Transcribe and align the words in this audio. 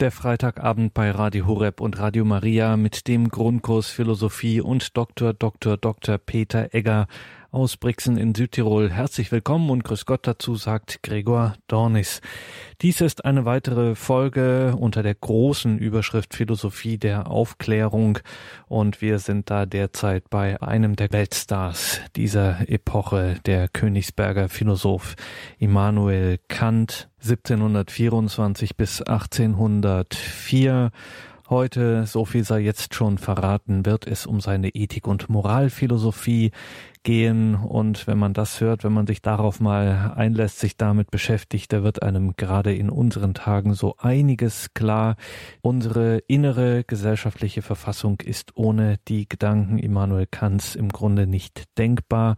Der 0.00 0.10
Freitagabend 0.10 0.94
bei 0.94 1.10
Radio 1.10 1.46
Horeb 1.46 1.82
und 1.82 1.98
Radio 1.98 2.24
Maria 2.24 2.78
mit 2.78 3.06
dem 3.06 3.28
Grundkurs 3.28 3.90
Philosophie 3.90 4.62
und 4.62 4.96
Dr. 4.96 5.34
Dr. 5.34 5.76
Dr. 5.76 6.16
Peter 6.16 6.72
Egger 6.72 7.06
aus 7.52 7.76
Brixen 7.76 8.16
in 8.16 8.34
Südtirol. 8.34 8.90
Herzlich 8.90 9.32
willkommen 9.32 9.70
und 9.70 9.82
Grüß 9.82 10.06
Gott 10.06 10.26
dazu 10.26 10.54
sagt 10.54 11.02
Gregor 11.02 11.54
Dornis. 11.66 12.20
Dies 12.80 13.00
ist 13.00 13.24
eine 13.24 13.44
weitere 13.44 13.94
Folge 13.96 14.76
unter 14.78 15.02
der 15.02 15.14
großen 15.14 15.78
Überschrift 15.78 16.34
Philosophie 16.34 16.96
der 16.96 17.30
Aufklärung 17.30 18.18
und 18.68 19.00
wir 19.02 19.18
sind 19.18 19.50
da 19.50 19.66
derzeit 19.66 20.30
bei 20.30 20.62
einem 20.62 20.94
der 20.94 21.12
Weltstars 21.12 22.00
dieser 22.14 22.68
Epoche, 22.68 23.36
der 23.46 23.68
Königsberger 23.68 24.48
Philosoph 24.48 25.16
Immanuel 25.58 26.38
Kant 26.48 27.08
1724 27.22 28.76
bis 28.76 29.02
1804 29.02 30.90
Heute, 31.50 32.06
so 32.06 32.24
viel 32.24 32.44
sei 32.44 32.60
jetzt 32.60 32.94
schon 32.94 33.18
verraten, 33.18 33.84
wird 33.84 34.06
es 34.06 34.24
um 34.24 34.40
seine 34.40 34.68
Ethik- 34.68 35.08
und 35.08 35.28
Moralphilosophie 35.28 36.52
gehen. 37.02 37.56
Und 37.56 38.06
wenn 38.06 38.18
man 38.18 38.34
das 38.34 38.60
hört, 38.60 38.84
wenn 38.84 38.92
man 38.92 39.08
sich 39.08 39.20
darauf 39.20 39.58
mal 39.58 40.12
einlässt, 40.14 40.60
sich 40.60 40.76
damit 40.76 41.10
beschäftigt, 41.10 41.72
da 41.72 41.82
wird 41.82 42.04
einem 42.04 42.36
gerade 42.36 42.72
in 42.72 42.88
unseren 42.88 43.34
Tagen 43.34 43.74
so 43.74 43.96
einiges 43.98 44.74
klar. 44.74 45.16
Unsere 45.60 46.18
innere 46.28 46.84
gesellschaftliche 46.84 47.62
Verfassung 47.62 48.20
ist 48.20 48.56
ohne 48.56 48.98
die 49.08 49.28
Gedanken 49.28 49.80
Immanuel 49.80 50.28
Kants 50.30 50.76
im 50.76 50.88
Grunde 50.88 51.26
nicht 51.26 51.64
denkbar. 51.76 52.36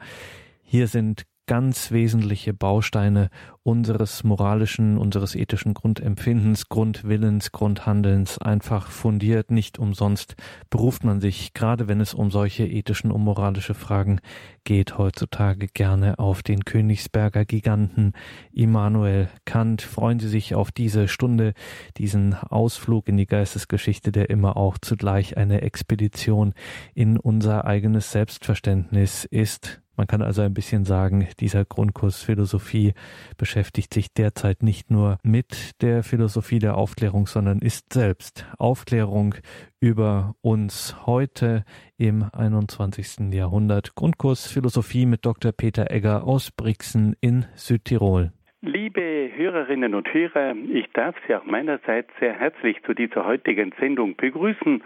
Hier 0.62 0.88
sind 0.88 1.24
ganz 1.52 1.90
wesentliche 1.90 2.54
Bausteine 2.54 3.28
unseres 3.62 4.24
moralischen, 4.24 4.96
unseres 4.96 5.34
ethischen 5.34 5.74
Grundempfindens, 5.74 6.70
Grundwillens, 6.70 7.52
Grundhandelns 7.52 8.38
einfach 8.38 8.90
fundiert. 8.90 9.50
Nicht 9.50 9.78
umsonst 9.78 10.34
beruft 10.70 11.04
man 11.04 11.20
sich, 11.20 11.52
gerade 11.52 11.88
wenn 11.88 12.00
es 12.00 12.14
um 12.14 12.30
solche 12.30 12.66
ethischen 12.66 13.12
und 13.12 13.22
moralische 13.22 13.74
Fragen 13.74 14.20
geht, 14.64 14.96
heutzutage 14.96 15.66
gerne 15.66 16.18
auf 16.18 16.42
den 16.42 16.64
Königsberger 16.64 17.44
Giganten 17.44 18.14
Immanuel 18.54 19.28
Kant. 19.44 19.82
Freuen 19.82 20.20
Sie 20.20 20.28
sich 20.28 20.54
auf 20.54 20.72
diese 20.72 21.06
Stunde, 21.06 21.52
diesen 21.98 22.32
Ausflug 22.32 23.08
in 23.08 23.18
die 23.18 23.26
Geistesgeschichte, 23.26 24.10
der 24.10 24.30
immer 24.30 24.56
auch 24.56 24.78
zugleich 24.78 25.36
eine 25.36 25.60
Expedition 25.60 26.54
in 26.94 27.18
unser 27.18 27.66
eigenes 27.66 28.10
Selbstverständnis 28.10 29.26
ist. 29.26 29.81
Man 29.96 30.06
kann 30.06 30.22
also 30.22 30.42
ein 30.42 30.54
bisschen 30.54 30.84
sagen, 30.84 31.28
dieser 31.38 31.64
Grundkurs 31.64 32.22
Philosophie 32.22 32.94
beschäftigt 33.36 33.92
sich 33.92 34.12
derzeit 34.12 34.62
nicht 34.62 34.90
nur 34.90 35.18
mit 35.22 35.82
der 35.82 36.02
Philosophie 36.02 36.58
der 36.58 36.76
Aufklärung, 36.76 37.26
sondern 37.26 37.58
ist 37.58 37.92
selbst 37.92 38.46
Aufklärung 38.58 39.34
über 39.80 40.34
uns 40.40 40.96
heute 41.06 41.64
im 41.98 42.24
21. 42.32 43.34
Jahrhundert. 43.34 43.94
Grundkurs 43.94 44.50
Philosophie 44.50 45.04
mit 45.04 45.26
Dr. 45.26 45.52
Peter 45.52 45.90
Egger 45.90 46.24
aus 46.24 46.50
Brixen 46.50 47.14
in 47.20 47.44
Südtirol. 47.54 48.32
Liebe 48.62 49.30
Hörerinnen 49.34 49.94
und 49.94 50.12
Hörer, 50.14 50.54
ich 50.72 50.86
darf 50.92 51.16
Sie 51.26 51.34
auch 51.34 51.44
meinerseits 51.44 52.08
sehr 52.20 52.32
herzlich 52.32 52.76
zu 52.86 52.94
dieser 52.94 53.26
heutigen 53.26 53.74
Sendung 53.78 54.16
begrüßen 54.16 54.82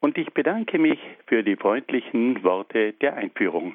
und 0.00 0.18
ich 0.18 0.32
bedanke 0.32 0.78
mich 0.78 0.98
für 1.26 1.42
die 1.42 1.56
freundlichen 1.56 2.42
Worte 2.42 2.94
der 2.94 3.14
Einführung. 3.16 3.74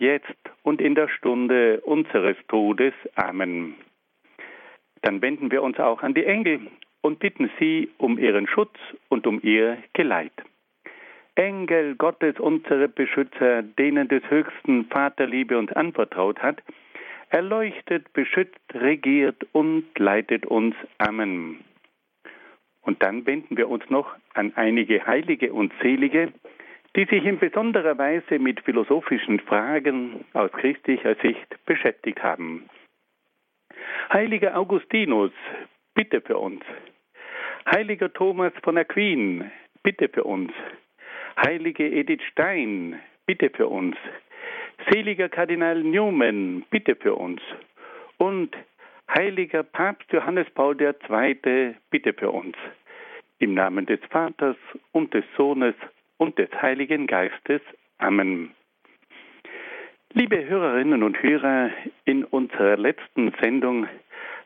jetzt 0.00 0.26
und 0.62 0.80
in 0.80 0.94
der 0.94 1.08
Stunde 1.08 1.80
unseres 1.80 2.36
Todes. 2.48 2.94
Amen. 3.14 3.74
Dann 5.02 5.22
wenden 5.22 5.50
wir 5.50 5.62
uns 5.62 5.78
auch 5.78 6.02
an 6.02 6.14
die 6.14 6.24
Engel 6.24 6.60
und 7.00 7.18
bitten 7.18 7.50
sie 7.58 7.88
um 7.98 8.18
ihren 8.18 8.46
Schutz 8.46 8.76
und 9.08 9.26
um 9.26 9.40
ihr 9.42 9.78
Geleit. 9.92 10.32
Engel 11.34 11.94
Gottes, 11.94 12.38
unsere 12.38 12.88
Beschützer, 12.88 13.62
denen 13.62 14.08
des 14.08 14.22
höchsten 14.28 14.86
Vaterliebe 14.86 15.56
uns 15.56 15.72
anvertraut 15.72 16.40
hat, 16.40 16.62
erleuchtet, 17.30 18.12
beschützt, 18.12 18.60
regiert 18.74 19.46
und 19.52 19.86
leitet 19.98 20.44
uns. 20.46 20.74
Amen. 20.98 21.64
Und 22.82 23.02
dann 23.02 23.24
wenden 23.26 23.56
wir 23.56 23.68
uns 23.68 23.88
noch 23.88 24.14
an 24.34 24.52
einige 24.56 25.06
Heilige 25.06 25.52
und 25.52 25.72
Selige, 25.80 26.32
die 26.96 27.04
sich 27.04 27.24
in 27.24 27.38
besonderer 27.38 27.96
Weise 27.98 28.38
mit 28.38 28.60
philosophischen 28.60 29.40
Fragen 29.40 30.24
aus 30.32 30.50
christlicher 30.52 31.14
Sicht 31.16 31.64
beschäftigt 31.64 32.22
haben. 32.22 32.68
Heiliger 34.12 34.56
Augustinus, 34.56 35.30
bitte 35.94 36.20
für 36.20 36.38
uns. 36.38 36.62
Heiliger 37.70 38.12
Thomas 38.12 38.52
von 38.64 38.76
Aquin, 38.76 39.50
bitte 39.82 40.08
für 40.08 40.24
uns. 40.24 40.52
Heilige 41.36 41.86
Edith 41.86 42.22
Stein, 42.32 43.00
bitte 43.26 43.50
für 43.50 43.68
uns. 43.68 43.96
Seliger 44.90 45.28
Kardinal 45.28 45.82
Newman, 45.82 46.64
bitte 46.70 46.96
für 46.96 47.14
uns. 47.14 47.40
Und 48.18 48.56
heiliger 49.14 49.62
Papst 49.62 50.10
Johannes 50.12 50.48
Paul 50.50 50.76
II, 50.80 51.74
bitte 51.90 52.12
für 52.14 52.30
uns. 52.30 52.56
Im 53.38 53.54
Namen 53.54 53.86
des 53.86 54.00
Vaters 54.10 54.56
und 54.92 55.14
des 55.14 55.24
Sohnes 55.36 55.74
und 56.20 56.38
des 56.38 56.50
Heiligen 56.60 57.06
Geistes. 57.06 57.62
Amen. 57.96 58.54
Liebe 60.12 60.46
Hörerinnen 60.46 61.02
und 61.02 61.22
Hörer, 61.22 61.70
in 62.04 62.24
unserer 62.24 62.76
letzten 62.76 63.32
Sendung 63.40 63.88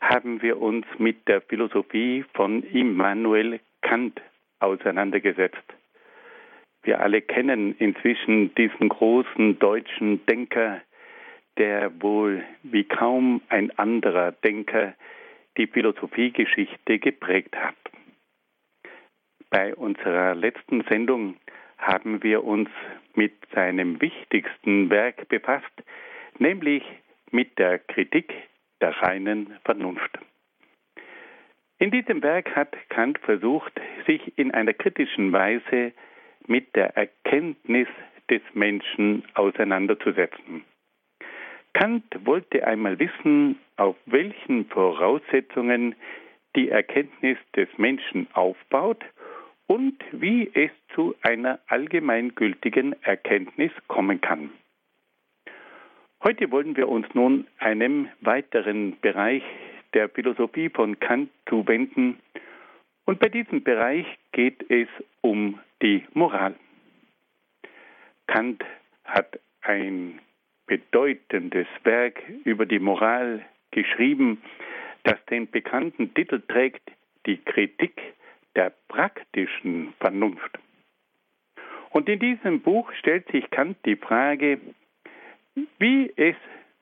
haben 0.01 0.41
wir 0.41 0.63
uns 0.63 0.87
mit 0.99 1.27
der 1.27 1.41
Philosophie 1.41 2.25
von 2.35 2.63
Immanuel 2.63 3.59
Kant 3.83 4.23
auseinandergesetzt. 4.61 5.65
Wir 6.85 7.01
alle 7.01 7.21
kennen 7.23 7.75
inzwischen 7.79 8.55
diesen 8.55 8.89
großen 8.89 9.59
deutschen 9.59 10.25
Denker, 10.27 10.81
der 11.59 11.91
wohl 12.01 12.45
wie 12.63 12.85
kaum 12.85 13.43
ein 13.49 13.77
anderer 13.79 14.31
Denker 14.31 14.95
die 15.57 15.67
Philosophiegeschichte 15.67 17.01
geprägt 17.01 17.57
hat. 17.57 17.75
Bei 19.51 19.75
unserer 19.75 20.37
letzten 20.37 20.85
Sendung 20.89 21.37
haben 21.79 22.23
wir 22.23 22.45
uns 22.45 22.69
mit 23.15 23.33
seinem 23.55 24.01
wichtigsten 24.01 24.91
Werk 24.91 25.29
befasst, 25.29 25.83
nämlich 26.39 26.83
mit 27.31 27.59
der 27.59 27.79
Kritik 27.79 28.33
der 28.81 28.91
reinen 29.03 29.57
Vernunft. 29.65 30.19
In 31.79 31.91
diesem 31.91 32.23
Werk 32.23 32.55
hat 32.55 32.77
Kant 32.89 33.19
versucht, 33.19 33.73
sich 34.07 34.39
in 34.39 34.53
einer 34.53 34.73
kritischen 34.73 35.33
Weise 35.33 35.93
mit 36.47 36.75
der 36.77 36.97
Erkenntnis 36.97 37.89
des 38.31 38.43
Menschen 38.55 39.25
auseinanderzusetzen. 39.35 40.65
Kant 41.73 42.05
wollte 42.25 42.67
einmal 42.67 42.99
wissen, 42.99 43.59
auf 43.77 43.97
welchen 44.07 44.67
Voraussetzungen 44.67 45.97
die 46.55 46.69
Erkenntnis 46.69 47.37
des 47.57 47.69
Menschen 47.77 48.29
aufbaut 48.33 49.05
und 49.67 49.97
wie 50.13 50.51
es 50.55 50.71
zu 50.95 51.15
einer 51.23 51.59
allgemeingültigen 51.69 52.95
Erkenntnis 53.03 53.73
kommen 53.89 54.21
kann. 54.21 54.51
Heute 56.23 56.51
wollen 56.51 56.77
wir 56.77 56.89
uns 56.89 57.07
nun 57.15 57.47
einem 57.59 58.09
weiteren 58.21 58.99
Bereich 59.01 59.43
der 59.93 60.09
Philosophie 60.09 60.69
von 60.69 60.99
Kant 60.99 61.31
zuwenden. 61.49 62.19
Und 63.05 63.21
bei 63.21 63.29
diesem 63.29 63.63
Bereich 63.63 64.07
geht 64.33 64.71
es 64.71 64.89
um 65.21 65.61
die 65.83 66.05
Moral. 66.15 66.55
Kant 68.27 68.65
hat 69.05 69.39
ein 69.61 70.19
bedeutendes 70.67 71.67
Werk 71.85 72.23
über 72.45 72.65
die 72.67 72.79
Moral 72.79 73.45
geschrieben, 73.71 74.43
das 75.03 75.23
den 75.27 75.51
bekannten 75.51 76.15
Titel 76.15 76.41
trägt, 76.49 76.91
die 77.27 77.37
Kritik 77.37 78.01
der 78.57 78.73
praktischen 78.89 79.95
Vernunft. 80.01 80.59
Und 81.91 82.09
in 82.09 82.19
diesem 82.19 82.61
Buch 82.61 82.93
stellt 82.95 83.31
sich 83.31 83.49
Kant 83.51 83.79
die 83.85 83.97
Frage, 83.97 84.61
wie 85.79 86.13
es 86.17 86.37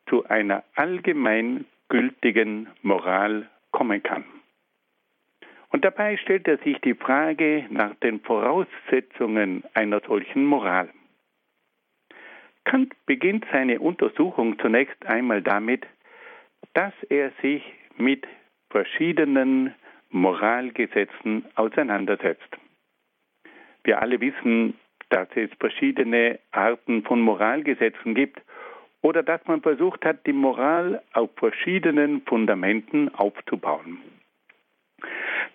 zu 0.09 0.25
einer 0.27 0.65
allgemein 0.75 1.67
gültigen 1.89 2.69
Moral 2.83 3.49
kommen 3.71 4.03
kann. 4.03 4.25
Und 5.71 5.85
dabei 5.85 6.17
stellt 6.19 6.47
er 6.49 6.59
sich 6.59 6.79
die 6.81 6.95
Frage 6.95 7.67
nach 7.71 7.95
den 7.97 8.21
Voraussetzungen 8.21 9.65
einer 9.75 10.01
solchen 10.01 10.45
Moral. 10.45 10.91
Kant 12.65 12.95
beginnt 13.07 13.47
seine 13.53 13.81
Untersuchung 13.81 14.59
zunächst 14.59 15.05
einmal 15.07 15.43
damit, 15.43 15.87
dass 16.75 16.93
er 17.09 17.33
sich 17.43 17.63
mit 17.97 18.27
verschiedenen 18.71 19.75
Moralgesetzen 20.13 21.45
auseinandersetzt. 21.57 22.57
Wir 23.85 24.01
alle 24.01 24.21
wissen, 24.21 24.75
dass 25.09 25.29
es 25.35 25.51
verschiedene 25.59 26.39
Arten 26.53 27.03
von 27.03 27.21
Moralgesetzen 27.21 28.15
gibt 28.15 28.41
oder 29.03 29.23
dass 29.23 29.45
man 29.47 29.61
versucht 29.61 30.05
hat, 30.05 30.27
die 30.27 30.33
Moral 30.33 31.03
auf 31.13 31.31
verschiedenen 31.37 32.23
Fundamenten 32.23 33.15
aufzubauen. 33.15 33.99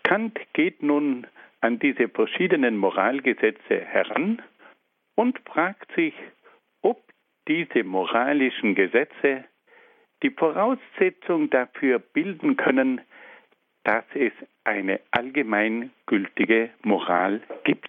Kant 0.04 0.40
geht 0.54 0.84
nun 0.84 1.26
an 1.62 1.80
diese 1.80 2.10
verschiedenen 2.10 2.78
Moralgesetze 2.78 3.80
heran 3.80 4.42
und 5.16 5.40
fragt 5.40 5.92
sich, 5.96 6.14
ob 6.82 7.02
diese 7.48 7.84
moralischen 7.84 8.76
Gesetze 8.76 9.46
die 10.24 10.30
Voraussetzung 10.30 11.50
dafür 11.50 12.00
bilden 12.00 12.58
können, 12.58 13.02
dass 13.88 14.04
es 14.16 14.34
eine 14.66 15.00
allgemein 15.12 15.92
gültige 16.08 16.72
Moral 16.84 17.42
gibt. 17.64 17.88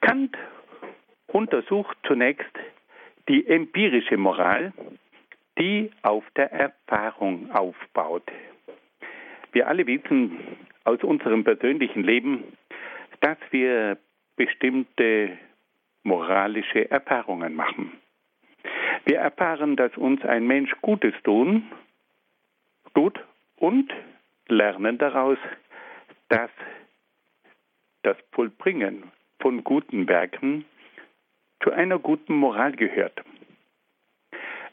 Kant 0.00 0.36
untersucht 1.28 1.96
zunächst 2.04 2.50
die 3.28 3.46
empirische 3.46 4.16
Moral, 4.16 4.72
die 5.56 5.92
auf 6.02 6.24
der 6.34 6.50
Erfahrung 6.50 7.52
aufbaut. 7.52 8.24
Wir 9.52 9.68
alle 9.68 9.86
wissen 9.86 10.36
aus 10.82 11.00
unserem 11.04 11.44
persönlichen 11.44 12.02
Leben, 12.02 12.42
dass 13.20 13.38
wir 13.52 13.98
bestimmte 14.34 15.38
moralische 16.02 16.90
Erfahrungen 16.90 17.54
machen. 17.54 17.92
Wir 19.04 19.18
erfahren, 19.18 19.76
dass 19.76 19.96
uns 19.96 20.24
ein 20.24 20.44
Mensch 20.44 20.72
Gutes 20.80 21.14
tun, 21.22 21.70
tut 22.94 23.22
und 23.62 23.94
lernen 24.48 24.98
daraus, 24.98 25.38
dass 26.28 26.50
das 28.02 28.16
Vollbringen 28.32 29.12
von 29.38 29.62
guten 29.62 30.08
Werken 30.08 30.64
zu 31.62 31.70
einer 31.70 32.00
guten 32.00 32.34
Moral 32.34 32.72
gehört. 32.72 33.22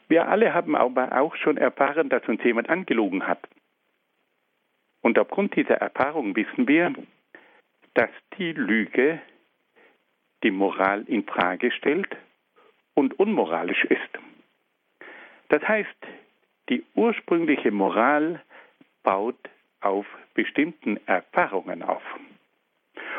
Wir 0.08 0.26
alle 0.26 0.52
haben 0.54 0.74
aber 0.74 1.20
auch 1.20 1.36
schon 1.36 1.56
erfahren, 1.56 2.08
dass 2.08 2.26
uns 2.26 2.42
jemand 2.42 2.68
angelogen 2.68 3.28
hat. 3.28 3.38
Und 5.02 5.20
aufgrund 5.20 5.54
dieser 5.54 5.76
Erfahrung 5.76 6.34
wissen 6.34 6.66
wir, 6.66 6.92
dass 7.94 8.10
die 8.38 8.52
Lüge 8.52 9.20
die 10.42 10.50
Moral 10.50 11.04
in 11.06 11.22
Frage 11.24 11.70
stellt 11.70 12.16
und 12.94 13.16
unmoralisch 13.20 13.84
ist. 13.84 14.18
Das 15.48 15.62
heißt, 15.62 16.06
die 16.68 16.84
ursprüngliche 16.96 17.70
Moral 17.70 18.42
baut 19.02 19.38
auf 19.80 20.06
bestimmten 20.34 20.98
Erfahrungen 21.06 21.82
auf. 21.82 22.02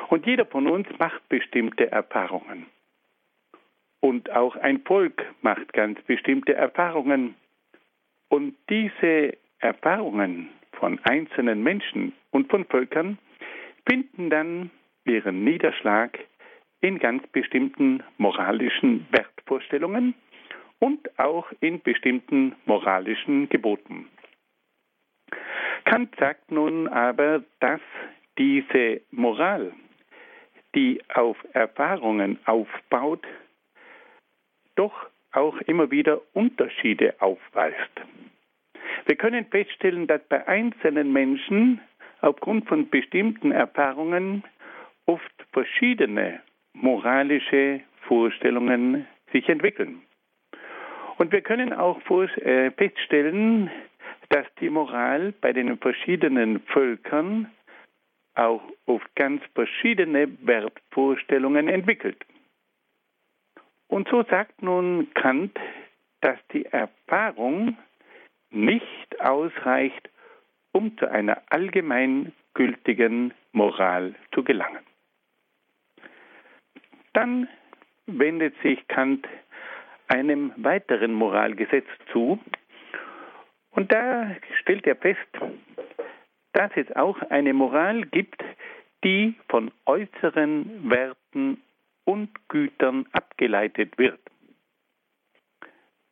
Und 0.10 0.26
jeder 0.26 0.46
von 0.46 0.68
uns 0.68 0.88
macht 1.00 1.28
bestimmte 1.30 1.92
Erfahrungen. 1.92 2.68
Und 4.00 4.32
auch 4.32 4.56
ein 4.56 4.82
Volk 4.82 5.24
macht 5.42 5.74
ganz 5.74 6.02
bestimmte 6.02 6.54
Erfahrungen. 6.54 7.36
Und 8.30 8.56
diese 8.70 9.38
Erfahrungen 9.60 10.50
von 10.74 11.00
einzelnen 11.04 11.64
Menschen 11.64 12.14
und 12.32 12.50
von 12.50 12.66
Völkern 12.66 13.20
finden 13.88 14.30
dann 14.30 14.72
ihren 15.06 15.44
Niederschlag 15.44 16.18
in 16.82 16.98
ganz 16.98 17.26
bestimmten 17.28 18.04
moralischen 18.18 19.06
Wertvorstellungen 19.12 20.16
und 20.80 21.20
auch 21.20 21.52
in 21.60 21.82
bestimmten 21.82 22.56
moralischen 22.66 23.50
Geboten. 23.50 24.08
Kant 25.86 26.16
sagt 26.20 26.52
nun 26.52 26.88
aber, 26.88 27.44
dass 27.60 27.82
diese 28.38 29.02
Moral, 29.12 29.74
die 30.76 31.02
auf 31.14 31.38
Erfahrungen 31.54 32.40
aufbaut, 32.46 33.26
doch 34.76 35.08
auch 35.34 35.60
immer 35.62 35.92
wieder 35.92 36.22
Unterschiede 36.34 37.16
aufweist. 37.20 38.02
Wir 39.06 39.16
können 39.16 39.46
feststellen, 39.46 40.08
dass 40.08 40.22
bei 40.30 40.48
einzelnen 40.48 41.12
Menschen 41.12 41.82
aufgrund 42.22 42.68
von 42.68 42.90
bestimmten 42.90 43.52
Erfahrungen 43.52 44.44
oft 45.06 45.32
verschiedene 45.52 46.42
moralische 46.74 47.82
Vorstellungen 48.08 49.08
sich 49.32 49.48
entwickeln. 49.50 50.02
Und 51.18 51.32
wir 51.32 51.42
können 51.42 51.74
auch 51.74 52.00
äh, 52.10 52.72
feststellen, 52.72 53.70
dass 54.32 54.48
die 54.62 54.70
Moral 54.70 55.34
bei 55.42 55.52
den 55.52 55.78
verschiedenen 55.78 56.62
Völkern 56.62 57.52
auch 58.34 58.64
oft 58.86 59.14
ganz 59.16 59.44
verschiedene 59.54 60.30
Wertvorstellungen 60.48 61.68
entwickelt. 61.68 62.18
Und 63.90 64.08
so 64.08 64.24
sagt 64.24 64.64
nun 64.64 65.14
Kant, 65.16 65.60
dass 66.22 66.40
die 66.54 66.66
Erfahrung 66.66 67.78
nicht 68.52 69.20
ausreicht, 69.20 70.10
um 70.72 70.98
zu 70.98 71.12
einer 71.12 71.42
allgemein 71.50 72.32
gültigen 72.54 73.34
Moral 73.52 74.16
zu 74.34 74.46
gelangen. 74.46 74.86
Dann 77.12 77.50
wendet 78.06 78.56
sich 78.62 78.88
Kant 78.88 79.28
einem 80.08 80.54
weiteren 80.56 81.12
Moralgesetz 81.12 81.88
zu 82.14 82.40
und 83.72 83.92
da 83.92 84.36
stellt 84.62 84.86
er 84.86 84.96
fest, 84.96 85.20
dass 86.54 86.72
es 86.76 86.92
auch 86.96 87.22
eine 87.30 87.54
Moral 87.54 88.04
gibt, 88.06 88.44
die 89.04 89.36
von 89.50 89.72
äußeren 89.86 90.90
Werten 90.90 91.62
und 92.06 92.30
Gütern 92.50 93.08
abgeleitet 93.12 93.98
wird. 93.98 94.20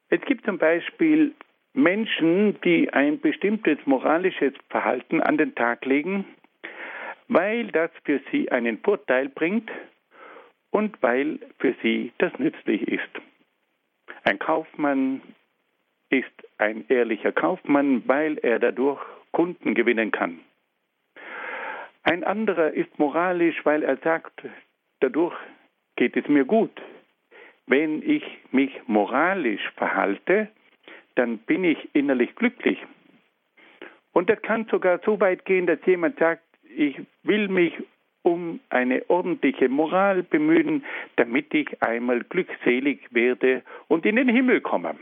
Es 0.10 0.22
gibt 0.22 0.46
zum 0.46 0.58
Beispiel 0.58 1.36
Menschen, 1.74 2.60
die 2.62 2.92
ein 2.92 3.20
bestimmtes 3.20 3.78
moralisches 3.86 4.54
Verhalten 4.70 5.22
an 5.22 5.38
den 5.38 5.54
Tag 5.54 5.86
legen, 5.86 6.26
weil 7.28 7.68
das 7.68 7.92
für 8.06 8.20
sie 8.32 8.52
einen 8.52 8.80
Vorteil 8.80 9.30
bringt 9.30 9.70
und 10.72 11.02
weil 11.04 11.40
für 11.60 11.76
sie 11.84 12.12
das 12.18 12.38
nützlich 12.40 12.88
ist. 12.88 13.10
Ein 14.24 14.40
Kaufmann 14.40 15.22
ist 16.10 16.32
ein 16.58 16.86
ehrlicher 16.90 17.32
Kaufmann, 17.32 18.04
weil 18.08 18.38
er 18.40 18.60
dadurch 18.60 19.00
Kunden 19.32 19.76
gewinnen 19.76 20.12
kann. 20.12 20.40
Ein 22.04 22.24
anderer 22.24 22.72
ist 22.72 22.98
moralisch, 22.98 23.64
weil 23.66 23.84
er 23.84 23.98
sagt, 23.98 24.42
dadurch 25.00 25.36
geht 25.96 26.16
es 26.18 26.28
mir 26.28 26.46
gut. 26.46 26.72
Wenn 27.68 28.02
ich 28.02 28.24
mich 28.52 28.72
moralisch 28.88 29.70
verhalte, 29.76 30.50
dann 31.16 31.38
bin 31.40 31.64
ich 31.64 31.78
innerlich 31.94 32.34
glücklich. 32.36 32.80
Und 34.14 34.30
das 34.30 34.42
kann 34.42 34.66
sogar 34.72 35.00
so 35.06 35.20
weit 35.20 35.46
gehen, 35.46 35.68
dass 35.68 35.80
jemand 35.86 36.18
sagt, 36.18 36.44
ich 36.64 37.00
will 37.24 37.48
mich 37.48 37.74
um 38.24 38.60
eine 38.70 39.10
ordentliche 39.10 39.70
Moral 39.70 40.24
bemühen, 40.24 40.84
damit 41.16 41.54
ich 41.54 41.82
einmal 41.82 42.24
glückselig 42.24 43.00
werde 43.12 43.64
und 43.88 44.06
in 44.06 44.16
den 44.16 44.30
Himmel 44.30 44.62
komme. 44.62 44.96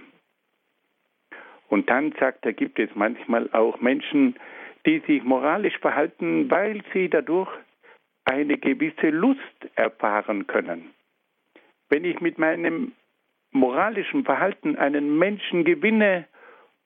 Und 1.70 1.90
dann 1.90 2.14
sagt 2.20 2.46
er, 2.46 2.54
gibt 2.54 2.80
es 2.80 2.90
manchmal 2.96 3.50
auch 3.52 3.80
Menschen, 3.82 4.36
die 4.86 5.00
sich 5.00 5.24
moralisch 5.24 5.78
verhalten, 5.80 6.50
weil 6.50 6.82
sie 6.94 7.10
dadurch 7.10 7.50
eine 8.26 8.58
gewisse 8.58 9.10
Lust 9.10 9.42
erfahren 9.76 10.48
können. 10.48 10.92
Wenn 11.90 12.06
ich 12.06 12.20
mit 12.20 12.38
meinem 12.38 12.94
moralischen 13.52 14.24
Verhalten 14.24 14.76
einen 14.78 15.18
Menschen 15.18 15.64
gewinne 15.64 16.28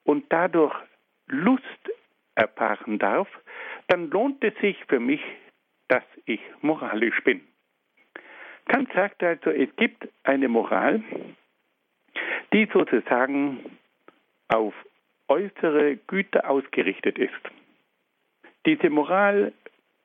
und 0.03 0.25
dadurch 0.29 0.75
Lust 1.27 1.63
erfahren 2.35 2.99
darf, 2.99 3.27
dann 3.87 4.09
lohnt 4.09 4.43
es 4.43 4.53
sich 4.61 4.77
für 4.87 4.99
mich, 4.99 5.21
dass 5.87 6.03
ich 6.25 6.39
moralisch 6.61 7.21
bin. 7.23 7.41
Kant 8.67 8.89
sagt 8.93 9.21
also, 9.23 9.49
es 9.49 9.75
gibt 9.75 10.07
eine 10.23 10.47
Moral, 10.47 11.03
die 12.53 12.67
sozusagen 12.71 13.59
auf 14.53 14.73
äußere 15.27 15.97
Güter 16.07 16.49
ausgerichtet 16.49 17.17
ist. 17.17 17.41
Diese 18.65 18.89
Moral 18.89 19.53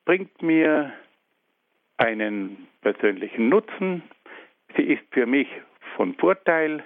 bringt 0.05 0.41
mir 0.41 0.93
einen 1.97 2.67
persönlichen 2.81 3.49
Nutzen, 3.49 4.03
sie 4.75 4.83
ist 4.83 5.03
für 5.11 5.25
mich 5.25 5.47
von 5.95 6.13
Vorteil, 6.15 6.83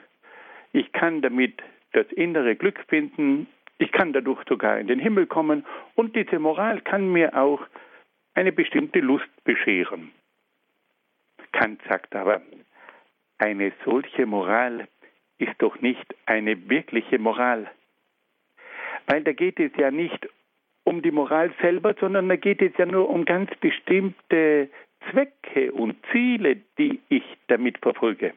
ich 0.73 0.91
kann 0.91 1.21
damit 1.21 1.61
das 1.93 2.07
innere 2.13 2.55
Glück 2.55 2.79
finden, 2.87 3.47
ich 3.77 3.91
kann 3.91 4.13
dadurch 4.13 4.41
sogar 4.47 4.79
in 4.79 4.87
den 4.87 4.99
Himmel 4.99 5.27
kommen 5.27 5.65
und 5.95 6.15
diese 6.15 6.39
Moral 6.39 6.81
kann 6.81 7.11
mir 7.11 7.37
auch 7.37 7.61
eine 8.33 8.51
bestimmte 8.51 8.99
Lust 8.99 9.29
bescheren. 9.43 10.11
Kant 11.51 11.81
sagt 11.87 12.15
aber, 12.15 12.41
eine 13.37 13.73
solche 13.83 14.25
Moral 14.25 14.87
ist 15.41 15.55
doch 15.59 15.81
nicht 15.81 16.15
eine 16.25 16.69
wirkliche 16.69 17.19
Moral. 17.19 17.69
Weil 19.07 19.23
da 19.23 19.33
geht 19.33 19.59
es 19.59 19.71
ja 19.77 19.91
nicht 19.91 20.29
um 20.83 21.01
die 21.01 21.11
Moral 21.11 21.51
selber, 21.61 21.95
sondern 21.99 22.29
da 22.29 22.35
geht 22.35 22.61
es 22.61 22.71
ja 22.77 22.85
nur 22.85 23.09
um 23.09 23.25
ganz 23.25 23.49
bestimmte 23.59 24.69
Zwecke 25.09 25.71
und 25.71 25.95
Ziele, 26.11 26.57
die 26.77 26.99
ich 27.09 27.23
damit 27.47 27.77
verfolge. 27.79 28.33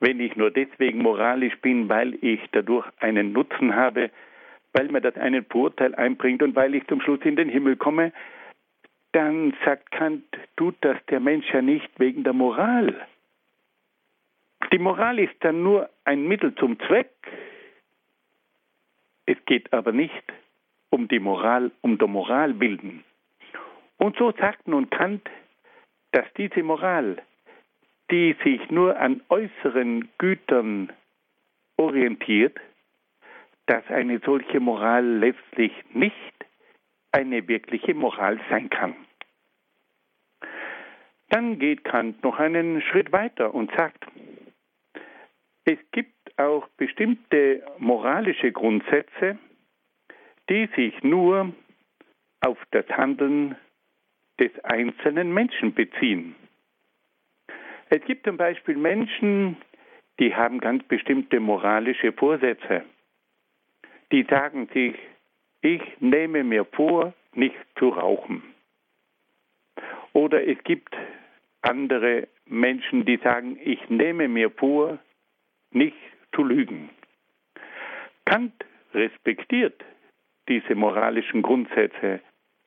Wenn 0.00 0.20
ich 0.20 0.34
nur 0.36 0.50
deswegen 0.50 0.98
moralisch 0.98 1.56
bin, 1.60 1.88
weil 1.88 2.14
ich 2.24 2.40
dadurch 2.52 2.86
einen 2.98 3.32
Nutzen 3.32 3.76
habe, 3.76 4.10
weil 4.72 4.88
mir 4.88 5.00
das 5.00 5.16
einen 5.16 5.44
Vorteil 5.44 5.94
einbringt 5.94 6.42
und 6.42 6.56
weil 6.56 6.74
ich 6.74 6.86
zum 6.86 7.00
Schluss 7.00 7.20
in 7.22 7.36
den 7.36 7.48
Himmel 7.48 7.76
komme, 7.76 8.12
dann 9.12 9.54
sagt 9.64 9.90
Kant, 9.92 10.24
tut 10.56 10.74
das 10.80 10.96
der 11.10 11.20
Mensch 11.20 11.46
ja 11.52 11.62
nicht 11.62 11.90
wegen 11.98 12.24
der 12.24 12.32
Moral. 12.32 13.06
Die 14.72 14.78
Moral 14.78 15.18
ist 15.18 15.34
dann 15.40 15.62
nur 15.62 15.90
ein 16.04 16.26
Mittel 16.26 16.54
zum 16.54 16.78
Zweck. 16.80 17.10
Es 19.26 19.36
geht 19.44 19.70
aber 19.70 19.92
nicht 19.92 20.24
um 20.88 21.08
die 21.08 21.18
Moral, 21.18 21.70
um 21.82 21.98
der 21.98 22.08
Moral 22.08 22.54
bilden. 22.54 23.04
Und 23.98 24.16
so 24.16 24.32
sagt 24.32 24.66
nun 24.66 24.88
Kant, 24.88 25.28
dass 26.12 26.24
diese 26.38 26.62
Moral, 26.62 27.22
die 28.10 28.34
sich 28.42 28.70
nur 28.70 28.98
an 28.98 29.22
äußeren 29.28 30.08
Gütern 30.16 30.90
orientiert, 31.76 32.58
dass 33.66 33.86
eine 33.88 34.20
solche 34.24 34.58
Moral 34.58 35.04
letztlich 35.04 35.72
nicht 35.92 36.14
eine 37.12 37.46
wirkliche 37.46 37.94
Moral 37.94 38.40
sein 38.48 38.70
kann. 38.70 38.96
Dann 41.28 41.58
geht 41.58 41.84
Kant 41.84 42.22
noch 42.22 42.38
einen 42.38 42.80
Schritt 42.82 43.12
weiter 43.12 43.54
und 43.54 43.70
sagt, 43.76 44.04
es 45.64 45.78
gibt 45.92 46.38
auch 46.38 46.66
bestimmte 46.76 47.62
moralische 47.78 48.52
Grundsätze, 48.52 49.38
die 50.48 50.68
sich 50.74 51.02
nur 51.02 51.52
auf 52.40 52.58
das 52.72 52.86
Handeln 52.88 53.56
des 54.40 54.52
einzelnen 54.64 55.32
Menschen 55.32 55.72
beziehen. 55.74 56.34
Es 57.90 58.02
gibt 58.04 58.24
zum 58.24 58.36
Beispiel 58.36 58.76
Menschen, 58.76 59.56
die 60.18 60.34
haben 60.34 60.58
ganz 60.58 60.82
bestimmte 60.84 61.40
moralische 61.40 62.12
Vorsätze. 62.12 62.84
Die 64.10 64.24
sagen 64.24 64.68
sich, 64.74 64.96
ich 65.60 65.82
nehme 66.00 66.42
mir 66.42 66.64
vor, 66.64 67.14
nicht 67.34 67.56
zu 67.78 67.90
rauchen. 67.90 68.42
Oder 70.12 70.46
es 70.46 70.62
gibt 70.64 70.94
andere 71.62 72.28
Menschen, 72.46 73.04
die 73.04 73.16
sagen, 73.18 73.58
ich 73.62 73.88
nehme 73.88 74.28
mir 74.28 74.50
vor, 74.50 74.98
nicht 75.74 75.96
zu 76.34 76.44
lügen. 76.44 76.90
Kant 78.24 78.52
respektiert 78.94 79.84
diese 80.48 80.74
moralischen 80.74 81.42
Grundsätze, 81.42 82.20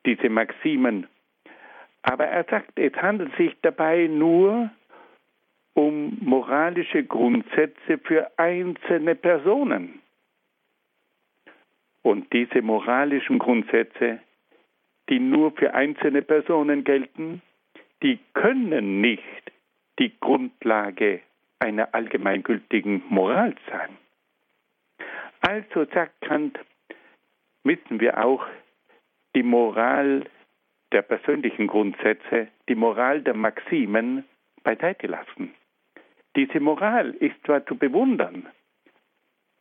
diese 0.06 0.30
Maximen, 0.30 1.08
aber 2.04 2.26
er 2.26 2.44
sagt, 2.44 2.78
es 2.78 2.94
handelt 2.94 3.36
sich 3.36 3.56
dabei 3.64 4.08
nur 4.08 4.70
um 5.74 6.18
moralische 6.22 7.04
Grundsätze 7.04 7.98
für 8.04 8.32
einzelne 8.38 9.16
Personen. 9.16 10.02
Und 12.04 12.32
diese 12.32 12.62
moralischen 12.62 13.40
Grundsätze, 13.40 14.20
die 15.10 15.20
nur 15.20 15.52
für 15.52 15.74
einzelne 15.74 16.22
Personen 16.22 16.84
gelten, 16.84 17.42
die 18.04 18.20
können 18.34 19.02
nicht 19.02 19.52
die 19.98 20.14
Grundlage 20.20 21.22
einer 21.60 21.94
allgemeingültigen 21.94 23.04
Moral 23.10 23.56
sein. 23.70 23.98
Also 25.42 25.86
sagt 25.94 26.22
Kant, 26.22 26.60
müssen 27.64 28.00
wir 28.00 28.24
auch 28.24 28.46
die 29.36 29.44
Moral 29.44 30.26
der 30.92 31.02
persönlichen 31.02 31.68
Grundsätze, 31.68 32.48
die 32.70 32.76
Moral 32.76 33.22
der 33.22 33.36
Maximen 33.36 34.24
beiseite 34.64 35.08
lassen. 35.08 35.54
Diese 36.36 36.60
Moral 36.60 37.12
ist 37.12 37.36
zwar 37.46 37.66
zu 37.66 37.76
bewundern, 37.76 38.48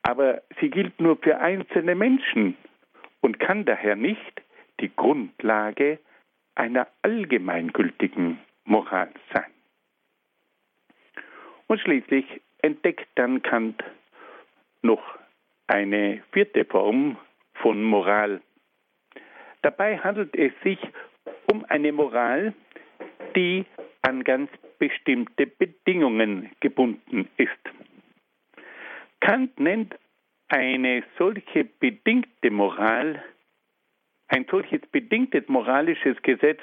aber 0.03 0.43
sie 0.61 0.71
gilt 0.71 1.01
nur 1.01 1.17
für 1.17 1.39
einzelne 1.39 1.95
Menschen 1.95 2.57
und 3.21 3.39
kann 3.41 3.65
daher 3.65 3.97
nicht 3.97 4.43
die 4.81 4.95
Grundlage 4.95 5.99
einer 6.55 6.87
allgemeingültigen 7.03 8.39
Moral 8.65 9.11
sein. 9.33 9.54
Und 11.67 11.81
schließlich 11.81 12.25
entdeckt 12.63 13.09
dann 13.15 13.43
Kant 13.43 13.83
noch 14.83 15.03
eine 15.67 16.23
vierte 16.33 16.65
Form 16.65 17.17
von 17.55 17.83
Moral. 17.83 18.41
Dabei 19.63 19.99
handelt 19.99 20.35
es 20.37 20.53
sich 20.63 20.79
um 21.51 21.65
eine 21.67 21.93
Moral, 21.93 22.53
die 23.35 23.65
an 24.03 24.23
ganz 24.25 24.51
bestimmte 24.79 25.47
Bedingungen 25.47 26.51
gebunden 26.61 27.29
ist. 27.39 27.51
Kant 29.21 29.59
nennt 29.59 29.95
eine 30.49 31.03
solche 31.19 31.65
bedingte 31.65 32.51
Moral, 32.51 33.25
ein 34.29 34.45
solches 34.51 34.83
bedingtes 34.93 35.49
moralisches 35.49 36.21
Gesetz 36.23 36.61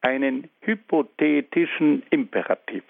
einen 0.00 0.50
hypothetischen 0.60 2.02
Imperativ. 2.10 2.84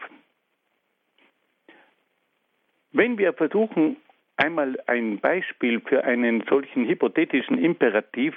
Wenn 2.97 3.19
wir 3.19 3.33
versuchen, 3.33 3.97
einmal 4.37 4.79
ein 4.87 5.19
Beispiel 5.19 5.81
für 5.81 6.05
einen 6.05 6.45
solchen 6.49 6.87
hypothetischen 6.87 7.59
Imperativ 7.59 8.37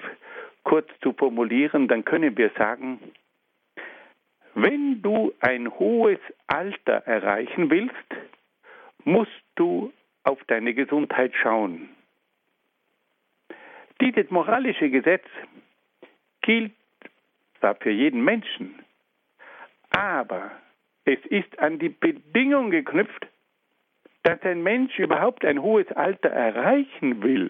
kurz 0.64 0.90
zu 1.04 1.14
formulieren, 1.14 1.88
dann 1.88 2.04
können 2.04 2.36
wir 2.36 2.50
sagen, 2.58 3.00
wenn 4.56 5.04
du 5.04 5.32
ein 5.42 5.70
hohes 5.70 6.18
Alter 6.48 7.04
erreichen 7.06 7.70
willst, 7.70 7.94
musst 9.04 9.44
du 9.54 9.94
auf 10.24 10.44
deine 10.48 10.74
Gesundheit 10.74 11.34
schauen. 11.36 11.90
Dieses 14.02 14.32
moralische 14.32 14.90
Gesetz 14.90 15.26
gilt 16.42 16.74
zwar 17.60 17.76
für 17.76 17.92
jeden 17.92 18.24
Menschen, 18.24 18.74
aber 19.92 20.50
es 21.06 21.24
ist 21.28 21.60
an 21.60 21.78
die 21.78 21.90
Bedingung 21.90 22.72
geknüpft, 22.72 23.28
dass 24.28 24.42
ein 24.42 24.62
Mensch 24.62 25.00
überhaupt 25.00 25.46
ein 25.46 25.62
hohes 25.62 25.90
Alter 25.94 26.28
erreichen 26.28 27.24
will. 27.24 27.50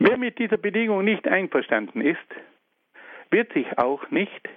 Wer 0.00 0.16
mit 0.16 0.40
dieser 0.40 0.56
Bedingung 0.56 1.04
nicht 1.04 1.28
einverstanden 1.28 2.00
ist, 2.00 2.26
wird 3.30 3.52
sich 3.52 3.78
auch 3.78 4.10
nicht 4.10 4.48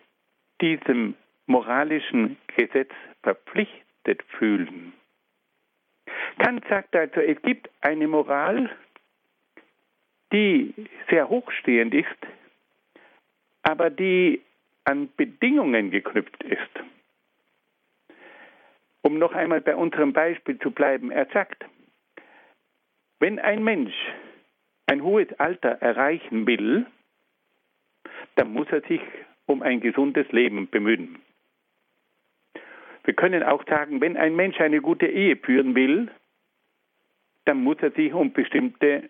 diesem 0.59 1.13
moralischen 1.45 2.37
Gesetz 2.57 2.89
verpflichtet 3.21 4.23
fühlen. 4.39 4.93
Kant 6.39 6.65
sagt 6.67 6.95
also, 6.95 7.19
es 7.21 7.39
gibt 7.43 7.69
eine 7.81 8.07
Moral, 8.07 8.71
die 10.33 10.73
sehr 11.11 11.29
hochstehend 11.29 11.93
ist, 11.93 12.07
aber 13.61 13.91
die 13.91 14.41
an 14.85 15.09
Bedingungen 15.15 15.91
geknüpft 15.91 16.43
ist. 16.43 16.98
Um 19.01 19.17
noch 19.17 19.33
einmal 19.33 19.61
bei 19.61 19.75
unserem 19.75 20.13
Beispiel 20.13 20.59
zu 20.59 20.71
bleiben, 20.71 21.11
er 21.11 21.25
sagt, 21.27 21.65
wenn 23.19 23.39
ein 23.39 23.63
Mensch 23.63 23.93
ein 24.87 25.03
hohes 25.03 25.27
Alter 25.39 25.81
erreichen 25.81 26.47
will, 26.47 26.85
dann 28.35 28.53
muss 28.53 28.67
er 28.71 28.81
sich 28.81 29.01
um 29.45 29.61
ein 29.61 29.81
gesundes 29.81 30.31
Leben 30.31 30.69
bemühen. 30.69 31.19
Wir 33.03 33.13
können 33.13 33.43
auch 33.43 33.65
sagen, 33.65 34.01
wenn 34.01 34.17
ein 34.17 34.35
Mensch 34.35 34.59
eine 34.59 34.81
gute 34.81 35.07
Ehe 35.07 35.35
führen 35.37 35.75
will, 35.75 36.11
dann 37.45 37.63
muss 37.63 37.77
er 37.81 37.91
sich 37.91 38.13
um 38.13 38.31
bestimmte 38.33 39.09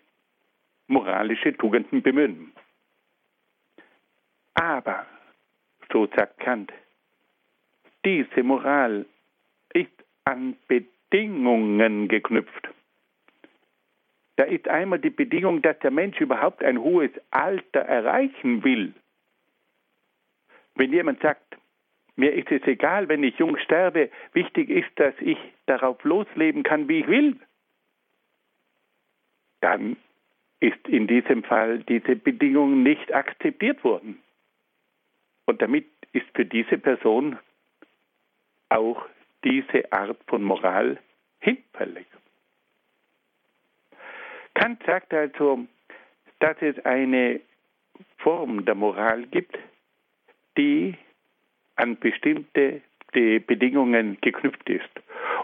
moralische 0.86 1.56
Tugenden 1.56 2.02
bemühen. 2.02 2.52
Aber, 4.54 5.06
so 5.92 6.06
sagt 6.16 6.40
Kant, 6.40 6.72
diese 8.04 8.42
Moral 8.42 9.06
ist 9.74 9.90
an 10.24 10.56
Bedingungen 10.68 12.08
geknüpft. 12.08 12.68
Da 14.36 14.44
ist 14.44 14.68
einmal 14.68 14.98
die 14.98 15.10
Bedingung, 15.10 15.60
dass 15.60 15.78
der 15.80 15.90
Mensch 15.90 16.20
überhaupt 16.20 16.64
ein 16.64 16.80
hohes 16.80 17.10
Alter 17.30 17.80
erreichen 17.80 18.64
will. 18.64 18.94
Wenn 20.76 20.92
jemand 20.92 21.20
sagt, 21.20 21.58
mir 22.16 22.32
ist 22.32 22.50
es 22.50 22.62
egal, 22.66 23.08
wenn 23.08 23.22
ich 23.22 23.38
jung 23.38 23.58
sterbe, 23.58 24.10
wichtig 24.32 24.70
ist, 24.70 24.90
dass 24.96 25.14
ich 25.20 25.38
darauf 25.66 26.02
losleben 26.04 26.62
kann, 26.62 26.88
wie 26.88 27.00
ich 27.00 27.06
will, 27.06 27.36
dann 29.60 29.96
ist 30.60 30.88
in 30.88 31.06
diesem 31.06 31.42
Fall 31.42 31.80
diese 31.80 32.16
Bedingung 32.16 32.82
nicht 32.82 33.12
akzeptiert 33.12 33.82
worden. 33.84 34.22
Und 35.46 35.62
damit 35.62 35.86
ist 36.12 36.26
für 36.34 36.44
diese 36.44 36.78
Person 36.78 37.38
auch 38.68 39.06
diese 39.44 39.90
Art 39.92 40.18
von 40.26 40.42
Moral 40.42 40.98
hinfällig. 41.40 42.06
Kant 44.54 44.82
sagt 44.84 45.14
also, 45.14 45.66
dass 46.40 46.56
es 46.60 46.78
eine 46.84 47.40
Form 48.18 48.64
der 48.64 48.74
Moral 48.74 49.26
gibt, 49.26 49.58
die 50.56 50.96
an 51.76 51.98
bestimmte 51.98 52.82
Bedingungen 53.12 54.18
geknüpft 54.20 54.68
ist. 54.68 54.90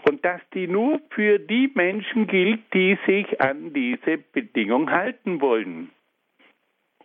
Und 0.07 0.23
dass 0.23 0.41
die 0.53 0.67
nur 0.67 1.01
für 1.09 1.39
die 1.39 1.71
Menschen 1.73 2.27
gilt, 2.27 2.61
die 2.73 2.97
sich 3.05 3.41
an 3.41 3.73
diese 3.73 4.17
Bedingung 4.17 4.89
halten 4.91 5.41
wollen. 5.41 5.89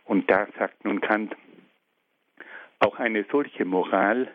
Und 0.05 0.29
da 0.29 0.47
sagt 0.57 0.85
nun 0.85 1.01
Kant, 1.01 1.35
auch 2.79 2.99
eine 2.99 3.25
solche 3.31 3.65
Moral 3.65 4.31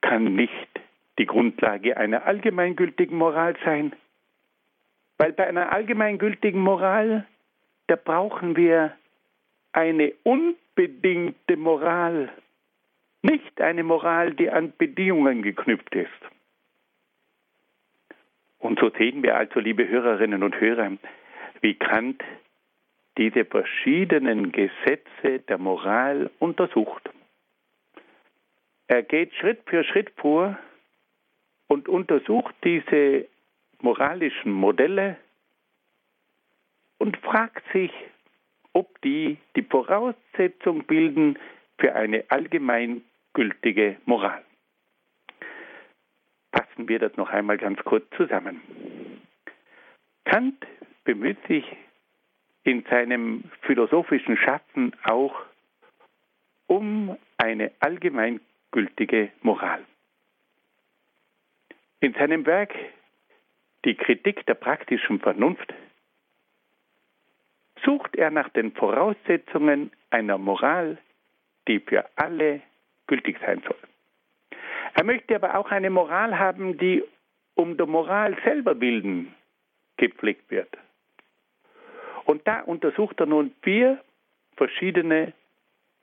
kann 0.00 0.34
nicht 0.34 0.80
die 1.18 1.26
Grundlage 1.26 1.96
einer 1.96 2.24
allgemeingültigen 2.24 3.16
Moral 3.16 3.56
sein. 3.64 3.94
Weil 5.18 5.32
bei 5.32 5.46
einer 5.46 5.72
allgemeingültigen 5.72 6.60
Moral, 6.60 7.26
da 7.88 7.96
brauchen 7.96 8.56
wir 8.56 8.96
eine 9.72 10.12
unbedingte 10.22 11.56
Moral, 11.56 12.30
nicht 13.22 13.60
eine 13.60 13.82
Moral, 13.82 14.32
die 14.34 14.50
an 14.50 14.72
Bedingungen 14.76 15.42
geknüpft 15.42 15.94
ist. 15.94 16.08
Und 18.58 18.78
so 18.78 18.90
sehen 18.90 19.22
wir 19.22 19.36
also, 19.36 19.60
liebe 19.60 19.88
Hörerinnen 19.88 20.42
und 20.42 20.58
Hörer, 20.58 20.92
wie 21.60 21.74
Kant 21.74 22.22
diese 23.18 23.44
verschiedenen 23.44 24.52
Gesetze 24.52 25.40
der 25.48 25.58
Moral 25.58 26.30
untersucht. 26.38 27.10
Er 28.86 29.02
geht 29.02 29.34
Schritt 29.34 29.60
für 29.66 29.84
Schritt 29.84 30.10
vor 30.16 30.58
und 31.70 31.88
untersucht 31.88 32.54
diese 32.64 33.28
moralischen 33.80 34.50
Modelle 34.50 35.16
und 36.98 37.16
fragt 37.18 37.62
sich, 37.72 37.92
ob 38.72 39.00
die 39.02 39.38
die 39.54 39.62
Voraussetzung 39.62 40.82
bilden 40.84 41.38
für 41.78 41.94
eine 41.94 42.24
allgemeingültige 42.28 43.98
Moral. 44.04 44.44
Fassen 46.52 46.88
wir 46.88 46.98
das 46.98 47.16
noch 47.16 47.30
einmal 47.30 47.56
ganz 47.56 47.78
kurz 47.84 48.04
zusammen. 48.16 48.60
Kant 50.24 50.66
bemüht 51.04 51.38
sich 51.46 51.64
in 52.64 52.84
seinem 52.90 53.44
philosophischen 53.62 54.36
Schaffen 54.36 54.92
auch 55.04 55.40
um 56.66 57.16
eine 57.38 57.70
allgemeingültige 57.78 59.30
Moral. 59.42 59.84
In 62.00 62.14
seinem 62.14 62.46
Werk 62.46 62.74
Die 63.84 63.94
Kritik 63.94 64.44
der 64.46 64.54
praktischen 64.54 65.20
Vernunft 65.20 65.72
sucht 67.84 68.16
er 68.16 68.30
nach 68.30 68.48
den 68.50 68.72
Voraussetzungen 68.72 69.90
einer 70.10 70.38
Moral, 70.38 70.98
die 71.68 71.80
für 71.80 72.04
alle 72.16 72.60
gültig 73.06 73.38
sein 73.44 73.62
soll. 73.66 73.78
Er 74.94 75.04
möchte 75.04 75.34
aber 75.34 75.56
auch 75.56 75.70
eine 75.70 75.90
Moral 75.90 76.38
haben, 76.38 76.78
die 76.78 77.02
um 77.54 77.76
der 77.76 77.86
Moral 77.86 78.36
selber 78.44 78.80
willen 78.80 79.34
gepflegt 79.96 80.50
wird. 80.50 80.76
Und 82.24 82.46
da 82.46 82.60
untersucht 82.60 83.20
er 83.20 83.26
nun 83.26 83.52
vier 83.62 84.02
verschiedene 84.56 85.32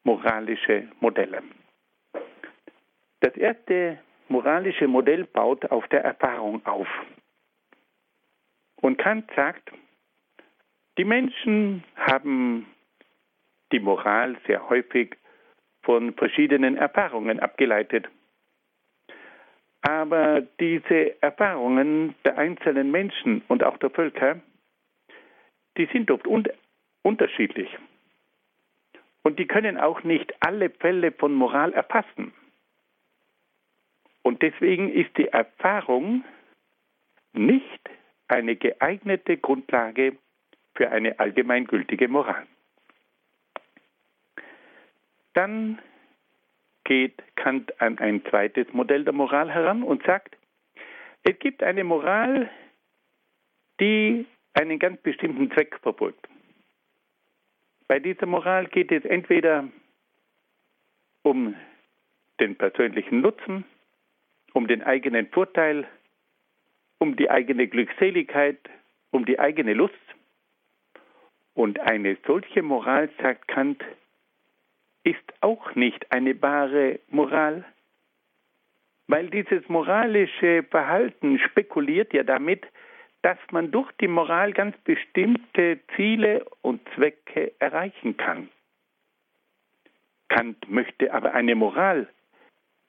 moralische 0.04 0.88
Modelle. 1.00 1.42
Das 3.20 3.36
erste 3.36 4.00
moralische 4.30 4.88
Modell 4.88 5.26
baut 5.26 5.66
auf 5.72 5.88
der 5.88 6.04
Erfahrung 6.04 6.66
auf. 6.66 6.88
Und 8.82 8.98
Kant 8.98 9.30
sagt, 9.36 9.72
die 10.98 11.06
Menschen 11.06 11.84
haben 11.96 12.68
die 13.72 13.80
Moral 13.80 14.38
sehr 14.46 14.70
häufig 14.70 15.16
von 15.84 16.14
verschiedenen 16.14 16.78
Erfahrungen 16.78 17.40
abgeleitet. 17.40 18.08
Aber 19.82 20.42
diese 20.60 21.22
Erfahrungen 21.22 22.16
der 22.26 22.38
einzelnen 22.38 22.92
Menschen 22.92 23.42
und 23.48 23.64
auch 23.64 23.78
der 23.78 23.90
Völker, 23.90 24.42
die 25.78 25.86
sind 25.94 26.12
oft 26.12 26.28
un 26.28 26.44
unterschiedlich. 27.04 27.70
Und 29.24 29.40
die 29.40 29.48
können 29.48 29.78
auch 29.78 30.04
nicht 30.04 30.34
alle 30.42 30.70
Fälle 30.70 31.12
von 31.12 31.34
Moral 31.34 31.74
erfassen. 31.74 32.34
Und 34.28 34.42
deswegen 34.42 34.92
ist 34.92 35.18
die 35.18 35.30
Erfahrung 35.30 36.26
nicht 37.32 37.90
eine 38.28 38.58
geeignete 38.58 39.38
Grundlage 39.38 40.18
für 40.76 40.92
eine 40.92 41.18
allgemeingültige 41.18 42.10
Moral. 42.10 42.46
Dann 45.34 45.80
geht 46.84 47.24
Kant 47.38 47.80
an 47.80 48.00
ein 48.00 48.22
zweites 48.26 48.68
Modell 48.74 49.06
der 49.06 49.14
Moral 49.14 49.50
heran 49.50 49.82
und 49.82 50.04
sagt, 50.04 50.36
es 51.24 51.40
gibt 51.40 51.64
eine 51.64 51.86
Moral, 51.86 52.50
die 53.80 54.26
einen 54.56 54.78
ganz 54.78 55.00
bestimmten 55.04 55.50
Zweck 55.52 55.80
verfolgt. 55.82 56.28
Bei 57.88 58.00
dieser 58.00 58.26
Moral 58.26 58.66
geht 58.68 58.92
es 58.92 59.06
entweder 59.06 59.70
um 61.24 61.56
den 62.42 62.58
persönlichen 62.58 63.22
Nutzen, 63.22 63.64
um 64.58 64.66
den 64.66 64.82
eigenen 64.82 65.28
Vorteil, 65.28 65.86
um 66.98 67.16
die 67.16 67.30
eigene 67.30 67.68
Glückseligkeit, 67.68 68.58
um 69.12 69.24
die 69.24 69.38
eigene 69.38 69.76
Lust. 69.76 69.94
Und 71.54 71.80
eine 71.80 72.18
solche 72.26 72.64
Moral, 72.64 73.08
sagt 73.22 73.48
Kant, 73.48 73.84
ist 75.04 75.32
auch 75.42 75.76
nicht 75.76 76.12
eine 76.12 76.42
wahre 76.42 77.00
Moral, 77.10 77.66
weil 79.06 79.30
dieses 79.30 79.70
moralische 79.70 80.64
Verhalten 80.64 81.38
spekuliert 81.38 82.12
ja 82.14 82.24
damit, 82.24 82.66
dass 83.22 83.38
man 83.52 83.70
durch 83.70 83.92
die 84.02 84.08
Moral 84.08 84.54
ganz 84.54 84.76
bestimmte 84.78 85.82
Ziele 85.96 86.44
und 86.64 86.82
Zwecke 86.96 87.54
erreichen 87.60 88.18
kann. 88.18 88.50
Kant 90.30 90.68
möchte 90.68 91.14
aber 91.14 91.36
eine 91.36 91.54
Moral, 91.54 92.08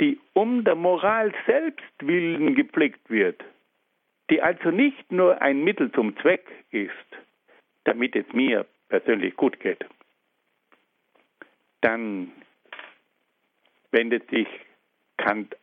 die 0.01 0.19
um 0.33 0.65
der 0.65 0.75
Moral 0.75 1.33
selbst 1.47 1.85
willen 2.01 2.55
gepflegt 2.55 3.11
wird, 3.11 3.43
die 4.31 4.41
also 4.43 4.71
nicht 4.71 5.11
nur 5.11 5.41
ein 5.43 5.65
Mittel 5.65 5.91
zum 5.93 6.17
Zweck 6.19 6.47
ist, 6.71 6.93
damit 7.85 8.15
es 8.15 8.27
mir 8.33 8.67
persönlich 8.89 9.35
gut 9.37 9.59
geht. 9.61 9.85
Dann 11.81 12.33
wendet 13.91 14.29
sich 14.31 14.49
Kant 15.17 15.57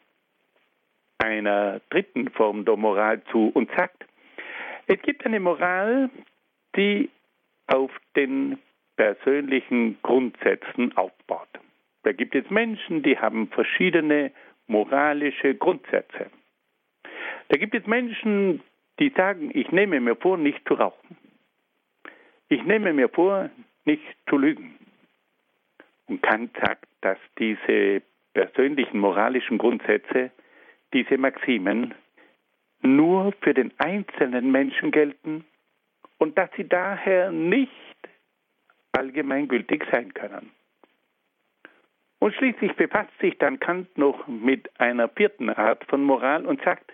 einer 1.17 1.81
dritten 1.89 2.29
Form 2.31 2.65
der 2.65 2.75
Moral 2.75 3.23
zu 3.31 3.49
und 3.53 3.69
sagt, 3.75 4.05
es 4.87 5.01
gibt 5.01 5.25
eine 5.25 5.39
Moral, 5.39 6.09
die 6.75 7.09
auf 7.67 7.91
den 8.15 8.59
persönlichen 8.95 9.97
Grundsätzen 10.03 10.95
aufbaut. 10.95 11.47
Da 12.05 12.11
gibt 12.11 12.35
es 12.35 12.47
Menschen, 12.51 13.01
die 13.01 13.17
haben 13.17 13.47
verschiedene 13.47 14.31
moralische 14.67 15.55
Grundsätze. 15.55 16.29
Da 17.47 17.57
gibt 17.57 17.73
es 17.73 17.87
Menschen, 17.87 18.61
die 18.99 19.09
sagen, 19.09 19.49
ich 19.55 19.71
nehme 19.71 19.99
mir 19.99 20.15
vor, 20.15 20.37
nicht 20.37 20.59
zu 20.67 20.75
rauchen. 20.75 21.17
Ich 22.47 22.63
nehme 22.63 22.93
mir 22.93 23.09
vor, 23.09 23.49
nicht 23.85 24.03
zu 24.29 24.37
lügen. 24.37 24.75
Und 26.05 26.21
Kant 26.21 26.55
sagt, 26.63 26.87
dass 27.01 27.17
diese 27.39 28.03
persönlichen 28.35 28.99
moralischen 28.99 29.57
Grundsätze, 29.57 30.29
diese 30.93 31.17
Maximen, 31.17 31.95
nur 32.83 33.33
für 33.41 33.55
den 33.55 33.73
einzelnen 33.79 34.51
Menschen 34.51 34.91
gelten 34.91 35.43
und 36.19 36.37
dass 36.37 36.51
sie 36.55 36.67
daher 36.67 37.31
nicht 37.31 37.71
allgemeingültig 38.91 39.83
sein 39.91 40.13
können. 40.13 40.51
Und 42.25 42.33
schließlich 42.33 42.73
befasst 42.73 43.11
sich 43.21 43.37
dann 43.37 43.59
Kant 43.59 43.99
noch 43.99 44.27
mit 44.27 44.67
einer 44.79 45.07
vierten 45.09 45.51
Art 45.51 45.85
von 45.85 46.01
Moral 46.01 46.47
und 46.47 46.59
sagt, 46.63 46.91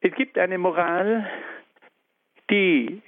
es 0.00 0.14
gibt 0.14 0.38
eine 0.38 0.56
Moral, 0.56 1.30
die 2.48 3.02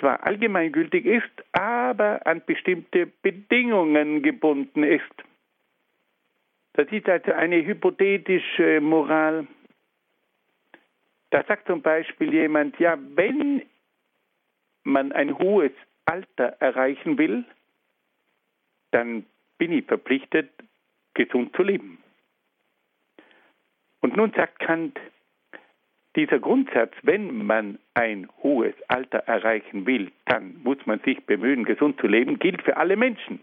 zwar 0.00 0.26
allgemeingültig 0.26 1.06
ist, 1.06 1.30
aber 1.52 2.26
an 2.26 2.42
bestimmte 2.44 3.06
Bedingungen 3.06 4.24
gebunden 4.24 4.82
ist. 4.82 5.14
Das 6.72 6.88
ist 6.90 7.08
also 7.08 7.30
eine 7.30 7.64
hypothetische 7.64 8.80
Moral. 8.80 9.46
Da 11.30 11.44
sagt 11.44 11.68
zum 11.68 11.80
Beispiel 11.80 12.34
jemand, 12.34 12.76
ja, 12.80 12.98
wenn 13.14 13.62
man 14.82 15.12
ein 15.12 15.38
hohes 15.38 15.70
Alter 16.06 16.56
erreichen 16.58 17.18
will, 17.18 17.44
dann 18.90 19.24
bin 19.58 19.70
ich 19.70 19.86
verpflichtet, 19.86 20.50
gesund 21.14 21.54
zu 21.56 21.62
leben. 21.62 21.98
Und 24.00 24.16
nun 24.16 24.32
sagt 24.32 24.58
Kant, 24.58 24.98
dieser 26.16 26.40
Grundsatz, 26.40 26.92
wenn 27.02 27.46
man 27.46 27.78
ein 27.94 28.28
hohes 28.42 28.74
Alter 28.88 29.18
erreichen 29.20 29.86
will, 29.86 30.12
dann 30.26 30.60
muss 30.62 30.78
man 30.84 31.00
sich 31.00 31.24
bemühen, 31.24 31.64
gesund 31.64 31.98
zu 32.00 32.06
leben, 32.06 32.38
gilt 32.38 32.62
für 32.62 32.76
alle 32.76 32.96
Menschen. 32.96 33.40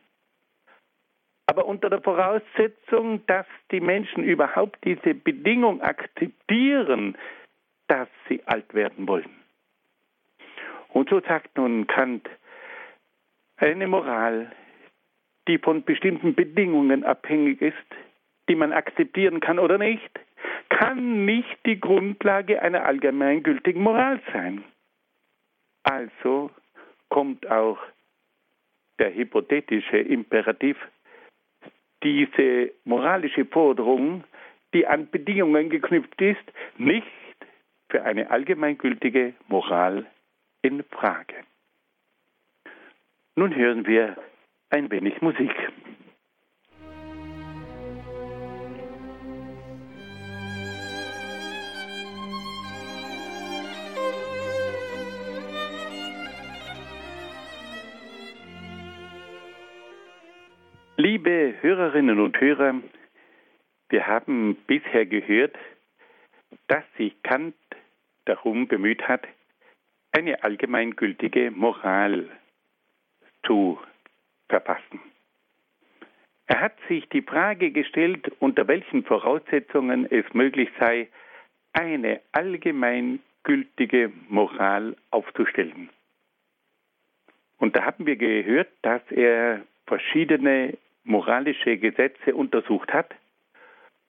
Aber 1.48 1.66
unter 1.66 1.90
der 1.90 2.02
Voraussetzung, 2.02 3.26
dass 3.26 3.48
die 3.72 3.80
Menschen 3.80 4.24
überhaupt 4.24 4.78
diese 4.84 5.16
Bedingung 5.16 5.82
akzeptieren, 5.82 7.18
dass 7.88 8.08
sie 8.28 8.44
alt 8.46 8.72
werden 8.76 9.08
wollen. 9.08 9.32
Und 10.90 11.10
so 11.10 11.20
sagt 11.22 11.58
nun 11.58 11.88
Kant, 11.88 12.30
eine 13.58 13.88
Moral, 13.88 14.52
die 15.50 15.58
von 15.58 15.84
bestimmten 15.84 16.36
Bedingungen 16.36 17.04
abhängig 17.04 17.60
ist, 17.60 17.76
die 18.48 18.56
man 18.56 18.72
akzeptieren 18.72 19.40
kann 19.40 19.58
oder 19.58 19.80
nicht, 19.80 20.12
kann 20.70 21.26
nicht 21.26 21.58
die 21.66 21.80
Grundlage 21.80 22.62
einer 22.62 22.86
allgemeingültigen 22.86 23.82
Moral 23.82 24.22
sein. 24.32 24.64
Also 25.82 26.52
kommt 27.10 27.50
auch 27.50 27.80
der 29.00 29.16
hypothetische 29.16 29.98
Imperativ, 29.98 30.78
diese 32.04 32.72
moralische 32.84 33.46
Forderung, 33.46 34.24
die 34.76 34.86
an 34.86 35.10
Bedingungen 35.10 35.72
geknüpft 35.72 36.22
ist, 36.22 36.44
nicht 36.78 37.08
für 37.90 38.04
eine 38.04 38.30
allgemeingültige 38.30 39.34
Moral 39.48 40.06
in 40.62 40.84
Frage. 40.84 41.34
Nun 43.36 43.56
hören 43.56 43.88
wir 43.88 44.16
ein 44.70 44.92
wenig 44.92 45.22
Musik. 45.22 45.52
Liebe 60.98 61.56
Hörerinnen 61.62 62.20
und 62.20 62.40
Hörer, 62.40 62.76
wir 63.88 64.06
haben 64.06 64.56
bisher 64.68 65.06
gehört, 65.06 65.56
dass 66.68 66.84
sich 66.98 67.24
Kant 67.24 67.56
darum 68.26 68.68
bemüht 68.68 69.08
hat, 69.08 69.26
eine 70.12 70.44
allgemeingültige 70.44 71.52
Moral 71.52 72.30
zu 73.46 73.80
verfassen. 74.50 75.00
Er 76.48 76.62
hat 76.62 76.74
sich 76.88 77.08
die 77.10 77.22
Frage 77.22 77.72
gestellt, 77.72 78.32
unter 78.40 78.68
welchen 78.68 79.04
Voraussetzungen 79.04 80.12
es 80.12 80.26
möglich 80.34 80.70
sei, 80.80 81.08
eine 81.74 82.22
allgemeingültige 82.32 84.12
Moral 84.28 84.96
aufzustellen. 85.12 85.90
Und 87.60 87.76
da 87.76 87.86
haben 87.86 88.08
wir 88.08 88.16
gehört, 88.16 88.70
dass 88.82 89.02
er 89.12 89.62
verschiedene 89.86 90.78
moralische 91.04 91.78
Gesetze 91.78 92.36
untersucht 92.36 92.92
hat 92.94 93.14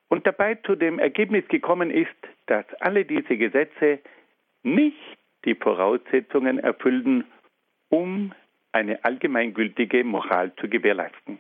und 0.09 0.27
dabei 0.27 0.55
zu 0.55 0.77
dem 0.77 0.99
Ergebnis 0.99 1.47
gekommen 1.49 1.91
ist, 1.91 2.17
dass 2.47 2.65
alle 2.81 3.05
diese 3.05 3.37
Gesetze 3.37 3.99
nicht 4.63 5.19
die 5.45 5.55
Voraussetzungen 5.55 6.59
erfüllen, 6.59 7.25
um 7.89 8.33
eine 8.73 9.05
allgemeingültige 9.05 10.05
Moral 10.05 10.55
zu 10.57 10.69
gewährleisten. 10.69 11.39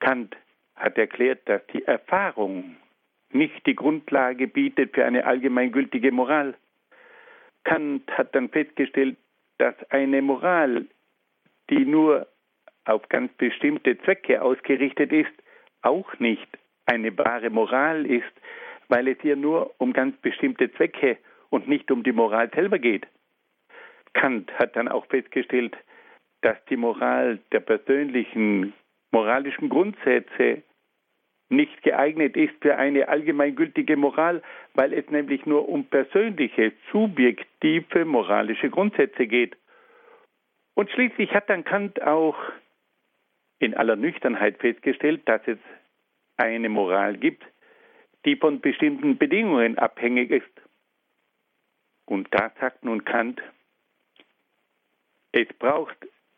Kant 0.00 0.36
hat 0.76 0.96
erklärt, 0.98 1.48
dass 1.48 1.64
die 1.68 1.84
Erfahrung 1.84 2.76
nicht 3.32 3.64
die 3.66 3.76
Grundlage 3.76 4.48
bietet 4.48 4.94
für 4.94 5.04
eine 5.04 5.24
allgemeingültige 5.24 6.10
Moral. 6.10 6.54
Kant 7.64 8.10
hat 8.10 8.34
dann 8.34 8.48
festgestellt, 8.48 9.16
dass 9.58 9.74
eine 9.90 10.22
Moral, 10.22 10.86
die 11.68 11.84
nur 11.84 12.26
auf 12.86 13.08
ganz 13.08 13.32
bestimmte 13.34 13.98
Zwecke 13.98 14.42
ausgerichtet 14.42 15.12
ist, 15.12 15.32
auch 15.82 16.18
nicht 16.18 16.48
eine 16.86 17.16
wahre 17.16 17.50
Moral 17.50 18.06
ist, 18.06 18.32
weil 18.88 19.06
es 19.08 19.18
hier 19.20 19.36
nur 19.36 19.74
um 19.78 19.92
ganz 19.92 20.16
bestimmte 20.18 20.72
Zwecke 20.72 21.18
und 21.50 21.68
nicht 21.68 21.90
um 21.90 22.02
die 22.02 22.12
Moral 22.12 22.50
selber 22.52 22.78
geht. 22.78 23.06
Kant 24.14 24.52
hat 24.58 24.76
dann 24.76 24.88
auch 24.88 25.06
festgestellt, 25.06 25.76
dass 26.42 26.56
die 26.66 26.76
Moral 26.76 27.38
der 27.52 27.60
persönlichen 27.60 28.72
moralischen 29.10 29.68
Grundsätze 29.68 30.62
nicht 31.50 31.82
geeignet 31.82 32.36
ist 32.36 32.54
für 32.60 32.76
eine 32.76 33.08
allgemeingültige 33.08 33.96
Moral, 33.96 34.42
weil 34.74 34.92
es 34.92 35.08
nämlich 35.10 35.46
nur 35.46 35.68
um 35.68 35.84
persönliche, 35.84 36.72
subjektive 36.92 38.04
moralische 38.04 38.70
Grundsätze 38.70 39.26
geht. 39.26 39.56
Und 40.74 40.90
schließlich 40.90 41.34
hat 41.34 41.50
dann 41.50 41.64
Kant 41.64 42.00
auch 42.02 42.36
in 43.58 43.74
aller 43.74 43.96
Nüchternheit 43.96 44.58
festgestellt, 44.58 45.22
dass 45.26 45.42
es 45.46 45.58
eine 46.36 46.68
Moral 46.68 47.16
gibt, 47.16 47.44
die 48.24 48.36
von 48.36 48.60
bestimmten 48.60 49.18
Bedingungen 49.18 49.76
abhängig 49.76 50.30
ist. 50.30 50.62
Und 52.06 52.28
da 52.30 52.50
sagt 52.60 52.84
nun 52.84 53.04
Kant, 53.04 53.42
es 55.32 55.48
braucht 55.58 55.96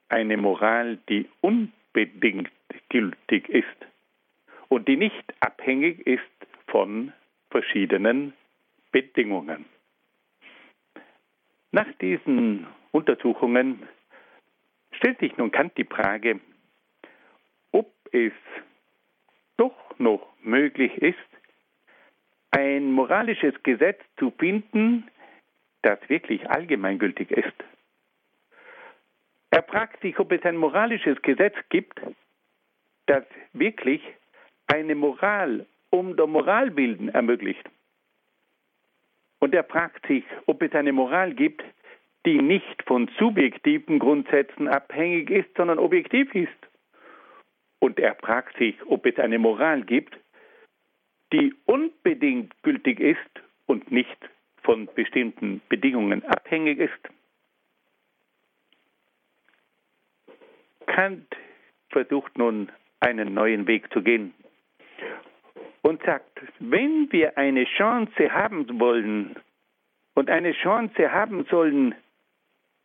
eine 0.08 0.36
Moral, 0.36 0.98
die 1.08 1.28
unbedingt 1.40 2.50
gültig 2.90 3.48
ist 3.48 3.66
und 4.68 4.88
die 4.88 4.96
nicht 4.96 5.34
abhängig 5.40 6.06
ist 6.06 6.22
von 6.66 7.12
verschiedenen 7.50 8.34
Bedingungen. 8.90 9.64
Nach 11.70 11.90
diesen 12.00 12.66
Untersuchungen 12.90 13.88
stellt 14.92 15.18
sich 15.20 15.36
nun 15.38 15.50
Kant 15.50 15.76
die 15.78 15.84
Frage, 15.84 16.40
ob 17.72 17.90
es 18.12 18.32
doch 19.56 19.98
noch 19.98 20.26
möglich 20.42 20.94
ist, 20.96 21.16
ein 22.50 22.92
moralisches 22.92 23.54
Gesetz 23.62 24.00
zu 24.18 24.30
finden, 24.32 25.08
das 25.80 25.98
wirklich 26.08 26.48
allgemeingültig 26.50 27.30
ist. 27.30 27.54
Er 29.52 29.62
fragt 29.62 30.00
sich, 30.00 30.18
ob 30.18 30.32
es 30.32 30.42
ein 30.44 30.56
moralisches 30.56 31.20
Gesetz 31.20 31.54
gibt, 31.68 32.00
das 33.04 33.22
wirklich 33.52 34.00
eine 34.66 34.94
Moral 34.94 35.66
um 35.90 36.16
der 36.16 36.26
Moral 36.26 36.74
willen 36.74 37.10
ermöglicht. 37.10 37.68
Und 39.40 39.54
er 39.54 39.64
fragt 39.64 40.06
sich, 40.06 40.24
ob 40.46 40.62
es 40.62 40.72
eine 40.72 40.92
Moral 40.92 41.34
gibt, 41.34 41.62
die 42.24 42.40
nicht 42.40 42.82
von 42.86 43.10
subjektiven 43.18 43.98
Grundsätzen 43.98 44.68
abhängig 44.68 45.28
ist, 45.28 45.54
sondern 45.54 45.78
objektiv 45.78 46.34
ist. 46.34 46.48
Und 47.78 47.98
er 47.98 48.14
fragt 48.14 48.56
sich, 48.56 48.74
ob 48.86 49.04
es 49.04 49.18
eine 49.18 49.38
Moral 49.38 49.82
gibt, 49.82 50.16
die 51.30 51.54
unbedingt 51.66 52.54
gültig 52.62 53.00
ist 53.00 53.42
und 53.66 53.92
nicht 53.92 54.16
von 54.62 54.88
bestimmten 54.94 55.60
Bedingungen 55.68 56.24
abhängig 56.24 56.78
ist. 56.78 57.08
Kant 60.94 61.26
versucht 61.88 62.36
nun 62.36 62.70
einen 63.00 63.34
neuen 63.34 63.66
Weg 63.66 63.92
zu 63.92 64.02
gehen 64.02 64.34
und 65.80 66.02
sagt, 66.04 66.40
wenn 66.60 67.10
wir 67.10 67.36
eine 67.38 67.64
Chance 67.64 68.32
haben 68.32 68.78
wollen 68.78 69.36
und 70.14 70.28
eine 70.28 70.52
Chance 70.52 71.10
haben 71.10 71.44
sollen, 71.50 71.94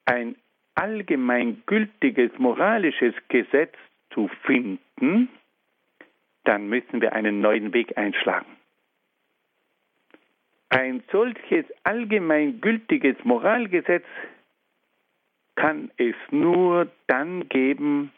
ein 0.05 0.35
allgemeingültiges 0.75 2.31
moralisches 2.37 3.13
Gesetz 3.27 3.75
zu 4.11 4.29
finden, 4.43 5.29
dann 6.45 6.67
müssen 6.69 7.01
wir 7.01 7.13
einen 7.13 7.41
neuen 7.41 7.73
Weg 7.73 7.97
einschlagen. 7.97 8.47
Ein 10.69 11.03
solches 11.11 11.65
allgemeingültiges 11.83 13.17
Moralgesetz 13.23 14.05
kann 15.57 15.91
es 15.97 16.15
nur 16.31 16.87
dann 17.07 17.49
geben, 17.49 18.13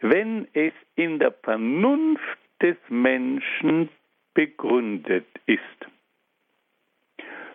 wenn 0.00 0.48
es 0.54 0.72
in 0.96 1.20
der 1.20 1.30
Vernunft 1.30 2.38
des 2.60 2.76
Menschen 2.88 3.88
begründet 4.34 5.26
ist. 5.46 5.60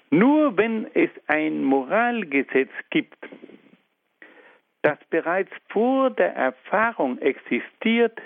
Nur 0.10 0.56
wenn 0.56 0.88
es 0.94 1.10
ein 1.28 1.64
Moralgesetz 1.64 2.72
gibt, 2.92 3.18
das 4.84 5.00
bereits 5.10 5.52
vor 5.70 6.12
der 6.12 6.34
Erfahrung 6.34 7.18
existiert 7.18 8.22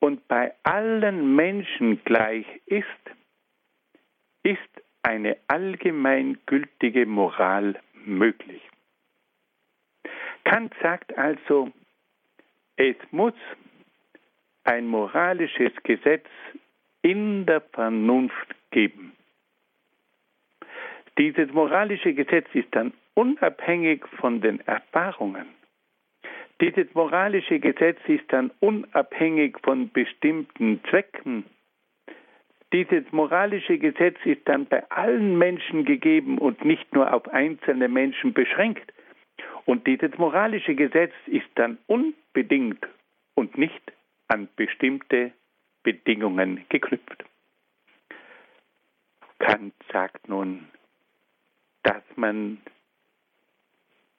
und 0.00 0.26
bei 0.28 0.52
allen 0.64 1.34
Menschen 1.36 2.02
gleich 2.04 2.46
ist, 2.66 2.84
ist 4.42 4.58
eine 5.02 5.36
allgemeingültige 5.46 7.06
Moral 7.06 7.80
möglich. 8.04 8.69
Kant 10.50 10.74
sagt 10.82 11.16
also, 11.16 11.70
es 12.74 12.96
muss 13.12 13.34
ein 14.64 14.88
moralisches 14.88 15.72
Gesetz 15.84 16.26
in 17.02 17.46
der 17.46 17.60
Vernunft 17.60 18.48
geben. 18.72 19.12
Dieses 21.18 21.52
moralische 21.52 22.14
Gesetz 22.14 22.48
ist 22.52 22.66
dann 22.72 22.92
unabhängig 23.14 24.04
von 24.18 24.40
den 24.40 24.58
Erfahrungen. 24.66 25.46
Dieses 26.60 26.92
moralische 26.94 27.60
Gesetz 27.60 28.00
ist 28.08 28.24
dann 28.32 28.50
unabhängig 28.58 29.56
von 29.62 29.88
bestimmten 29.92 30.82
Zwecken. 30.90 31.44
Dieses 32.72 33.04
moralische 33.12 33.78
Gesetz 33.78 34.16
ist 34.24 34.40
dann 34.46 34.66
bei 34.66 34.82
allen 34.90 35.38
Menschen 35.38 35.84
gegeben 35.84 36.38
und 36.38 36.64
nicht 36.64 36.92
nur 36.92 37.14
auf 37.14 37.28
einzelne 37.28 37.86
Menschen 37.86 38.32
beschränkt. 38.32 38.92
Und 39.64 39.86
dieses 39.86 40.16
moralische 40.18 40.74
Gesetz 40.74 41.12
ist 41.26 41.48
dann 41.54 41.78
unbedingt 41.86 42.86
und 43.34 43.56
nicht 43.56 43.92
an 44.28 44.48
bestimmte 44.56 45.32
Bedingungen 45.82 46.64
geknüpft. 46.68 47.24
Kant 49.38 49.74
sagt 49.92 50.28
nun, 50.28 50.68
dass 51.82 52.02
man 52.16 52.58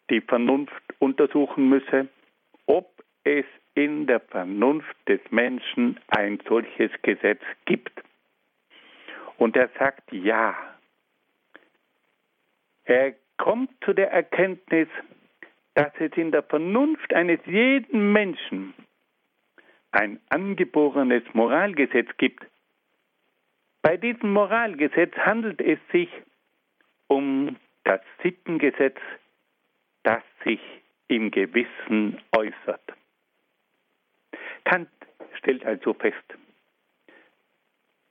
die 0.10 0.22
Vernunft 0.22 0.84
untersuchen 1.00 1.70
müsse, 1.70 2.08
ob 2.66 3.04
es 3.24 3.46
in 3.76 4.08
der 4.08 4.20
Vernunft 4.20 4.96
des 5.08 5.22
Menschen 5.30 6.00
ein 6.08 6.40
solches 6.48 6.92
Gesetz 7.04 7.42
gibt. 7.66 8.04
Und 9.38 9.56
er 9.56 9.70
sagt 9.80 10.12
ja. 10.12 10.56
Er 12.84 13.14
kommt 13.38 13.72
zu 13.86 13.94
der 13.94 14.12
Erkenntnis, 14.12 14.88
dass 15.74 15.92
es 16.00 16.12
in 16.18 16.32
der 16.32 16.44
Vernunft 16.44 17.14
eines 17.14 17.40
jeden 17.46 18.12
Menschen 18.12 18.74
ein 19.92 20.20
angeborenes 20.30 21.24
Moralgesetz 21.34 22.10
gibt. 22.18 22.46
Bei 23.82 23.98
diesem 23.98 24.34
Moralgesetz 24.34 25.14
handelt 25.16 25.62
es 25.62 25.80
sich 25.92 26.10
um 27.08 27.58
das 27.84 28.02
Sittengesetz, 28.24 28.98
das 30.04 30.24
sich 30.44 30.62
im 31.08 31.32
Gewissen 31.32 32.22
äußert. 32.32 32.94
Kant 34.64 34.90
stellt 35.38 35.66
also 35.66 35.94
fest, 35.94 36.24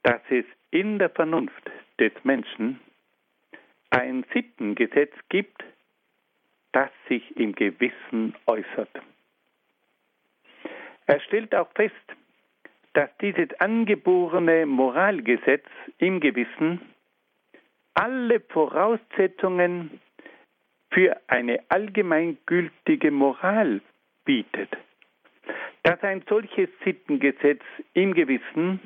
dass 0.03 0.21
es 0.29 0.45
in 0.71 0.99
der 0.99 1.09
Vernunft 1.09 1.71
des 1.99 2.11
Menschen 2.23 2.79
ein 3.89 4.25
Sittengesetz 4.33 5.13
gibt, 5.29 5.63
das 6.71 6.89
sich 7.07 7.35
im 7.37 7.53
Gewissen 7.53 8.35
äußert. 8.45 8.89
Er 11.07 11.19
stellt 11.21 11.53
auch 11.55 11.69
fest, 11.75 11.95
dass 12.93 13.09
dieses 13.21 13.49
angeborene 13.59 14.65
Moralgesetz 14.65 15.65
im 15.97 16.19
Gewissen 16.19 16.81
alle 17.93 18.39
Voraussetzungen 18.39 19.99
für 20.91 21.17
eine 21.27 21.59
allgemeingültige 21.69 23.11
Moral 23.11 23.81
bietet. 24.25 24.69
Dass 25.83 26.01
ein 26.03 26.23
solches 26.29 26.69
Sittengesetz 26.83 27.61
im 27.93 28.13
Gewissen 28.13 28.79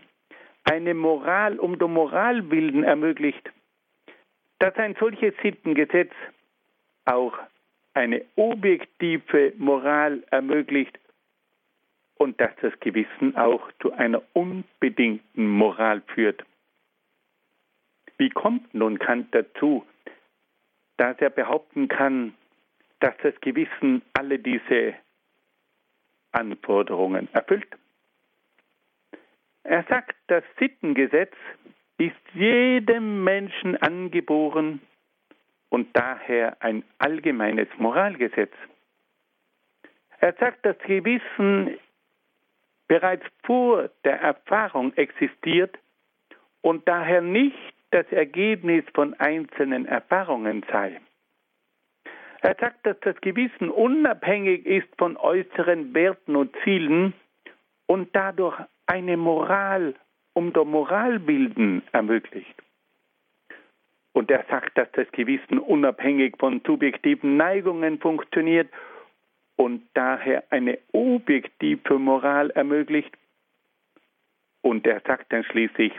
eine 0.63 0.93
Moral 0.93 1.60
um 1.60 1.78
der 1.78 1.88
Moral 1.88 2.50
willen 2.50 2.84
ermöglicht, 2.84 3.52
dass 4.60 4.76
ein 4.78 4.95
solches 5.00 5.34
Sittengesetz 5.43 6.12
auch 7.06 7.38
eine 7.95 8.25
objektive 8.36 9.53
Moral 9.58 10.23
ermöglicht 10.29 10.99
und 12.15 12.39
dass 12.39 12.51
das 12.62 12.77
Gewissen 12.81 13.36
auch 13.36 13.71
zu 13.81 13.93
einer 13.93 14.21
unbedingten 14.34 15.47
Moral 15.47 16.01
führt. 16.13 16.43
Wie 18.17 18.29
kommt 18.29 18.73
nun 18.73 18.99
Kant 18.99 19.34
dazu, 19.34 19.86
dass 20.97 21.17
er 21.19 21.29
behaupten 21.29 21.88
kann, 21.88 22.34
dass 22.99 23.15
das 23.23 23.34
Gewissen 23.41 24.01
alle 24.13 24.39
diese 24.39 24.93
Anforderungen 26.31 27.27
erfüllt? 27.34 27.67
Er 29.63 29.84
sagt, 29.89 30.15
das 30.27 30.43
Sittengesetz 30.60 31.34
ist 31.97 32.15
jedem 32.34 33.23
Menschen 33.23 33.75
angeboren 33.77 34.81
und 35.75 35.89
daher 35.91 36.55
ein 36.61 36.85
allgemeines 36.99 37.67
Moralgesetz. 37.77 38.53
Er 40.21 40.33
sagt, 40.39 40.65
das 40.65 40.77
Gewissen 40.88 41.77
bereits 42.88 43.25
vor 43.43 43.89
der 44.05 44.21
Erfahrung 44.21 44.93
existiert 44.93 45.77
und 46.61 46.88
daher 46.88 47.19
nicht 47.19 47.73
das 47.91 48.09
Ergebnis 48.13 48.85
von 48.93 49.15
einzelnen 49.15 49.85
Erfahrungen 49.85 50.63
sei. 50.71 51.01
Er 52.39 52.55
sagt, 52.57 52.85
dass 52.85 52.97
das 53.01 53.19
Gewissen 53.19 53.69
unabhängig 53.69 54.65
ist 54.65 54.88
von 54.97 55.17
äußeren 55.17 55.93
Werten 55.93 56.38
und 56.38 56.55
Zielen 56.63 57.13
und 57.85 58.15
dadurch 58.15 58.61
eine 58.85 59.17
Moral 59.17 59.93
um 60.31 60.53
der 60.53 60.63
Moralbilden 60.63 61.83
ermöglicht. 61.91 62.64
Und 64.15 64.32
er 64.32 64.45
sagt, 64.49 64.78
dass 64.78 64.89
das 64.93 65.12
Gewissen 65.12 65.60
unabhängig 65.60 66.38
von 66.39 66.62
subjektiven 66.65 67.36
Neigungen 67.36 67.99
funktioniert 67.99 68.69
und 69.58 69.86
daher 69.93 70.45
eine 70.51 70.80
objektive 70.93 71.99
Moral 71.99 72.49
ermöglicht. 72.51 73.12
Und 74.62 74.88
er 74.88 75.01
sagt 75.01 75.34
dann 75.34 75.43
schließlich, 75.43 75.91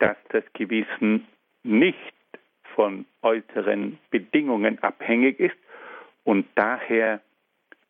dass 0.00 0.16
das 0.30 0.42
Gewissen 0.54 1.28
nicht 1.62 1.96
von 2.74 3.06
äußeren 3.22 4.00
Bedingungen 4.10 4.82
abhängig 4.82 5.38
ist 5.38 5.56
und 6.24 6.46
daher 6.56 7.20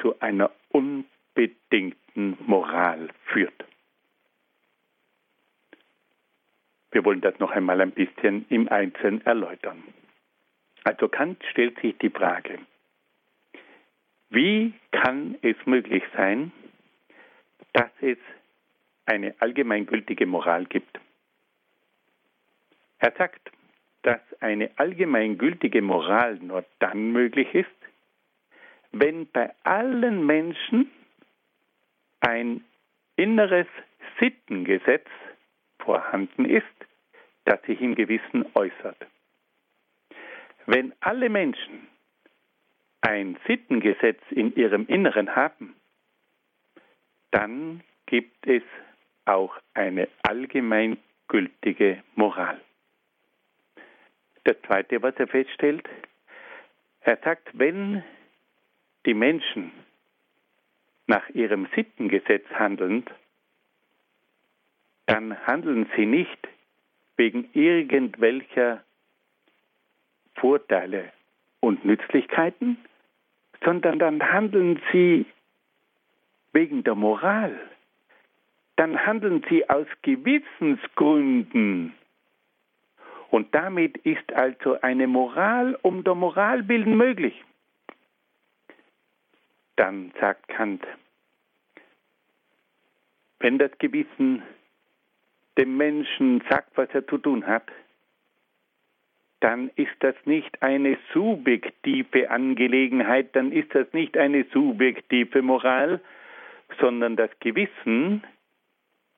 zu 0.02 0.20
einer 0.20 0.50
unbedingten 0.68 2.36
Moral 2.44 3.08
führt. 3.24 3.64
Wir 6.96 7.04
wollen 7.04 7.20
das 7.20 7.38
noch 7.40 7.50
einmal 7.50 7.82
ein 7.82 7.90
bisschen 7.90 8.46
im 8.48 8.70
Einzelnen 8.70 9.20
erläutern. 9.26 9.84
Also 10.82 11.08
Kant 11.08 11.44
stellt 11.50 11.78
sich 11.80 11.94
die 11.98 12.08
Frage, 12.08 12.58
wie 14.30 14.72
kann 14.92 15.36
es 15.42 15.56
möglich 15.66 16.02
sein, 16.16 16.52
dass 17.74 17.90
es 18.00 18.16
eine 19.04 19.34
allgemeingültige 19.40 20.24
Moral 20.24 20.64
gibt? 20.64 20.98
Er 23.00 23.12
sagt, 23.18 23.50
dass 24.00 24.22
eine 24.40 24.70
allgemeingültige 24.76 25.82
Moral 25.82 26.36
nur 26.36 26.64
dann 26.78 27.12
möglich 27.12 27.54
ist, 27.54 27.68
wenn 28.92 29.26
bei 29.32 29.52
allen 29.64 30.24
Menschen 30.24 30.90
ein 32.20 32.64
inneres 33.16 33.66
Sittengesetz 34.18 35.06
vorhanden 35.78 36.46
ist, 36.46 36.64
das 37.46 37.62
sich 37.62 37.80
im 37.80 37.94
Gewissen 37.94 38.44
äußert. 38.54 39.06
Wenn 40.66 40.92
alle 41.00 41.30
Menschen 41.30 41.86
ein 43.00 43.38
Sittengesetz 43.46 44.20
in 44.30 44.54
ihrem 44.56 44.86
Inneren 44.86 45.34
haben, 45.34 45.76
dann 47.30 47.82
gibt 48.06 48.46
es 48.46 48.62
auch 49.24 49.56
eine 49.74 50.08
allgemeingültige 50.22 52.02
Moral. 52.16 52.60
Das 54.44 54.56
Zweite, 54.66 55.02
was 55.02 55.14
er 55.16 55.28
feststellt, 55.28 55.88
er 57.00 57.16
sagt, 57.18 57.48
wenn 57.52 58.02
die 59.04 59.14
Menschen 59.14 59.70
nach 61.06 61.28
ihrem 61.30 61.68
Sittengesetz 61.76 62.46
handeln, 62.50 63.04
dann 65.06 65.46
handeln 65.46 65.88
sie 65.96 66.06
nicht 66.06 66.48
wegen 67.16 67.48
irgendwelcher 67.52 68.82
Vorteile 70.34 71.12
und 71.60 71.84
Nützlichkeiten, 71.84 72.76
sondern 73.64 73.98
dann 73.98 74.22
handeln 74.22 74.80
sie 74.92 75.26
wegen 76.52 76.84
der 76.84 76.94
Moral, 76.94 77.58
dann 78.76 79.04
handeln 79.04 79.44
sie 79.48 79.68
aus 79.68 79.86
Gewissensgründen. 80.02 81.94
Und 83.30 83.54
damit 83.54 83.96
ist 83.98 84.32
also 84.32 84.80
eine 84.80 85.06
Moral 85.06 85.78
um 85.82 86.04
der 86.04 86.14
Moral 86.14 86.68
willen 86.68 86.96
möglich. 86.96 87.42
Dann 89.76 90.12
sagt 90.20 90.48
Kant, 90.48 90.86
wenn 93.40 93.58
das 93.58 93.70
Gewissen 93.78 94.42
dem 95.58 95.76
Menschen 95.76 96.42
sagt, 96.48 96.76
was 96.76 96.88
er 96.92 97.06
zu 97.06 97.18
tun 97.18 97.46
hat, 97.46 97.70
dann 99.40 99.70
ist 99.76 99.94
das 100.00 100.14
nicht 100.24 100.62
eine 100.62 100.98
subjektive 101.12 102.30
Angelegenheit, 102.30 103.34
dann 103.36 103.52
ist 103.52 103.74
das 103.74 103.92
nicht 103.92 104.16
eine 104.16 104.44
subjektive 104.52 105.42
Moral, 105.42 106.00
sondern 106.80 107.16
das 107.16 107.30
Gewissen 107.40 108.24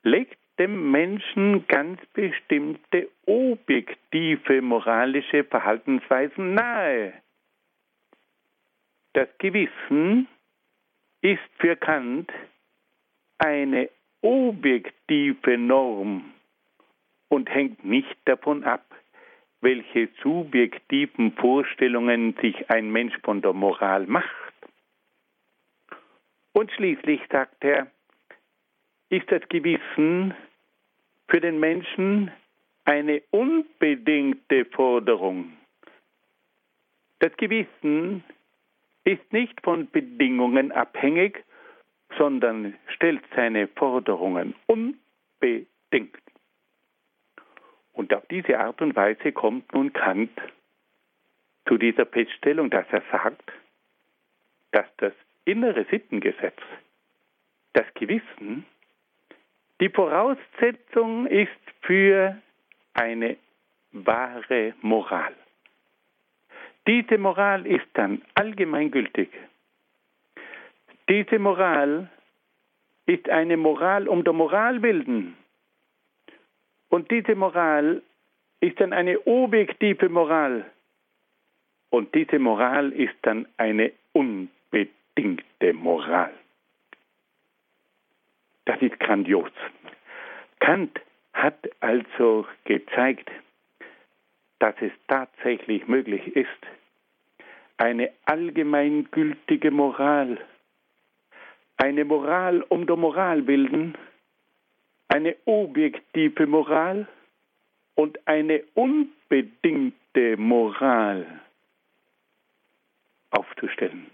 legt 0.03 0.38
dem 0.59 0.90
Menschen 0.90 1.66
ganz 1.68 2.05
bestimmte 2.14 3.09
objektive 3.27 4.61
moralische 4.61 5.44
Verhaltensweisen 5.44 6.55
nahe. 6.55 7.12
Das 9.12 9.29
Gewissen 9.38 10.27
ist 11.20 11.40
für 11.59 11.77
Kant 11.77 12.33
eine 13.38 13.88
objektive 14.22 15.59
Norm 15.59 16.33
und 17.28 17.48
hängt 17.48 17.85
nicht 17.85 18.16
davon 18.24 18.64
ab, 18.64 18.85
welche 19.61 20.09
subjektiven 20.22 21.33
Vorstellungen 21.33 22.35
sich 22.40 22.70
ein 22.70 22.90
Mensch 22.90 23.16
von 23.22 23.42
der 23.42 23.52
Moral 23.52 24.07
macht. 24.07 24.54
Und 26.52 26.70
schließlich 26.72 27.20
sagt 27.31 27.62
er, 27.64 27.88
ist 29.11 29.31
das 29.31 29.42
Gewissen 29.48 30.35
für 31.28 31.40
den 31.40 31.61
Menschen 31.61 32.31
eine 32.85 33.22
unbedingte 33.31 34.64
Forderung. 34.64 35.52
Das 37.18 37.37
Gewissen 37.37 38.24
ist 39.04 39.33
nicht 39.33 39.61
von 39.62 39.90
Bedingungen 39.90 40.72
abhängig, 40.72 41.44
sondern 42.18 42.74
stellt 42.88 43.22
seine 43.35 43.68
Forderungen 43.68 44.54
unbedingt. 44.66 46.18
Und 47.92 48.12
auf 48.12 48.26
diese 48.31 48.59
Art 48.59 48.81
und 48.83 48.94
Weise 48.94 49.33
kommt 49.33 49.72
nun 49.72 49.92
Kant 49.92 50.38
zu 51.66 51.78
dieser 51.78 52.07
Feststellung, 52.07 52.70
dass 52.70 52.87
er 52.90 53.02
sagt, 53.11 53.52
dass 54.72 54.87
das 54.98 55.12
innere 55.44 55.85
Sittengesetz, 55.90 56.59
das 57.72 57.87
Gewissen, 57.94 58.66
die 59.81 59.88
Voraussetzung 59.88 61.26
ist 61.26 61.50
für 61.83 62.37
eine 62.94 63.37
wahre 63.92 64.74
Moral. 64.83 65.35
Diese 66.87 67.18
Moral 67.18 67.66
ist 67.66 67.87
dann 67.94 68.22
allgemeingültig. 68.35 69.28
Diese 71.09 71.38
Moral 71.38 72.09
ist 73.07 73.29
eine 73.31 73.57
Moral 73.57 74.09
um 74.09 74.25
der 74.25 74.35
Moral 74.35 74.83
willen. 74.83 75.37
Und 76.90 77.11
diese 77.11 77.35
Moral 77.35 78.03
ist 78.61 78.81
dann 78.81 78.92
eine 78.92 79.27
objektive 79.27 80.09
Moral. 80.09 80.66
Und 81.90 82.14
diese 82.14 82.38
Moral 82.38 82.92
ist 82.92 83.14
dann 83.23 83.47
eine 83.57 83.92
unbedingte 84.12 85.73
Moral. 85.73 86.33
Das 88.66 88.81
ist 88.83 89.01
grandios. 89.01 89.51
Kant 90.61 91.01
hat 91.33 91.71
also 91.81 92.47
gezeigt, 92.64 93.31
dass 94.59 94.75
es 94.81 94.92
tatsächlich 95.07 95.87
möglich 95.88 96.37
ist, 96.37 96.49
eine 97.79 98.11
allgemeingültige 98.27 99.71
Moral, 99.71 100.38
eine 101.78 102.04
Moral 102.04 102.62
um 102.68 102.86
der 102.86 102.96
Moral 102.96 103.42
bilden, 103.42 103.96
eine 105.08 105.36
objektive 105.46 106.46
Moral 106.46 107.08
und 107.94 108.18
eine 108.26 108.62
unbedingte 108.74 110.36
Moral 110.36 111.40
aufzustellen. 113.30 114.10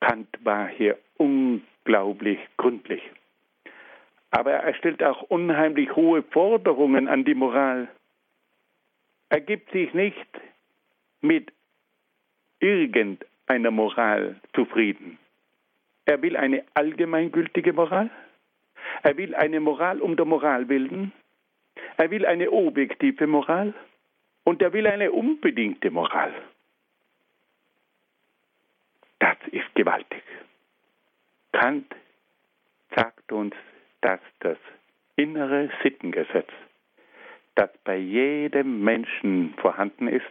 Kant 0.00 0.28
war 0.44 0.68
hier 0.68 0.98
unglaublich 1.16 2.38
gründlich. 2.56 3.02
Aber 4.30 4.52
er 4.52 4.74
stellt 4.74 5.02
auch 5.02 5.22
unheimlich 5.22 5.94
hohe 5.96 6.22
Forderungen 6.22 7.08
an 7.08 7.24
die 7.24 7.34
Moral. 7.34 7.88
Er 9.30 9.40
gibt 9.40 9.72
sich 9.72 9.92
nicht 9.94 10.28
mit 11.20 11.52
irgendeiner 12.60 13.70
Moral 13.70 14.36
zufrieden. 14.54 15.18
Er 16.08 16.22
will 16.22 16.38
eine 16.38 16.64
allgemeingültige 16.72 17.74
Moral. 17.74 18.08
Er 19.02 19.18
will 19.18 19.34
eine 19.34 19.60
Moral 19.60 20.00
um 20.00 20.16
der 20.16 20.24
Moral 20.24 20.64
bilden. 20.64 21.12
Er 21.98 22.10
will 22.10 22.24
eine 22.24 22.50
objektive 22.50 23.26
Moral. 23.26 23.74
Und 24.42 24.62
er 24.62 24.72
will 24.72 24.86
eine 24.86 25.12
unbedingte 25.12 25.90
Moral. 25.90 26.32
Das 29.18 29.36
ist 29.50 29.74
gewaltig. 29.74 30.22
Kant 31.52 31.94
sagt 32.96 33.30
uns, 33.30 33.54
dass 34.00 34.20
das 34.40 34.56
innere 35.16 35.68
Sittengesetz, 35.82 36.48
das 37.54 37.68
bei 37.84 37.98
jedem 37.98 38.82
Menschen 38.82 39.52
vorhanden 39.58 40.08
ist 40.08 40.24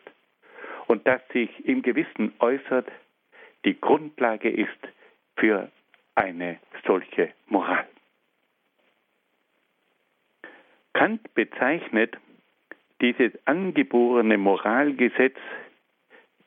und 0.88 1.06
das 1.06 1.22
sich 1.34 1.52
im 1.68 1.84
Gewissen 1.84 2.34
äußert, 2.40 2.88
die 3.64 3.80
Grundlage 3.80 4.50
ist 4.50 4.80
für 5.38 5.72
eine 6.16 6.60
solche 6.86 7.32
Moral. 7.48 7.88
Kant 10.94 11.34
bezeichnet 11.36 12.18
dieses 13.02 13.32
angeborene 13.46 14.38
Moralgesetz 14.38 15.38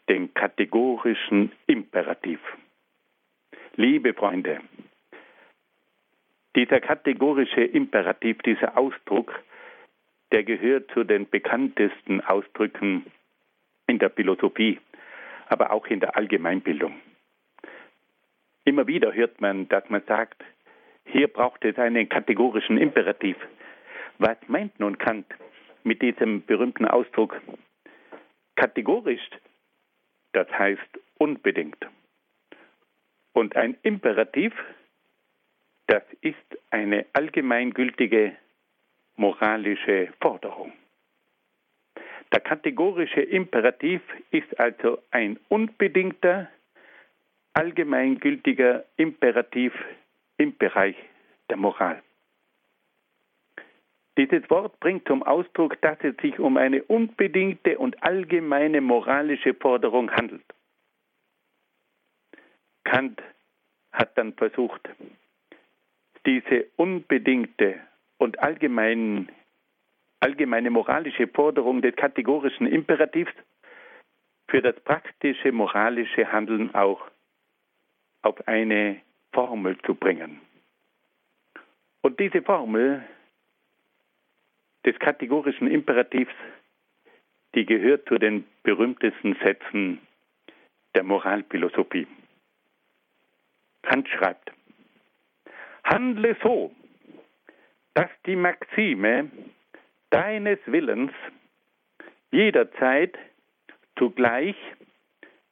den 0.08 0.34
kategorischen 0.34 1.52
Imperativ. 1.68 2.40
Liebe 3.76 4.12
Freunde, 4.12 4.60
dieser 6.56 6.80
kategorische 6.80 7.62
Imperativ, 7.62 8.42
dieser 8.42 8.76
Ausdruck, 8.76 9.40
der 10.32 10.42
gehört 10.42 10.90
zu 10.90 11.04
den 11.04 11.28
bekanntesten 11.30 12.20
Ausdrücken 12.22 13.06
in 13.86 14.00
der 14.00 14.10
Philosophie, 14.10 14.80
aber 15.46 15.70
auch 15.70 15.86
in 15.86 16.00
der 16.00 16.16
Allgemeinbildung. 16.16 16.94
Immer 18.64 18.86
wieder 18.86 19.12
hört 19.12 19.40
man, 19.40 19.68
dass 19.68 19.88
man 19.88 20.02
sagt, 20.06 20.42
hier 21.04 21.28
braucht 21.28 21.64
es 21.64 21.76
einen 21.78 22.08
kategorischen 22.08 22.78
Imperativ. 22.78 23.36
Was 24.18 24.36
meint 24.48 24.78
nun 24.78 24.98
Kant 24.98 25.26
mit 25.82 26.02
diesem 26.02 26.44
berühmten 26.44 26.84
Ausdruck? 26.84 27.40
Kategorisch, 28.56 29.28
das 30.32 30.48
heißt 30.50 31.00
unbedingt. 31.18 31.86
Und 33.32 33.56
ein 33.56 33.76
Imperativ, 33.82 34.52
das 35.86 36.02
ist 36.20 36.36
eine 36.70 37.06
allgemeingültige 37.14 38.36
moralische 39.16 40.12
Forderung. 40.20 40.72
Der 42.32 42.40
kategorische 42.40 43.22
Imperativ 43.22 44.02
ist 44.30 44.60
also 44.60 45.02
ein 45.10 45.38
unbedingter 45.48 46.48
allgemeingültiger 47.54 48.84
Imperativ 48.96 49.72
im 50.36 50.56
Bereich 50.56 50.96
der 51.48 51.56
Moral. 51.56 52.02
Dieses 54.16 54.48
Wort 54.50 54.78
bringt 54.80 55.06
zum 55.06 55.22
Ausdruck, 55.22 55.80
dass 55.80 55.98
es 56.02 56.16
sich 56.18 56.38
um 56.38 56.56
eine 56.56 56.82
unbedingte 56.84 57.78
und 57.78 58.02
allgemeine 58.02 58.80
moralische 58.80 59.54
Forderung 59.54 60.10
handelt. 60.10 60.44
Kant 62.84 63.22
hat 63.92 64.16
dann 64.18 64.34
versucht, 64.34 64.88
diese 66.26 66.66
unbedingte 66.76 67.80
und 68.18 68.38
allgemein, 68.40 69.30
allgemeine 70.20 70.70
moralische 70.70 71.26
Forderung 71.28 71.82
des 71.82 71.96
kategorischen 71.96 72.66
Imperativs 72.66 73.32
für 74.48 74.60
das 74.60 74.78
praktische 74.80 75.52
moralische 75.52 76.30
Handeln 76.30 76.74
auch 76.74 77.00
auf 78.22 78.36
eine 78.46 79.00
Formel 79.32 79.78
zu 79.82 79.94
bringen. 79.94 80.40
Und 82.02 82.18
diese 82.18 82.42
Formel 82.42 83.04
des 84.84 84.98
kategorischen 84.98 85.68
Imperativs, 85.68 86.32
die 87.54 87.66
gehört 87.66 88.08
zu 88.08 88.18
den 88.18 88.44
berühmtesten 88.62 89.36
Sätzen 89.42 90.00
der 90.94 91.02
Moralphilosophie. 91.02 92.06
Kant 93.82 94.08
schreibt, 94.08 94.52
Handle 95.84 96.36
so, 96.42 96.74
dass 97.94 98.10
die 98.26 98.36
Maxime 98.36 99.30
deines 100.10 100.58
Willens 100.66 101.12
jederzeit 102.30 103.18
zugleich 103.98 104.56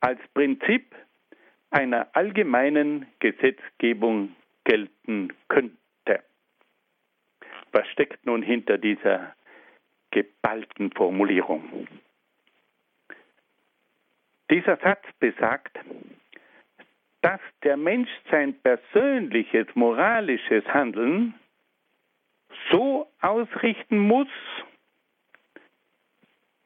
als 0.00 0.20
Prinzip 0.34 0.94
einer 1.70 2.08
allgemeinen 2.14 3.06
Gesetzgebung 3.18 4.34
gelten 4.64 5.32
könnte. 5.48 5.78
Was 7.72 7.86
steckt 7.88 8.24
nun 8.24 8.42
hinter 8.42 8.78
dieser 8.78 9.34
geballten 10.10 10.90
Formulierung? 10.92 11.86
Dieser 14.50 14.78
Satz 14.78 15.04
besagt, 15.18 15.78
dass 17.20 17.40
der 17.62 17.76
Mensch 17.76 18.10
sein 18.30 18.54
persönliches 18.60 19.66
moralisches 19.74 20.64
Handeln 20.66 21.34
so 22.70 23.10
ausrichten 23.20 23.98
muss, 23.98 24.28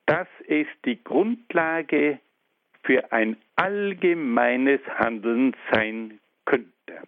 dass 0.06 0.28
es 0.46 0.66
die 0.84 1.02
Grundlage 1.02 2.20
für 2.84 3.12
ein 3.12 3.36
allgemeines 3.62 4.80
Handeln 4.98 5.54
sein 5.70 6.18
könnte. 6.44 7.02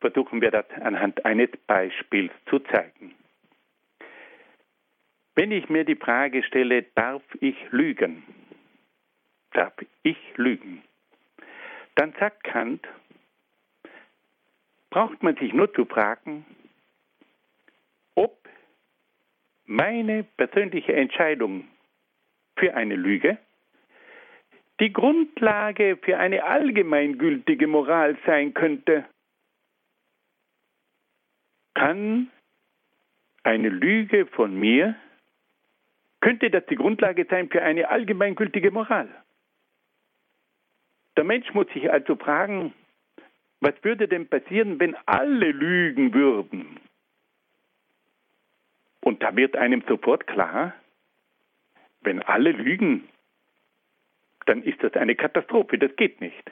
Versuchen 0.00 0.40
wir 0.40 0.50
das 0.50 0.64
anhand 0.80 1.26
eines 1.26 1.50
Beispiels 1.66 2.32
zu 2.46 2.58
zeigen. 2.60 3.14
Wenn 5.34 5.52
ich 5.52 5.68
mir 5.68 5.84
die 5.84 5.96
Frage 5.96 6.42
stelle, 6.42 6.84
darf 6.94 7.22
ich 7.40 7.56
lügen? 7.70 8.22
Darf 9.52 9.74
ich 10.02 10.18
lügen? 10.36 10.82
Dann 11.96 12.14
sagt 12.18 12.44
Kant, 12.44 12.86
braucht 14.88 15.22
man 15.22 15.36
sich 15.36 15.52
nur 15.52 15.72
zu 15.74 15.84
fragen, 15.84 16.46
ob 18.14 18.48
meine 19.66 20.22
persönliche 20.22 20.94
Entscheidung 20.94 21.68
für 22.56 22.74
eine 22.74 22.96
Lüge 22.96 23.36
die 24.80 24.92
Grundlage 24.92 25.96
für 26.02 26.18
eine 26.18 26.44
allgemeingültige 26.44 27.66
Moral 27.66 28.16
sein 28.26 28.54
könnte. 28.54 29.04
Kann 31.74 32.30
eine 33.42 33.68
Lüge 33.68 34.26
von 34.26 34.58
mir, 34.58 34.96
könnte 36.20 36.50
das 36.50 36.64
die 36.66 36.76
Grundlage 36.76 37.26
sein 37.28 37.48
für 37.50 37.62
eine 37.62 37.88
allgemeingültige 37.88 38.70
Moral? 38.70 39.08
Der 41.16 41.24
Mensch 41.24 41.52
muss 41.54 41.68
sich 41.68 41.90
also 41.90 42.16
fragen, 42.16 42.72
was 43.60 43.74
würde 43.82 44.08
denn 44.08 44.28
passieren, 44.28 44.80
wenn 44.80 44.96
alle 45.06 45.52
lügen 45.52 46.12
würden? 46.12 46.80
Und 49.00 49.22
da 49.22 49.36
wird 49.36 49.56
einem 49.56 49.82
sofort 49.86 50.26
klar, 50.26 50.74
wenn 52.00 52.22
alle 52.22 52.52
lügen, 52.52 53.08
dann 54.46 54.62
ist 54.62 54.82
das 54.82 54.94
eine 54.94 55.14
Katastrophe, 55.14 55.78
das 55.78 55.94
geht 55.96 56.20
nicht. 56.20 56.50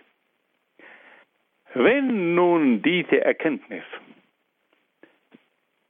Wenn 1.74 2.34
nun 2.34 2.82
diese 2.82 3.24
Erkenntnis, 3.24 3.84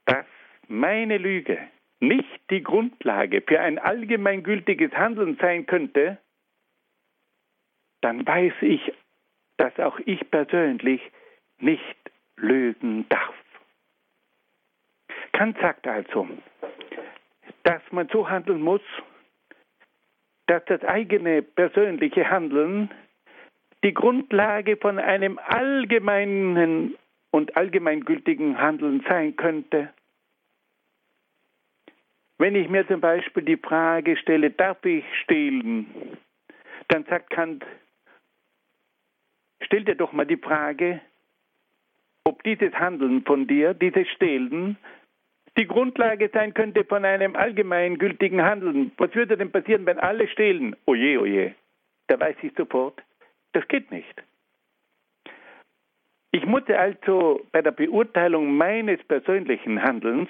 dass 0.05 0.25
meine 0.67 1.17
Lüge 1.17 1.57
nicht 1.99 2.41
die 2.49 2.63
Grundlage 2.63 3.41
für 3.41 3.59
ein 3.59 3.79
allgemeingültiges 3.79 4.91
Handeln 4.93 5.37
sein 5.39 5.65
könnte, 5.65 6.17
dann 8.01 8.25
weiß 8.25 8.53
ich, 8.61 8.93
dass 9.57 9.77
auch 9.79 9.99
ich 10.05 10.29
persönlich 10.29 11.01
nicht 11.59 11.97
lügen 12.35 13.07
darf. 13.09 13.35
Kant 15.31 15.57
sagt 15.59 15.87
also, 15.87 16.27
dass 17.63 17.81
man 17.91 18.07
so 18.09 18.29
handeln 18.29 18.61
muss, 18.61 18.81
dass 20.47 20.63
das 20.65 20.83
eigene 20.83 21.41
persönliche 21.41 22.29
Handeln 22.29 22.89
die 23.83 23.93
Grundlage 23.93 24.77
von 24.77 24.99
einem 24.99 25.39
allgemeinen 25.39 26.95
und 27.31 27.57
allgemeingültigen 27.57 28.57
Handeln 28.59 29.03
sein 29.07 29.35
könnte. 29.35 29.89
Wenn 32.37 32.55
ich 32.55 32.69
mir 32.69 32.87
zum 32.87 33.01
Beispiel 33.01 33.43
die 33.43 33.57
Frage 33.57 34.17
stelle, 34.17 34.51
darf 34.51 34.83
ich 34.85 35.05
stehlen, 35.23 35.87
dann 36.89 37.05
sagt 37.05 37.29
Kant, 37.29 37.65
stell 39.61 39.83
dir 39.83 39.95
doch 39.95 40.13
mal 40.13 40.25
die 40.25 40.37
Frage, 40.37 41.01
ob 42.23 42.43
dieses 42.43 42.73
Handeln 42.73 43.23
von 43.23 43.47
dir, 43.47 43.73
dieses 43.73 44.07
Stehlen, 44.09 44.77
die 45.57 45.67
Grundlage 45.67 46.29
sein 46.33 46.53
könnte 46.53 46.83
von 46.83 47.05
einem 47.05 47.35
allgemeingültigen 47.35 48.41
Handeln. 48.41 48.91
Was 48.97 49.13
würde 49.13 49.37
denn 49.37 49.51
passieren, 49.51 49.85
wenn 49.85 49.99
alle 49.99 50.27
stehlen? 50.27 50.75
Oje, 50.85 51.19
oje. 51.19 51.55
Da 52.07 52.19
weiß 52.19 52.35
ich 52.41 52.53
sofort, 52.57 53.01
das 53.53 53.67
geht 53.67 53.91
nicht. 53.91 54.23
Ich 56.31 56.45
musste 56.45 56.79
also 56.79 57.45
bei 57.51 57.61
der 57.61 57.71
Beurteilung 57.71 58.57
meines 58.57 59.03
persönlichen 59.03 59.81
Handelns 59.81 60.29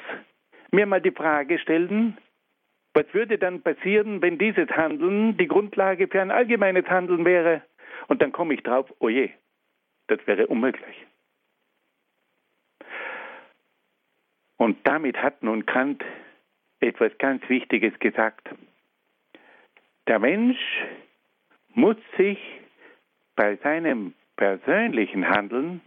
mir 0.72 0.86
mal 0.86 1.02
die 1.02 1.12
Frage 1.12 1.58
stellen, 1.60 2.18
was 2.94 3.06
würde 3.14 3.38
dann 3.38 3.62
passieren, 3.62 4.22
wenn 4.22 4.38
dieses 4.38 4.70
Handeln 4.70 5.38
die 5.38 5.48
Grundlage 5.48 6.08
für 6.08 6.22
ein 6.22 6.30
allgemeines 6.32 6.86
Handeln 6.88 7.26
wäre? 7.26 7.64
Und 8.08 8.22
dann 8.22 8.32
komme 8.32 8.54
ich 8.54 8.64
drauf, 8.64 8.94
oje, 9.00 9.32
das 10.08 10.20
wäre 10.28 10.48
unmöglich. 10.48 10.96
Und 14.64 14.78
damit 14.86 15.18
hat 15.18 15.44
nun 15.44 15.66
Kant 15.66 16.06
etwas 16.80 17.12
ganz 17.18 17.44
Wichtiges 17.50 18.00
gesagt. 18.00 18.48
Der 20.08 20.20
Mensch 20.20 20.58
muss 21.74 21.98
sich 22.16 22.40
bei 23.36 23.58
seinem 23.58 24.14
persönlichen 24.38 25.28
Handeln 25.28 25.82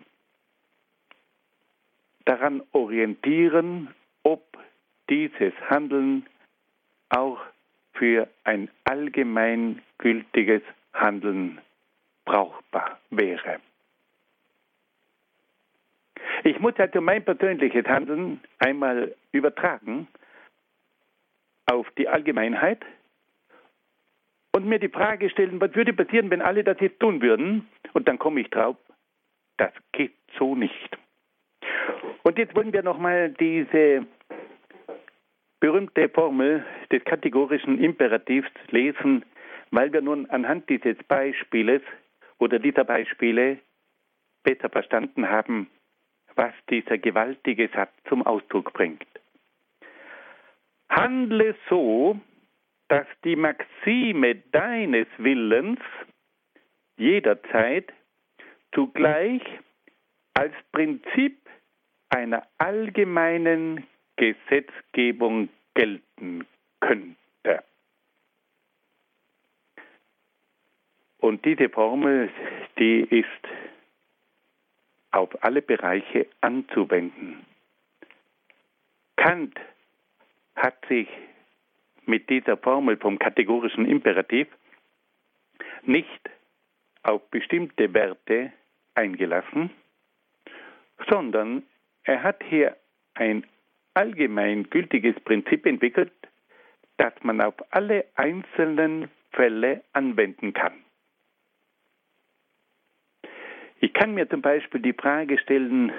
daran 2.27 2.62
orientieren, 2.72 3.95
ob 4.24 4.59
dieses 5.09 5.55
Handeln 5.70 6.27
auch 7.09 7.41
für 7.95 8.29
ein 8.45 8.68
allgemeingültiges 8.85 10.61
Handeln 10.93 11.62
brauchbar 12.27 13.01
wäre. 13.09 13.59
Ich 16.45 16.59
muss 16.61 16.74
also 16.78 17.01
mein 17.01 17.24
persönliches 17.24 17.87
Handeln 17.87 18.41
einmal 18.59 19.14
übertragen 19.32 20.09
auf 21.66 21.89
die 21.99 22.09
Allgemeinheit 22.09 22.84
und 24.55 24.66
mir 24.66 24.78
die 24.78 24.89
Frage 24.89 25.28
stellen, 25.30 25.61
was 25.61 25.74
würde 25.74 25.93
passieren, 25.93 26.30
wenn 26.30 26.41
alle 26.41 26.64
das 26.64 26.78
jetzt 26.80 27.01
tun 27.01 27.20
würden? 27.20 27.68
Und 27.93 28.09
dann 28.09 28.18
komme 28.18 28.41
ich 28.41 28.51
drauf, 28.51 28.76
das 29.57 29.72
geht 29.93 30.14
so 30.39 30.55
nicht. 30.55 30.97
Und 32.22 32.39
jetzt 32.39 32.55
wollen 32.57 32.72
wir 32.72 32.82
nochmal 32.82 33.30
diese 33.30 34.07
berühmte 35.61 36.09
Formel 36.09 36.64
des 36.91 37.05
kategorischen 37.05 37.78
Imperativs 37.78 38.51
lesen, 38.70 39.24
weil 39.70 39.93
wir 39.93 40.01
nun 40.01 40.26
anhand 40.30 40.68
dieses 40.68 40.97
Beispieles 41.05 41.82
oder 42.39 42.59
dieser 42.59 42.84
Beispiele 42.84 43.59
besser 44.43 44.68
verstanden 44.68 45.28
haben, 45.28 45.68
was 46.37 46.53
dieser 46.70 46.99
gewaltige 46.99 47.68
Satz 47.74 47.93
zum 48.09 48.22
Ausdruck 48.24 48.72
bringt. 48.72 49.07
Handle 50.89 51.57
so, 51.68 52.20
dass 52.89 53.07
die 53.24 53.37
Maxime 53.37 54.37
deines 54.53 55.09
Willens 55.18 55.80
jederzeit 56.97 57.93
zugleich 58.72 59.43
als 60.34 60.55
Prinzip 60.72 61.39
einer 62.11 62.47
allgemeinen 62.59 63.87
Gesetzgebung 64.16 65.49
gelten 65.74 66.47
könnte. 66.80 67.16
Und 71.18 71.45
diese 71.45 71.68
Formel, 71.68 72.30
die 72.78 73.01
ist 73.01 73.26
auf 75.16 75.42
alle 75.42 75.62
Bereiche 75.62 76.26
anzuwenden. 76.42 77.44
Kant 79.16 79.58
hat 80.54 80.76
sich 80.88 81.08
mit 82.04 82.28
dieser 82.28 82.56
Formel 82.56 82.96
vom 82.98 83.18
kategorischen 83.18 83.86
Imperativ 83.86 84.46
nicht 85.82 86.20
auf 87.02 87.22
bestimmte 87.30 87.92
Werte 87.94 88.52
eingelassen, 88.94 89.70
sondern 91.08 91.62
er 92.04 92.22
hat 92.22 92.42
hier 92.44 92.76
ein 93.14 93.46
allgemein 93.94 94.68
gültiges 94.68 95.18
Prinzip 95.20 95.64
entwickelt, 95.66 96.12
das 96.98 97.12
man 97.22 97.40
auf 97.40 97.54
alle 97.70 98.04
einzelnen 98.14 99.08
Fälle 99.32 99.82
anwenden 99.92 100.52
kann. 100.52 100.86
Ich 103.81 103.93
kann 103.93 104.14
mir 104.14 104.29
zum 104.29 104.43
Beispiel 104.43 104.81
die 104.81 104.95
Frage 104.95 105.39
stellen, 105.39 105.93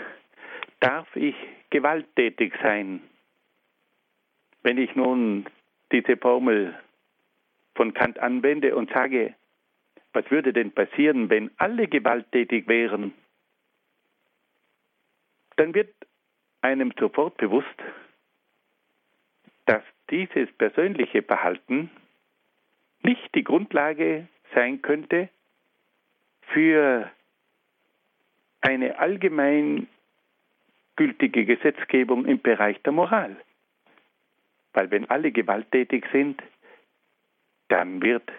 darf 0.80 1.08
ich 1.16 1.36
gewalttätig 1.70 2.54
sein? 2.62 3.02
Wenn 4.64 4.78
ich 4.78 4.96
nun 4.96 5.46
diese 5.92 6.18
Formel 6.18 6.78
von 7.76 7.94
Kant 7.94 8.20
anwende 8.20 8.76
und 8.76 8.92
sage, 8.92 9.36
was 10.14 10.30
würde 10.32 10.54
denn 10.54 10.72
passieren, 10.72 11.30
wenn 11.30 11.52
alle 11.58 11.88
gewalttätig 11.88 12.68
wären? 12.68 13.14
Dann 15.58 15.74
wird 15.74 15.94
einem 16.62 16.92
sofort 17.00 17.38
bewusst, 17.38 17.68
dass 19.66 19.84
dieses 20.10 20.52
persönliche 20.54 21.22
Verhalten 21.22 21.92
nicht 23.04 23.36
die 23.36 23.44
Grundlage 23.44 24.28
sein 24.56 24.82
könnte 24.82 25.30
für 26.54 27.12
eine 28.68 29.00
allgemein 29.00 29.88
gültige 30.98 31.46
Gesetzgebung 31.46 32.26
im 32.26 32.42
Bereich 32.42 32.82
der 32.82 32.92
Moral. 32.92 33.38
Weil 34.74 34.92
wenn 34.92 35.10
alle 35.10 35.32
gewalttätig 35.32 36.06
sind, 36.12 36.44
dann 37.70 38.02
wird 38.02 38.30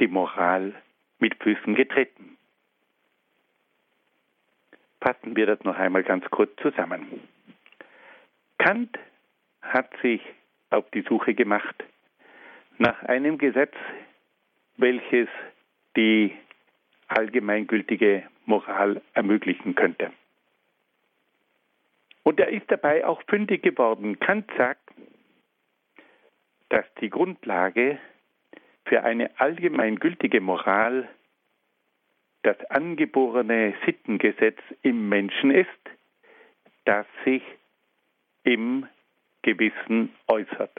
die 0.00 0.08
Moral 0.08 0.74
mit 1.20 1.36
Füßen 1.36 1.76
getreten. 1.76 2.36
Fassen 5.00 5.36
wir 5.36 5.46
das 5.46 5.62
noch 5.62 5.76
einmal 5.76 6.02
ganz 6.02 6.24
kurz 6.30 6.50
zusammen. 6.60 7.20
Kant 8.58 8.98
hat 9.62 9.90
sich 10.02 10.20
auf 10.70 10.90
die 10.90 11.02
Suche 11.02 11.34
gemacht 11.34 11.84
nach 12.78 13.04
einem 13.04 13.38
Gesetz, 13.38 13.74
welches 14.76 15.28
die 15.96 16.36
allgemeingültige 17.06 18.24
Moral 18.48 19.00
ermöglichen 19.14 19.74
könnte. 19.74 20.10
Und 22.22 22.40
er 22.40 22.48
ist 22.48 22.70
dabei 22.70 23.06
auch 23.06 23.22
fündig 23.28 23.62
geworden. 23.62 24.18
Kant 24.18 24.50
sagt, 24.56 24.90
dass 26.68 26.84
die 27.00 27.10
Grundlage 27.10 27.98
für 28.84 29.02
eine 29.04 29.30
allgemeingültige 29.38 30.40
Moral 30.40 31.08
das 32.42 32.58
angeborene 32.70 33.74
Sittengesetz 33.84 34.58
im 34.82 35.08
Menschen 35.08 35.50
ist, 35.50 35.68
das 36.84 37.06
sich 37.24 37.42
im 38.44 38.86
Gewissen 39.42 40.14
äußert. 40.26 40.72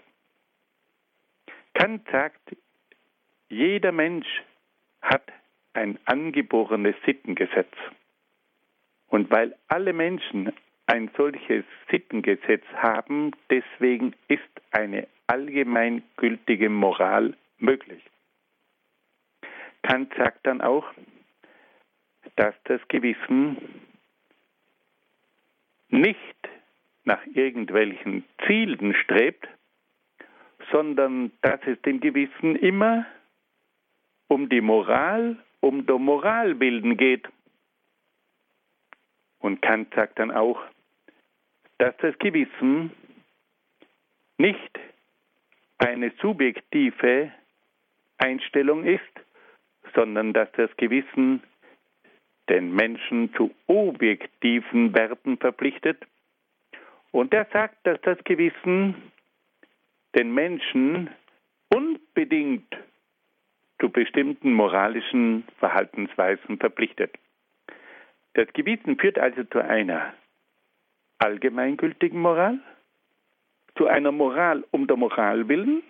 Kant 1.73 2.07
sagt, 2.11 2.55
jeder 3.49 3.91
Mensch 3.91 4.27
hat 5.01 5.23
ein 5.73 5.99
angeborenes 6.05 6.95
Sittengesetz. 7.05 7.73
Und 9.07 9.31
weil 9.31 9.55
alle 9.67 9.93
Menschen 9.93 10.51
ein 10.85 11.09
solches 11.15 11.65
Sittengesetz 11.91 12.63
haben, 12.75 13.31
deswegen 13.49 14.13
ist 14.27 14.41
eine 14.71 15.07
allgemeingültige 15.27 16.69
Moral 16.69 17.35
möglich. 17.59 18.03
Kant 19.83 20.13
sagt 20.17 20.45
dann 20.47 20.61
auch, 20.61 20.85
dass 22.35 22.55
das 22.65 22.81
Gewissen 22.87 23.57
nicht 25.89 26.49
nach 27.03 27.25
irgendwelchen 27.33 28.23
Zielen 28.45 28.93
strebt, 28.93 29.47
sondern 30.71 31.31
dass 31.41 31.59
es 31.65 31.81
dem 31.81 31.99
Gewissen 31.99 32.55
immer 32.55 33.05
um 34.27 34.49
die 34.49 34.61
Moral, 34.61 35.37
um 35.61 35.85
der 35.85 35.97
Moralbilden 35.97 36.97
geht. 36.97 37.27
Und 39.39 39.61
Kant 39.61 39.93
sagt 39.95 40.19
dann 40.19 40.31
auch, 40.31 40.61
dass 41.77 41.95
das 41.97 42.17
Gewissen 42.19 42.91
nicht 44.37 44.79
eine 45.77 46.11
subjektive 46.21 47.31
Einstellung 48.17 48.85
ist, 48.85 49.01
sondern 49.95 50.33
dass 50.33 50.51
das 50.53 50.69
Gewissen 50.77 51.41
den 52.49 52.73
Menschen 52.73 53.33
zu 53.35 53.53
objektiven 53.67 54.93
Werten 54.93 55.37
verpflichtet. 55.37 56.05
Und 57.11 57.33
er 57.33 57.45
sagt, 57.53 57.85
dass 57.85 57.99
das 58.01 58.17
Gewissen 58.23 58.95
den 60.15 60.33
Menschen 60.33 61.09
unbedingt 61.69 62.75
zu 63.79 63.89
bestimmten 63.89 64.53
moralischen 64.53 65.45
Verhaltensweisen 65.57 66.57
verpflichtet. 66.57 67.15
Das 68.33 68.47
Gewissen 68.53 68.97
führt 68.97 69.17
also 69.17 69.43
zu 69.45 69.59
einer 69.63 70.13
allgemeingültigen 71.17 72.19
Moral, 72.19 72.59
zu 73.77 73.87
einer 73.87 74.11
Moral 74.11 74.63
um 74.71 74.87
der 74.87 74.97
Moral 74.97 75.47
willen, 75.47 75.83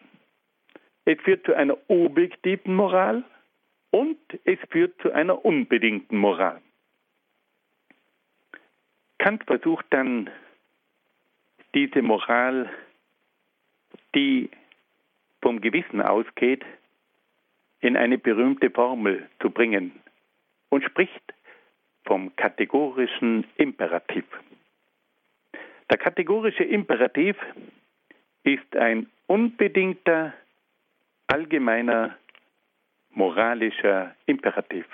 es 1.06 1.20
führt 1.22 1.46
zu 1.46 1.56
einer 1.56 1.76
objektiven 1.88 2.76
Moral 2.76 3.24
und 3.90 4.20
es 4.44 4.60
führt 4.70 5.02
zu 5.02 5.12
einer 5.12 5.44
unbedingten 5.44 6.18
Moral. 6.18 6.62
Kant 9.18 9.44
versucht 9.46 9.86
dann 9.90 10.30
diese 11.74 12.02
Moral, 12.02 12.70
die 14.14 14.50
vom 15.42 15.62
Gewissen 15.62 16.02
ausgeht, 16.02 16.64
in 17.82 17.96
eine 17.98 18.18
berühmte 18.18 18.70
Formel 18.70 19.30
zu 19.42 19.50
bringen 19.50 19.92
und 20.70 20.84
spricht 20.84 21.34
vom 22.06 22.36
kategorischen 22.36 23.46
Imperativ. 23.58 24.26
Der 25.90 25.98
kategorische 25.98 26.64
Imperativ 26.64 27.36
ist 28.44 28.76
ein 28.76 29.08
unbedingter, 29.28 30.34
allgemeiner, 31.28 32.18
moralischer 33.12 34.16
Imperativ. 34.26 34.86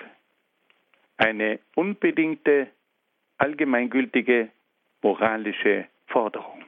Eine 1.18 1.58
unbedingte, 1.74 2.68
allgemeingültige 3.38 4.50
moralische 5.02 5.86
Forderung. 6.06 6.64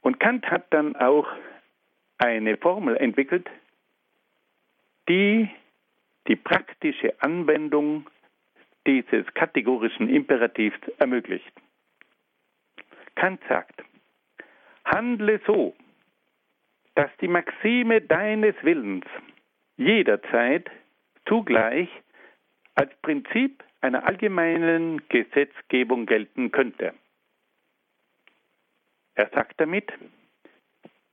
Und 0.00 0.20
Kant 0.20 0.46
hat 0.50 0.72
dann 0.72 0.96
auch 0.96 1.26
eine 2.18 2.56
Formel 2.56 2.96
entwickelt, 2.96 3.48
die 5.08 5.48
die 6.28 6.36
praktische 6.36 7.14
Anwendung 7.22 8.08
dieses 8.86 9.26
kategorischen 9.34 10.08
Imperativs 10.08 10.78
ermöglicht. 10.98 11.52
Kant 13.14 13.40
sagt, 13.48 13.82
handle 14.84 15.40
so, 15.46 15.74
dass 16.94 17.10
die 17.20 17.28
Maxime 17.28 18.00
deines 18.02 18.54
Willens 18.62 19.06
jederzeit 19.76 20.70
zugleich 21.26 21.88
als 22.74 22.94
Prinzip 23.02 23.64
einer 23.80 24.06
allgemeinen 24.06 25.08
Gesetzgebung 25.08 26.06
gelten 26.06 26.50
könnte. 26.50 26.94
Er 29.14 29.28
sagt 29.30 29.60
damit, 29.60 29.92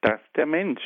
dass 0.01 0.19
der 0.35 0.45
Mensch 0.45 0.83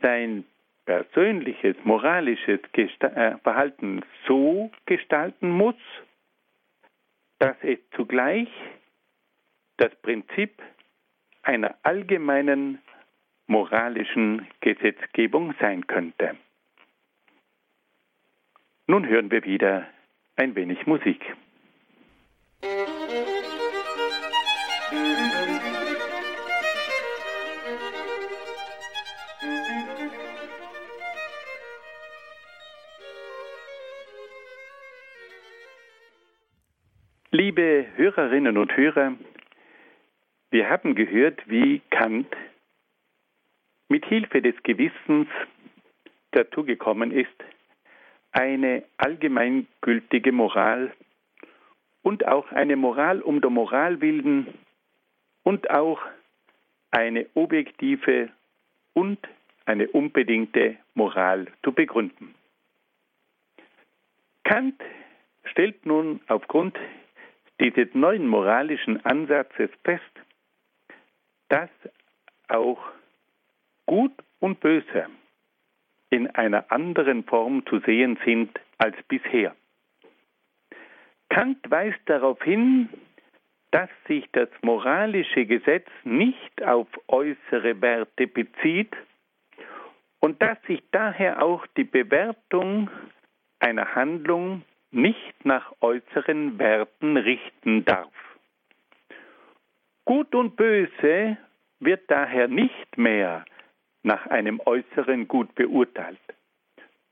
sein 0.00 0.44
persönliches, 0.84 1.76
moralisches 1.84 2.60
äh, 2.74 3.36
Verhalten 3.42 4.04
so 4.26 4.70
gestalten 4.86 5.50
muss, 5.50 5.76
dass 7.38 7.56
es 7.62 7.78
zugleich 7.96 8.48
das 9.76 9.94
Prinzip 9.96 10.62
einer 11.42 11.74
allgemeinen 11.82 12.78
moralischen 13.46 14.46
Gesetzgebung 14.60 15.54
sein 15.60 15.86
könnte. 15.86 16.36
Nun 18.86 19.06
hören 19.06 19.30
wir 19.30 19.44
wieder 19.44 19.86
ein 20.36 20.54
wenig 20.54 20.86
Musik. 20.86 21.34
Liebe 37.34 37.86
Hörerinnen 37.96 38.58
und 38.58 38.76
Hörer, 38.76 39.14
wir 40.50 40.68
haben 40.68 40.94
gehört, 40.94 41.40
wie 41.48 41.80
Kant 41.88 42.26
mit 43.88 44.04
Hilfe 44.04 44.42
des 44.42 44.54
Gewissens 44.64 45.28
dazu 46.32 46.62
gekommen 46.62 47.10
ist, 47.10 47.32
eine 48.32 48.82
allgemeingültige 48.98 50.30
Moral 50.30 50.92
und 52.02 52.28
auch 52.28 52.52
eine 52.52 52.76
Moral 52.76 53.22
um 53.22 53.40
der 53.40 53.48
Moral 53.48 53.96
bilden 53.96 54.48
und 55.42 55.70
auch 55.70 56.02
eine 56.90 57.24
objektive 57.32 58.28
und 58.92 59.18
eine 59.64 59.88
unbedingte 59.88 60.76
Moral 60.92 61.46
zu 61.64 61.72
begründen. 61.72 62.34
Kant 64.44 64.78
stellt 65.44 65.86
nun 65.86 66.20
aufgrund 66.26 66.76
dieses 67.62 67.94
neuen 67.94 68.26
moralischen 68.26 69.04
Ansatzes 69.04 69.70
fest, 69.84 70.02
dass 71.48 71.70
auch 72.48 72.82
Gut 73.86 74.12
und 74.40 74.58
Böse 74.60 75.06
in 76.10 76.28
einer 76.30 76.70
anderen 76.72 77.24
Form 77.24 77.64
zu 77.66 77.78
sehen 77.80 78.18
sind 78.24 78.58
als 78.78 78.96
bisher. 79.06 79.54
Kant 81.28 81.58
weist 81.70 82.00
darauf 82.06 82.42
hin, 82.42 82.88
dass 83.70 83.88
sich 84.06 84.28
das 84.32 84.48
moralische 84.62 85.46
Gesetz 85.46 85.88
nicht 86.04 86.62
auf 86.62 86.88
äußere 87.08 87.80
Werte 87.80 88.26
bezieht 88.26 88.94
und 90.20 90.42
dass 90.42 90.60
sich 90.66 90.82
daher 90.90 91.42
auch 91.42 91.66
die 91.76 91.84
Bewertung 91.84 92.90
einer 93.60 93.94
Handlung 93.94 94.62
nicht 94.92 95.44
nach 95.44 95.72
äußeren 95.80 96.58
Werten 96.58 97.16
richten 97.16 97.84
darf. 97.84 98.12
Gut 100.04 100.34
und 100.34 100.56
Böse 100.56 101.36
wird 101.80 102.02
daher 102.08 102.48
nicht 102.48 102.98
mehr 102.98 103.44
nach 104.02 104.26
einem 104.26 104.60
äußeren 104.64 105.28
Gut 105.28 105.54
beurteilt. 105.54 106.18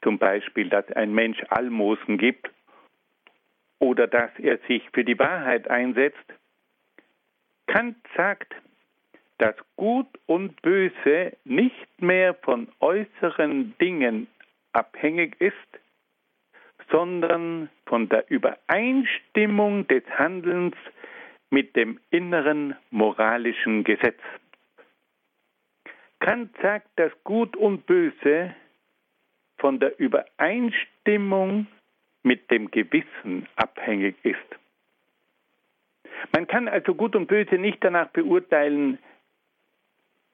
Zum 0.02 0.18
Beispiel, 0.18 0.68
dass 0.68 0.90
ein 0.92 1.12
Mensch 1.12 1.42
Almosen 1.48 2.18
gibt 2.18 2.50
oder 3.78 4.06
dass 4.06 4.30
er 4.38 4.58
sich 4.68 4.88
für 4.92 5.04
die 5.04 5.18
Wahrheit 5.18 5.68
einsetzt. 5.68 6.18
Kant 7.66 7.96
sagt, 8.16 8.54
dass 9.38 9.54
Gut 9.76 10.08
und 10.26 10.60
Böse 10.62 11.36
nicht 11.44 12.02
mehr 12.02 12.34
von 12.34 12.68
äußeren 12.80 13.74
Dingen 13.78 14.26
abhängig 14.72 15.40
ist, 15.40 15.54
sondern 16.90 17.68
von 17.86 18.08
der 18.08 18.30
Übereinstimmung 18.30 19.86
des 19.88 20.02
Handelns 20.10 20.76
mit 21.50 21.74
dem 21.76 21.98
inneren 22.10 22.76
moralischen 22.90 23.84
Gesetz. 23.84 24.20
Kant 26.20 26.54
sagt, 26.60 26.88
dass 26.96 27.12
Gut 27.24 27.56
und 27.56 27.86
Böse 27.86 28.54
von 29.58 29.80
der 29.80 29.98
Übereinstimmung 29.98 31.66
mit 32.22 32.50
dem 32.50 32.70
Gewissen 32.70 33.46
abhängig 33.56 34.16
ist. 34.22 34.38
Man 36.32 36.46
kann 36.46 36.68
also 36.68 36.94
Gut 36.94 37.16
und 37.16 37.26
Böse 37.26 37.56
nicht 37.56 37.78
danach 37.82 38.08
beurteilen, 38.08 38.98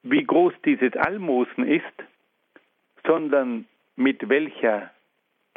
wie 0.03 0.23
groß 0.23 0.53
dieses 0.65 0.93
Almosen 0.95 1.67
ist, 1.67 1.85
sondern 3.05 3.65
mit 3.95 4.29
welcher 4.29 4.91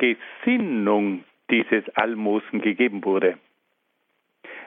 Gesinnung 0.01 1.25
dieses 1.51 1.89
Almosen 1.95 2.63
gegeben 2.63 3.05
wurde. 3.05 3.39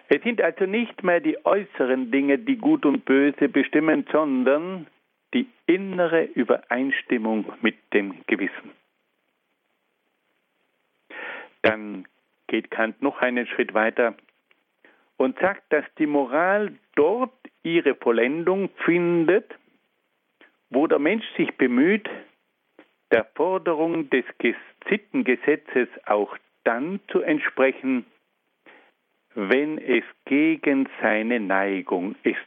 Es 0.10 0.22
sind 0.22 0.42
also 0.42 0.66
nicht 0.66 1.04
mehr 1.04 1.22
die 1.22 1.44
äußeren 1.44 2.12
Dinge, 2.12 2.38
die 2.38 2.58
Gut 2.58 2.86
und 2.86 3.04
Böse 3.06 3.50
bestimmen, 3.50 4.06
sondern 4.12 4.86
die 5.34 5.48
innere 5.66 6.26
Übereinstimmung 6.26 7.52
mit 7.62 7.76
dem 7.94 8.14
Gewissen. 8.28 8.72
Dann 11.64 12.06
geht 12.48 12.70
Kant 12.70 13.02
noch 13.02 13.20
einen 13.20 13.48
Schritt 13.48 13.74
weiter 13.74 14.14
und 15.18 15.40
sagt, 15.40 15.64
dass 15.72 15.86
die 15.98 16.06
Moral 16.06 16.74
dort 16.96 17.34
ihre 17.64 17.96
Vollendung 17.96 18.70
findet, 18.86 19.50
wo 20.70 20.86
der 20.86 21.00
Mensch 21.00 21.26
sich 21.38 21.56
bemüht, 21.56 22.08
der 23.14 23.26
Forderung 23.36 24.10
des 24.10 24.26
Sittengesetzes 24.90 25.88
auch 26.08 26.36
dann 26.64 27.00
zu 27.12 27.22
entsprechen, 27.22 28.08
wenn 29.36 29.78
es 29.78 30.04
gegen 30.26 30.90
seine 31.00 31.40
Neigung 31.40 32.16
ist. 32.24 32.40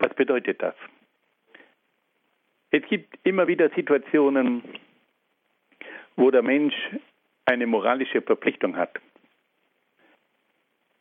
Was 0.00 0.12
bedeutet 0.14 0.60
das? 0.60 0.74
Es 2.72 2.82
gibt 2.88 3.16
immer 3.22 3.46
wieder 3.46 3.70
Situationen, 3.70 4.64
wo 6.16 6.32
der 6.32 6.42
Mensch 6.42 6.74
eine 7.44 7.68
moralische 7.68 8.20
Verpflichtung 8.20 8.76
hat. 8.76 8.98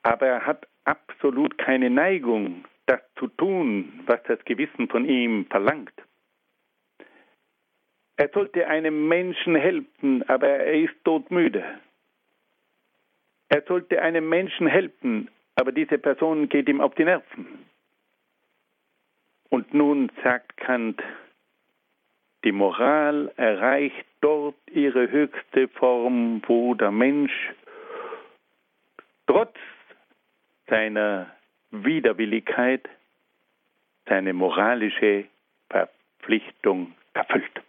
Aber 0.04 0.28
er 0.28 0.46
hat 0.46 0.68
absolut 0.84 1.58
keine 1.58 1.90
Neigung, 1.90 2.64
das 2.86 3.02
zu 3.18 3.28
tun, 3.28 4.04
was 4.06 4.22
das 4.28 4.38
Gewissen 4.46 4.88
von 4.88 5.04
ihm 5.06 5.48
verlangt. 5.48 6.05
Er 8.18 8.30
sollte 8.30 8.68
einem 8.68 9.08
Menschen 9.08 9.56
helfen, 9.56 10.28
aber 10.30 10.48
er 10.48 10.74
ist 10.74 10.96
todmüde. 11.04 11.64
Er 13.50 13.62
sollte 13.64 14.02
einem 14.02 14.30
Menschen 14.30 14.68
helfen, 14.68 15.30
aber 15.56 15.72
diese 15.72 15.98
Person 15.98 16.50
geht 16.50 16.70
ihm 16.70 16.82
auf 16.82 16.96
die 16.96 17.06
Nerven. 17.06 17.66
Und 19.50 19.74
nun 19.74 20.12
sagt 20.24 20.58
Kant, 20.58 21.02
die 22.44 22.52
Moral 22.52 23.32
erreicht 23.38 24.06
dort 24.22 24.56
ihre 24.72 25.10
höchste 25.10 25.68
Form, 25.68 26.42
wo 26.48 26.74
der 26.74 26.92
Mensch 26.92 27.34
trotz 29.28 29.56
seiner 30.68 31.32
Widerwilligkeit 31.72 32.88
seine 34.08 34.34
moralische 34.34 35.26
Verpflichtung 35.70 36.94
erfüllt. 37.14 37.64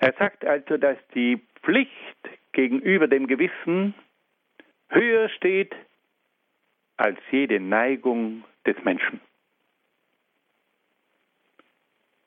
Er 0.00 0.14
sagt 0.14 0.46
also, 0.46 0.78
dass 0.78 0.96
die 1.14 1.40
Pflicht 1.62 1.92
gegenüber 2.52 3.06
dem 3.06 3.26
Gewissen 3.26 3.94
höher 4.88 5.28
steht 5.28 5.74
als 6.96 7.18
jede 7.30 7.60
Neigung 7.60 8.44
des 8.66 8.82
Menschen. 8.82 9.20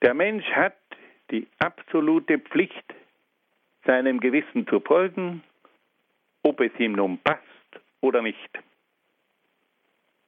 Der 0.03 0.13
Mensch 0.13 0.45
hat 0.51 0.78
die 1.32 1.47
absolute 1.57 2.38
Pflicht, 2.38 2.93
seinem 3.86 4.19
Gewissen 4.19 4.67
zu 4.67 4.80
folgen, 4.80 5.43
ob 6.43 6.59
es 6.61 6.71
ihm 6.80 6.93
nun 6.93 7.17
passt 7.19 7.41
oder 8.01 8.21
nicht. 8.21 8.59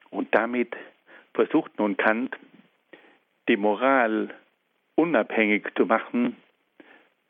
Und 0.09 0.33
damit 0.33 0.75
versucht 1.33 1.77
nun 1.77 1.95
Kant, 1.95 2.35
die 3.47 3.55
Moral 3.55 4.33
unabhängig 4.95 5.67
zu 5.75 5.85
machen 5.85 6.35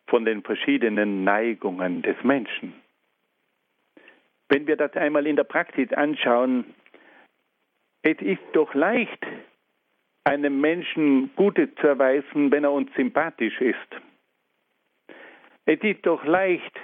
von 0.08 0.26
den 0.26 0.44
verschiedenen 0.44 1.24
Neigungen 1.24 2.02
des 2.02 2.16
Menschen. 2.24 2.74
Wenn 4.50 4.68
wir 4.68 4.78
das 4.78 4.94
einmal 4.94 5.26
in 5.26 5.36
der 5.36 5.44
Praxis 5.44 5.92
anschauen, 5.94 6.66
es 8.04 8.18
ist 8.22 8.44
doch 8.54 8.74
leicht, 8.76 9.26
einem 10.24 10.62
Menschen 10.62 11.36
Gutes 11.36 11.70
zu 11.80 11.88
erweisen, 11.88 12.52
wenn 12.52 12.64
er 12.64 12.72
uns 12.72 12.94
sympathisch 12.96 13.60
ist. 13.62 13.78
Es 15.66 15.80
ist 15.82 16.06
doch 16.06 16.24
leicht, 16.26 16.80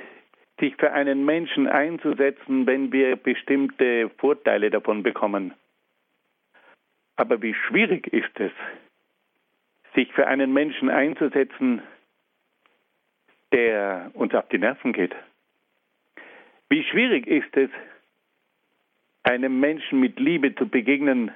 sich 0.59 0.75
für 0.77 0.93
einen 0.93 1.25
Menschen 1.25 1.67
einzusetzen, 1.67 2.65
wenn 2.65 2.91
wir 2.91 3.15
bestimmte 3.15 4.09
Vorteile 4.17 4.69
davon 4.69 5.03
bekommen. 5.03 5.53
Aber 7.15 7.41
wie 7.41 7.53
schwierig 7.53 8.07
ist 8.13 8.39
es, 8.39 8.51
sich 9.93 10.11
für 10.13 10.27
einen 10.27 10.53
Menschen 10.53 10.89
einzusetzen, 10.89 11.81
der 13.51 14.11
uns 14.13 14.33
auf 14.33 14.47
die 14.49 14.57
Nerven 14.57 14.93
geht? 14.93 15.15
Wie 16.69 16.83
schwierig 16.83 17.27
ist 17.27 17.55
es, 17.57 17.69
einem 19.23 19.59
Menschen 19.59 19.99
mit 19.99 20.19
Liebe 20.19 20.55
zu 20.55 20.67
begegnen, 20.67 21.31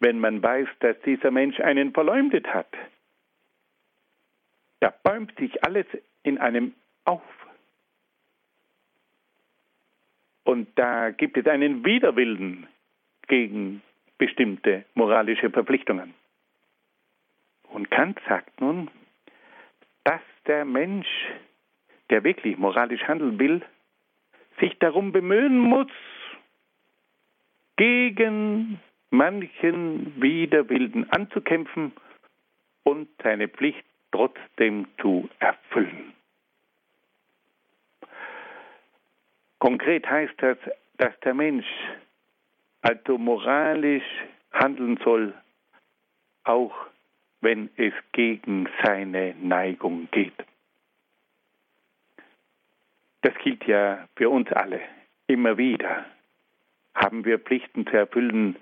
wenn 0.00 0.18
man 0.18 0.42
weiß, 0.42 0.68
dass 0.80 1.00
dieser 1.02 1.30
Mensch 1.30 1.58
einen 1.60 1.92
verleumdet 1.92 2.46
hat. 2.48 2.68
Da 4.80 4.92
bäumt 5.02 5.34
sich 5.38 5.64
alles 5.64 5.86
in 6.22 6.38
einem 6.38 6.74
auf. 7.04 7.22
Und 10.44 10.68
da 10.78 11.10
gibt 11.10 11.38
es 11.38 11.46
einen 11.46 11.84
Widerwillen 11.84 12.66
gegen 13.28 13.82
bestimmte 14.18 14.84
moralische 14.94 15.50
Verpflichtungen. 15.50 16.12
Und 17.70 17.90
Kant 17.90 18.20
sagt 18.28 18.60
nun, 18.60 18.90
der 20.46 20.64
Mensch, 20.64 21.08
der 22.10 22.24
wirklich 22.24 22.56
moralisch 22.58 23.02
handeln 23.04 23.38
will, 23.38 23.62
sich 24.60 24.78
darum 24.78 25.12
bemühen 25.12 25.58
muss, 25.58 25.90
gegen 27.76 28.80
manchen 29.10 30.20
Widerwillen 30.20 31.10
anzukämpfen 31.10 31.92
und 32.84 33.08
seine 33.22 33.48
Pflicht 33.48 33.84
trotzdem 34.12 34.86
zu 35.00 35.28
erfüllen. 35.40 36.12
Konkret 39.58 40.08
heißt 40.08 40.34
das, 40.38 40.58
dass 40.98 41.18
der 41.20 41.34
Mensch 41.34 41.66
also 42.82 43.16
moralisch 43.16 44.04
handeln 44.52 44.98
soll, 45.02 45.32
auch 46.44 46.74
wenn 47.44 47.68
es 47.76 47.92
gegen 48.12 48.68
seine 48.82 49.34
Neigung 49.40 50.08
geht. 50.10 50.32
Das 53.20 53.34
gilt 53.42 53.64
ja 53.66 54.08
für 54.16 54.30
uns 54.30 54.50
alle. 54.50 54.80
Immer 55.26 55.56
wieder 55.56 56.06
haben 56.94 57.24
wir 57.24 57.38
Pflichten 57.38 57.86
zu 57.86 57.96
erfüllen, 57.96 58.56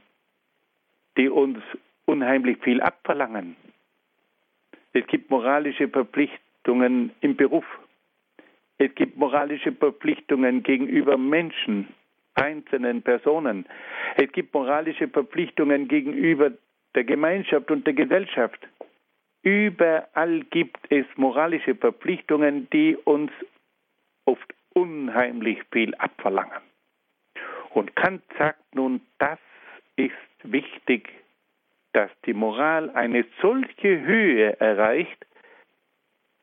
die 1.17 1.29
uns 1.29 1.59
unheimlich 2.07 2.59
viel 2.63 2.81
abverlangen. 2.81 3.57
Es 4.93 5.07
gibt 5.07 5.31
moralische 5.31 5.89
Verpflichtungen 5.89 7.13
im 7.21 7.37
Beruf. 7.37 7.65
Es 8.79 8.93
gibt 8.97 9.17
moralische 9.17 9.73
Verpflichtungen 9.73 10.63
gegenüber 10.65 11.17
Menschen, 11.17 11.89
einzelnen 12.35 13.03
Personen. 13.03 13.65
Es 14.17 14.31
gibt 14.33 14.53
moralische 14.53 15.09
Verpflichtungen 15.09 15.87
gegenüber 15.87 16.51
der 16.95 17.05
Gemeinschaft 17.05 17.71
und 17.71 17.87
der 17.87 17.95
Gesellschaft. 17.95 18.59
Überall 19.43 20.41
gibt 20.51 20.79
es 20.91 21.07
moralische 21.17 21.75
Verpflichtungen, 21.75 22.69
die 22.71 22.97
uns 22.97 23.33
oft 24.25 24.55
unheimlich 24.75 25.59
viel 25.73 25.95
abverlangen. 25.97 26.61
Und 27.71 27.97
Kant 27.97 28.23
sagt 28.39 28.75
nun, 28.75 29.01
das 29.19 29.39
ist 29.97 30.13
wichtig, 30.45 31.09
dass 31.93 32.11
die 32.25 32.35
Moral 32.35 32.91
eine 32.91 33.25
solche 33.41 34.01
Höhe 34.01 34.59
erreicht, 34.61 35.27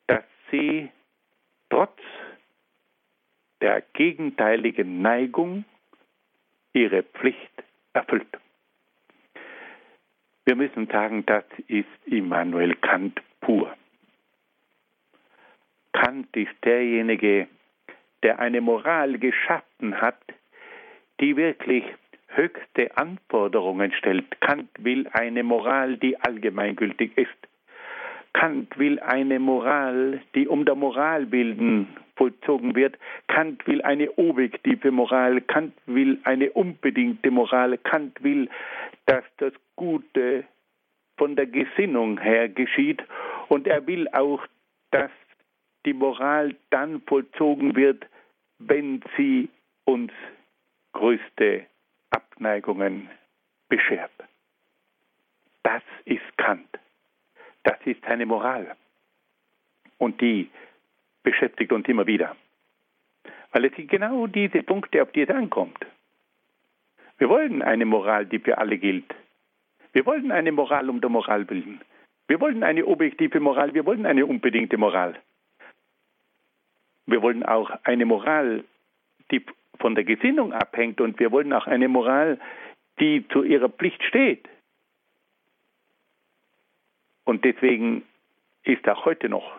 dass 0.07 0.23
sie 0.51 0.89
trotz 1.69 1.99
der 3.61 3.81
gegenteiligen 3.93 5.01
Neigung 5.01 5.65
ihre 6.73 7.03
Pflicht 7.03 7.51
erfüllt. 7.93 8.37
Wir 10.49 10.55
müssen 10.55 10.87
sagen, 10.87 11.23
das 11.27 11.43
ist 11.67 11.85
Immanuel 12.07 12.73
Kant 12.73 13.21
pur. 13.39 13.71
Kant 15.93 16.35
ist 16.35 16.55
derjenige, 16.63 17.47
der 18.23 18.39
eine 18.39 18.59
Moral 18.59 19.19
geschaffen 19.19 20.01
hat, 20.01 20.17
die 21.19 21.37
wirklich 21.37 21.83
höchste 22.29 22.97
Anforderungen 22.97 23.91
stellt. 23.91 24.41
Kant 24.41 24.69
will 24.79 25.07
eine 25.13 25.43
Moral, 25.43 25.97
die 25.97 26.19
allgemeingültig 26.19 27.15
ist. 27.15 27.29
Kant 28.33 28.75
will 28.79 28.99
eine 29.01 29.37
Moral, 29.37 30.19
die 30.33 30.47
um 30.47 30.65
der 30.65 30.73
Moral 30.73 31.31
willen 31.31 31.95
vollzogen 32.15 32.73
wird. 32.73 32.97
Kant 33.27 33.67
will 33.67 33.83
eine 33.83 34.17
objektive 34.17 34.89
Moral. 34.89 35.41
Kant 35.41 35.73
will 35.85 36.17
eine 36.23 36.49
unbedingte 36.49 37.29
Moral. 37.29 37.77
Kant 37.77 38.23
will, 38.23 38.49
dass 39.05 39.23
das 39.37 39.53
Gute 39.79 40.43
von 41.17 41.37
der 41.37 41.47
Gesinnung 41.47 42.19
her 42.19 42.49
geschieht. 42.49 43.01
Und 43.47 43.65
er 43.65 43.87
will 43.87 44.09
auch, 44.09 44.45
dass 44.91 45.09
die 45.85 45.93
Moral 45.93 46.53
dann 46.69 47.01
vollzogen 47.03 47.77
wird, 47.77 48.05
wenn 48.57 49.01
sie 49.15 49.47
uns 49.85 50.11
größte 50.91 51.65
Abneigungen 52.09 53.09
beschert. 53.69 54.11
Das 55.63 55.83
ist 56.03 56.37
Kant. 56.37 56.67
Das 57.63 57.77
ist 57.85 58.01
seine 58.05 58.25
Moral. 58.25 58.75
Und 59.97 60.19
die 60.19 60.49
beschäftigt 61.23 61.71
uns 61.71 61.87
immer 61.87 62.05
wieder. 62.05 62.35
Weil 63.53 63.65
es 63.65 63.75
sind 63.77 63.89
genau 63.89 64.27
diese 64.27 64.61
Punkte, 64.61 65.01
auf 65.01 65.11
die 65.13 65.21
es 65.21 65.29
ankommt. 65.29 65.85
Wir 67.17 67.29
wollen 67.29 67.61
eine 67.61 67.85
Moral, 67.85 68.25
die 68.25 68.39
für 68.39 68.57
alle 68.57 68.77
gilt. 68.77 69.15
Wir 69.93 70.05
wollen 70.05 70.31
eine 70.31 70.51
Moral 70.51 70.89
um 70.89 71.01
der 71.01 71.09
Moral 71.09 71.49
willen. 71.49 71.81
Wir 72.27 72.39
wollen 72.39 72.63
eine 72.63 72.85
objektive 72.85 73.39
Moral, 73.39 73.73
wir 73.73 73.85
wollen 73.85 74.05
eine 74.05 74.25
unbedingte 74.25 74.77
Moral. 74.77 75.19
Wir 77.07 77.21
wollen 77.23 77.43
auch 77.43 77.71
eine 77.83 78.05
Moral, 78.05 78.63
die 79.31 79.43
von 79.79 79.95
der 79.95 80.03
Gesinnung 80.03 80.53
abhängt 80.53 81.01
und 81.01 81.19
wir 81.19 81.31
wollen 81.31 81.51
auch 81.53 81.65
eine 81.65 81.87
Moral, 81.87 82.39
die 82.99 83.27
zu 83.29 83.43
ihrer 83.43 83.69
Pflicht 83.69 84.03
steht. 84.03 84.47
Und 87.23 87.45
deswegen 87.45 88.03
ist 88.63 88.87
auch 88.87 89.05
heute 89.05 89.29
noch 89.29 89.51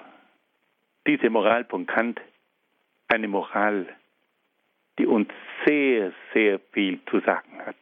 diese 1.06 1.30
Moral 1.30 1.64
von 1.64 1.86
Kant 1.86 2.20
eine 3.08 3.26
Moral, 3.26 3.88
die 4.98 5.06
uns 5.06 5.28
sehr, 5.66 6.12
sehr 6.32 6.60
viel 6.72 7.00
zu 7.06 7.20
sagen 7.20 7.58
hat. 7.64 7.76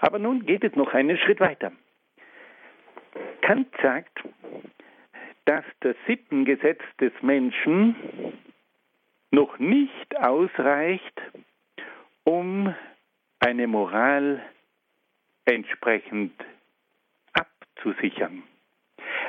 Aber 0.00 0.18
nun 0.18 0.44
geht 0.46 0.64
es 0.64 0.74
noch 0.76 0.92
einen 0.94 1.16
Schritt 1.18 1.40
weiter. 1.40 1.72
Kant 3.40 3.68
sagt, 3.80 4.18
dass 5.44 5.64
das 5.80 5.96
Sittengesetz 6.06 6.80
des 7.00 7.12
Menschen 7.22 7.94
noch 9.30 9.58
nicht 9.58 10.16
ausreicht, 10.16 11.20
um 12.24 12.74
eine 13.38 13.66
Moral 13.66 14.42
entsprechend 15.44 16.32
abzusichern. 17.32 18.42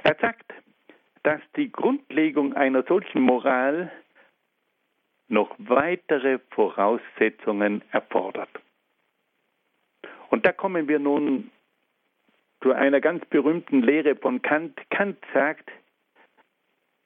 Er 0.04 0.16
sagt, 0.20 0.54
dass 1.24 1.42
die 1.56 1.72
Grundlegung 1.72 2.54
einer 2.54 2.84
solchen 2.84 3.22
Moral 3.22 3.92
noch 5.28 5.54
weitere 5.60 6.40
Voraussetzungen 6.52 7.84
erfordert. 7.92 8.50
Und 10.30 10.46
da 10.46 10.52
kommen 10.52 10.88
wir 10.88 11.00
nun 11.00 11.52
zu 12.62 12.74
einer 12.74 13.02
ganz 13.02 13.26
berühmten 13.26 13.82
Lehre 13.82 14.16
von 14.16 14.42
Kant. 14.42 14.80
Kant 14.90 15.18
sagt, 15.34 15.70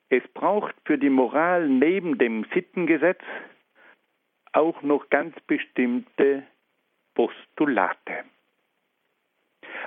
es 0.10 0.24
braucht 0.34 0.76
für 0.86 0.98
die 0.98 1.10
Moral 1.10 1.68
neben 1.68 2.18
dem 2.18 2.46
Sittengesetz 2.54 3.22
auch 4.54 4.82
noch 4.82 5.10
ganz 5.10 5.40
bestimmte 5.48 6.44
Postulate. 7.16 8.26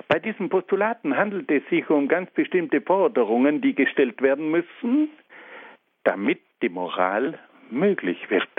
Bei 0.07 0.19
diesen 0.19 0.49
Postulaten 0.49 1.15
handelt 1.15 1.49
es 1.49 1.67
sich 1.69 1.89
um 1.89 2.07
ganz 2.07 2.29
bestimmte 2.31 2.81
Forderungen, 2.81 3.61
die 3.61 3.73
gestellt 3.73 4.21
werden 4.21 4.51
müssen, 4.51 5.09
damit 6.03 6.41
die 6.61 6.69
Moral 6.69 7.39
möglich 7.69 8.29
wird. 8.29 8.49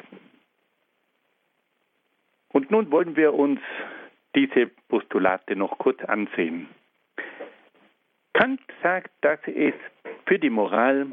Und 2.48 2.70
nun 2.70 2.90
wollen 2.90 3.16
wir 3.16 3.34
uns 3.34 3.60
diese 4.36 4.66
Postulate 4.88 5.56
noch 5.56 5.78
kurz 5.78 6.00
ansehen. 6.04 6.68
Kant 8.34 8.60
sagt, 8.82 9.10
dass 9.22 9.40
es 9.46 9.74
für 10.26 10.38
die 10.38 10.50
Moral 10.50 11.06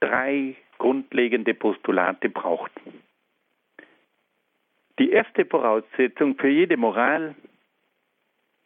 drei 0.00 0.54
grundlegende 0.78 1.54
Postulate 1.54 2.28
braucht. 2.28 2.72
Die 4.98 5.10
erste 5.10 5.46
Voraussetzung 5.46 6.36
für 6.36 6.48
jede 6.48 6.76
Moral 6.76 7.34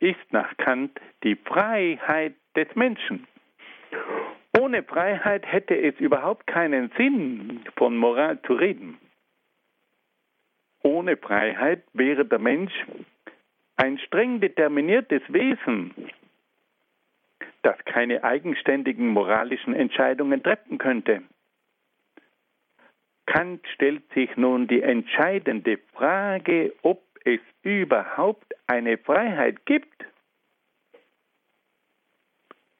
ist 0.01 0.33
nach 0.33 0.57
Kant 0.57 0.99
die 1.23 1.37
Freiheit 1.37 2.35
des 2.57 2.69
Menschen. 2.75 3.27
Ohne 4.59 4.83
Freiheit 4.83 5.47
hätte 5.47 5.77
es 5.77 5.95
überhaupt 6.01 6.47
keinen 6.49 6.91
Sinn, 6.97 7.63
von 7.77 7.97
Moral 7.97 8.41
zu 8.43 8.55
reden. 8.55 8.99
Ohne 10.83 11.17
Freiheit 11.17 11.85
wäre 11.93 12.25
der 12.25 12.39
Mensch 12.39 12.73
ein 13.81 13.99
streng 13.99 14.41
determiniertes 14.41 15.23
Wesen, 15.29 15.95
das 17.63 17.79
keine 17.87 18.23
eigenständigen 18.23 19.09
moralischen 19.09 19.75
Entscheidungen 19.75 20.43
treffen 20.43 20.77
könnte. 20.77 21.23
Kant 23.25 23.67
stellt 23.75 24.03
sich 24.13 24.37
nun 24.37 24.67
die 24.67 24.83
entscheidende 24.83 25.79
Frage, 25.95 26.75
ob 26.83 27.03
es 27.25 27.41
überhaupt 27.63 28.55
eine 28.67 28.99
Freiheit 28.99 29.65
gibt. 29.65 30.05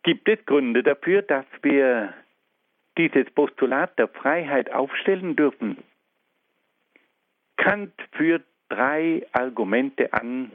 Gibt 0.03 0.29
es 0.29 0.45
Gründe 0.45 0.83
dafür, 0.83 1.23
dass 1.23 1.47
wir 1.63 2.13
dieses 2.99 3.31
Postulat 3.31 3.99
der 3.99 4.09
Freiheit 4.09 4.71
aufstellen 4.71 5.35
dürfen? 5.35 5.79
Kant 7.57 7.95
führt 8.13 8.45
drei 8.69 9.27
Argumente 9.33 10.13
an, 10.13 10.51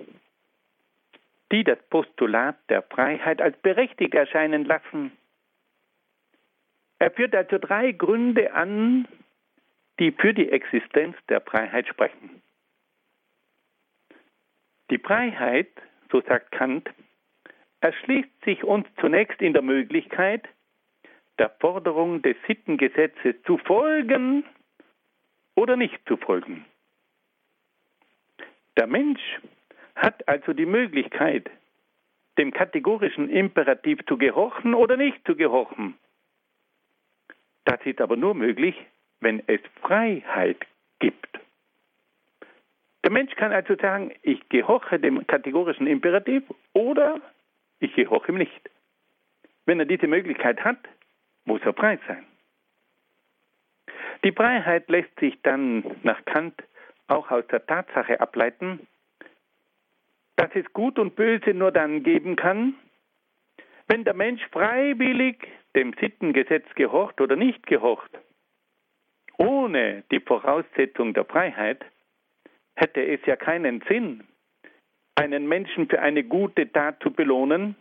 die 1.56 1.64
das 1.64 1.82
Postulat 1.90 2.58
der 2.68 2.82
Freiheit 2.82 3.42
als 3.42 3.56
berechtigt 3.60 4.14
erscheinen 4.14 4.66
lassen. 4.66 5.14
Er 7.00 7.12
führt 7.12 7.34
also 7.34 7.58
drei 7.60 7.94
Gründe 7.94 8.52
an, 8.52 9.08
die 9.98 10.12
für 10.12 10.34
die 10.34 10.50
Existenz 10.52 11.16
der 11.30 11.40
Freiheit 11.40 11.88
sprechen. 11.88 12.42
Die 14.90 14.98
Freiheit, 14.98 15.70
so 16.12 16.20
sagt 16.20 16.52
Kant, 16.52 16.90
erschließt 17.80 18.44
sich 18.44 18.66
uns 18.66 18.86
zunächst 19.00 19.42
in 19.42 19.54
der 19.54 19.62
Möglichkeit, 19.62 20.50
der 21.40 21.52
Forderung 21.62 22.22
des 22.22 22.36
Sittengesetzes 22.48 23.36
zu 23.46 23.58
folgen 23.60 24.44
oder 25.56 25.78
nicht 25.78 26.06
zu 26.06 26.18
folgen. 26.18 26.66
Der 28.76 28.88
Mensch 28.88 29.22
hat 29.96 30.28
also 30.28 30.54
die 30.54 30.66
Möglichkeit, 30.66 31.50
dem 32.38 32.52
kategorischen 32.52 33.30
Imperativ 33.30 34.06
zu 34.08 34.18
gehorchen 34.18 34.74
oder 34.74 34.98
nicht 34.98 35.26
zu 35.26 35.36
gehorchen. 35.36 35.96
Das 37.64 37.80
ist 37.86 38.02
aber 38.02 38.18
nur 38.18 38.36
möglich, 38.36 38.76
wenn 39.22 39.42
es 39.48 39.62
Freiheit 39.82 40.58
gibt. 41.00 41.40
Der 43.04 43.12
Mensch 43.12 43.36
kann 43.36 43.52
also 43.52 43.76
sagen, 43.76 44.14
ich 44.22 44.48
gehorche 44.50 45.00
dem 45.00 45.26
kategorischen 45.28 45.88
Imperativ 45.88 46.44
oder 46.74 47.22
ich 47.80 47.94
gehorche 47.94 48.32
ihm 48.32 48.38
nicht. 48.38 48.70
Wenn 49.66 49.80
er 49.80 49.86
diese 49.86 50.08
Möglichkeit 50.08 50.64
hat, 50.64 50.80
muss 51.46 51.62
er 51.64 51.74
frei 51.74 52.00
sein. 52.08 52.26
Die 54.24 54.32
Freiheit 54.32 54.90
lässt 54.90 55.20
sich 55.20 55.40
dann 55.44 55.84
nach 56.04 56.24
Kant 56.26 56.64
auch 57.08 57.30
aus 57.30 57.46
der 57.48 57.66
Tatsache 57.66 58.20
ableiten, 58.20 58.88
dass 60.36 60.50
es 60.54 60.72
Gut 60.74 61.00
und 61.00 61.16
Böse 61.16 61.54
nur 61.54 61.72
dann 61.72 62.04
geben 62.04 62.36
kann, 62.36 62.76
wenn 63.88 64.04
der 64.04 64.14
Mensch 64.14 64.42
freiwillig 64.52 65.48
dem 65.76 65.94
Sittengesetz 66.00 66.66
gehorcht 66.76 67.22
oder 67.22 67.36
nicht 67.36 67.66
gehorcht. 67.68 68.12
Ohne 69.38 70.04
die 70.12 70.20
Voraussetzung 70.20 71.14
der 71.14 71.26
Freiheit 71.26 71.86
hätte 72.76 73.06
es 73.06 73.20
ja 73.26 73.36
keinen 73.36 73.82
Sinn, 73.88 74.24
einen 75.16 75.48
Menschen 75.48 75.88
für 75.90 76.02
eine 76.02 76.24
gute 76.24 76.72
Tat 76.72 77.02
zu 77.02 77.12
belohnen 77.12 77.76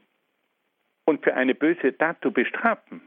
und 1.05 1.23
für 1.23 1.35
eine 1.35 1.55
böse 1.55 1.97
Tat 1.97 2.19
zu 2.23 2.33
bestrafen. 2.33 3.03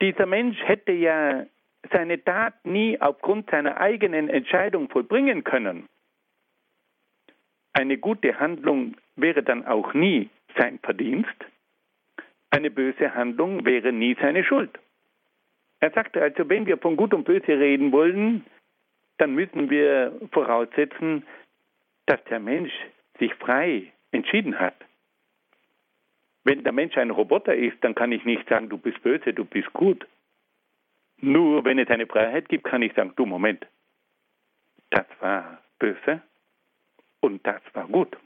Dieser 0.00 0.26
Mensch 0.26 0.58
hätte 0.62 0.92
ja 0.92 1.46
seine 1.92 2.22
Tat 2.22 2.64
nie 2.64 3.00
aufgrund 3.00 3.50
seiner 3.50 3.78
eigenen 3.78 4.28
Entscheidung 4.28 4.88
vollbringen 4.88 5.44
können. 5.44 5.86
Eine 7.78 7.96
gute 7.96 8.40
Handlung 8.40 8.96
wäre 9.14 9.44
dann 9.44 9.64
auch 9.64 9.94
nie 9.94 10.30
sein 10.56 10.80
Verdienst, 10.80 11.38
eine 12.50 12.72
böse 12.72 13.14
Handlung 13.14 13.64
wäre 13.64 13.92
nie 13.92 14.16
seine 14.20 14.42
Schuld. 14.42 14.76
Er 15.78 15.92
sagte 15.92 16.20
also, 16.20 16.48
wenn 16.48 16.66
wir 16.66 16.78
von 16.78 16.96
Gut 16.96 17.14
und 17.14 17.22
Böse 17.22 17.56
reden 17.56 17.92
wollen, 17.92 18.44
dann 19.18 19.32
müssen 19.36 19.70
wir 19.70 20.12
voraussetzen, 20.32 21.24
dass 22.06 22.18
der 22.24 22.40
Mensch 22.40 22.72
sich 23.20 23.32
frei 23.34 23.92
entschieden 24.10 24.58
hat. 24.58 24.74
Wenn 26.42 26.64
der 26.64 26.72
Mensch 26.72 26.96
ein 26.96 27.10
Roboter 27.10 27.54
ist, 27.54 27.76
dann 27.82 27.94
kann 27.94 28.10
ich 28.10 28.24
nicht 28.24 28.48
sagen, 28.48 28.68
du 28.68 28.78
bist 28.78 29.00
böse, 29.04 29.32
du 29.32 29.44
bist 29.44 29.72
gut. 29.72 30.04
Nur 31.20 31.64
wenn 31.64 31.78
es 31.78 31.88
eine 31.90 32.08
Freiheit 32.08 32.48
gibt, 32.48 32.64
kann 32.64 32.82
ich 32.82 32.92
sagen, 32.94 33.12
du 33.14 33.24
Moment, 33.24 33.64
das 34.90 35.06
war 35.20 35.62
böse 35.78 36.22
und 37.20 37.46
das 37.46 37.62
war 37.72 37.86
gut. 37.86 38.16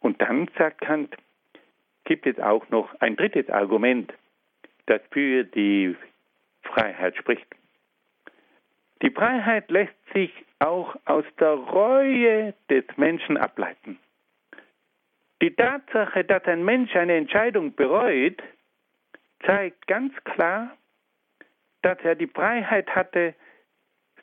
Und 0.00 0.20
dann 0.20 0.48
sagt 0.58 0.82
Kant, 0.82 1.16
gibt 2.04 2.26
es 2.26 2.38
auch 2.38 2.68
noch 2.68 2.94
ein 3.00 3.16
drittes 3.16 3.48
Argument, 3.48 4.12
das 4.86 5.00
für 5.10 5.44
die 5.44 5.96
Freiheit 6.62 7.16
spricht. 7.16 7.46
Die 9.02 9.10
Freiheit 9.10 9.70
lässt 9.70 9.94
sich 10.12 10.30
auch 10.58 10.96
aus 11.04 11.24
der 11.38 11.54
Reue 11.54 12.54
des 12.70 12.84
Menschen 12.96 13.36
ableiten. 13.36 13.98
Die 15.42 15.54
Tatsache, 15.54 16.24
dass 16.24 16.44
ein 16.44 16.64
Mensch 16.64 16.94
eine 16.94 17.16
Entscheidung 17.16 17.74
bereut, 17.74 18.42
zeigt 19.44 19.86
ganz 19.86 20.14
klar, 20.24 20.76
dass 21.82 21.98
er 22.02 22.14
die 22.14 22.28
Freiheit 22.28 22.88
hatte, 22.94 23.34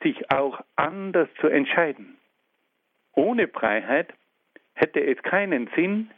sich 0.01 0.31
auch 0.31 0.61
anders 0.75 1.29
zu 1.39 1.47
entscheiden. 1.47 2.17
Ohne 3.13 3.47
Freiheit 3.47 4.13
hätte 4.73 4.99
es 5.03 5.21
keinen 5.23 5.69
Sinn, 5.75 6.11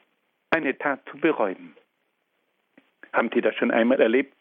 eine 0.49 0.77
Tat 0.77 1.01
zu 1.09 1.17
bereuen. 1.17 1.75
Haben 3.11 3.29
Sie 3.33 3.41
das 3.41 3.55
schon 3.55 3.71
einmal 3.71 3.99
erlebt, 3.99 4.35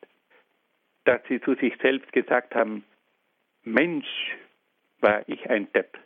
dass 1.04 1.20
Sie 1.28 1.40
zu 1.40 1.54
sich 1.54 1.76
selbst 1.80 2.12
gesagt 2.12 2.54
haben, 2.54 2.84
Mensch, 3.64 4.36
war 5.00 5.28
ich 5.28 5.50
ein 5.50 5.70
Depp. 5.72 5.98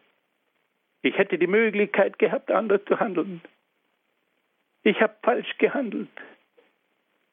Ich 1.03 1.17
hätte 1.19 1.39
die 1.39 1.47
Möglichkeit 1.47 2.19
gehabt, 2.19 2.51
anders 2.51 2.85
zu 2.87 2.99
handeln. 2.99 3.43
Ich 4.83 5.01
habe 5.01 5.15
falsch 5.23 5.59
gehandelt. 5.59 6.11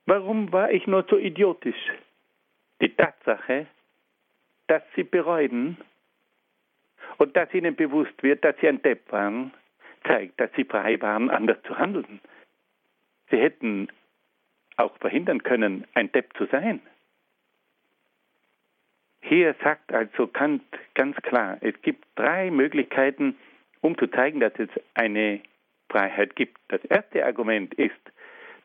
Warum 0.05 0.51
war 0.51 0.71
ich 0.71 0.85
nur 0.87 1.05
so 1.09 1.17
idiotisch? 1.17 1.91
Die 2.81 2.93
Tatsache, 2.93 3.67
dass 4.67 4.83
Sie 4.95 5.03
bereuen 5.03 5.77
und 7.17 7.35
dass 7.35 7.53
Ihnen 7.53 7.75
bewusst 7.75 8.21
wird, 8.21 8.43
dass 8.43 8.55
Sie 8.59 8.67
ein 8.67 8.81
Depp 8.81 9.11
waren, 9.11 9.51
zeigt, 10.05 10.39
dass 10.39 10.51
sie 10.55 10.65
frei 10.65 11.01
waren, 11.01 11.29
anders 11.29 11.61
zu 11.63 11.77
handeln. 11.77 12.19
Sie 13.29 13.37
hätten 13.37 13.87
auch 14.77 14.95
verhindern 14.97 15.43
können, 15.43 15.85
ein 15.93 16.11
Depp 16.11 16.35
zu 16.37 16.45
sein. 16.45 16.81
Hier 19.21 19.55
sagt 19.63 19.93
also 19.93 20.27
Kant 20.27 20.63
ganz 20.95 21.15
klar, 21.17 21.57
es 21.61 21.79
gibt 21.81 22.05
drei 22.15 22.51
Möglichkeiten, 22.51 23.37
um 23.81 23.97
zu 23.97 24.07
zeigen, 24.07 24.39
dass 24.39 24.53
es 24.57 24.69
eine 24.93 25.41
Freiheit 25.89 26.35
gibt. 26.35 26.59
Das 26.67 26.83
erste 26.85 27.25
Argument 27.25 27.73
ist, 27.75 27.95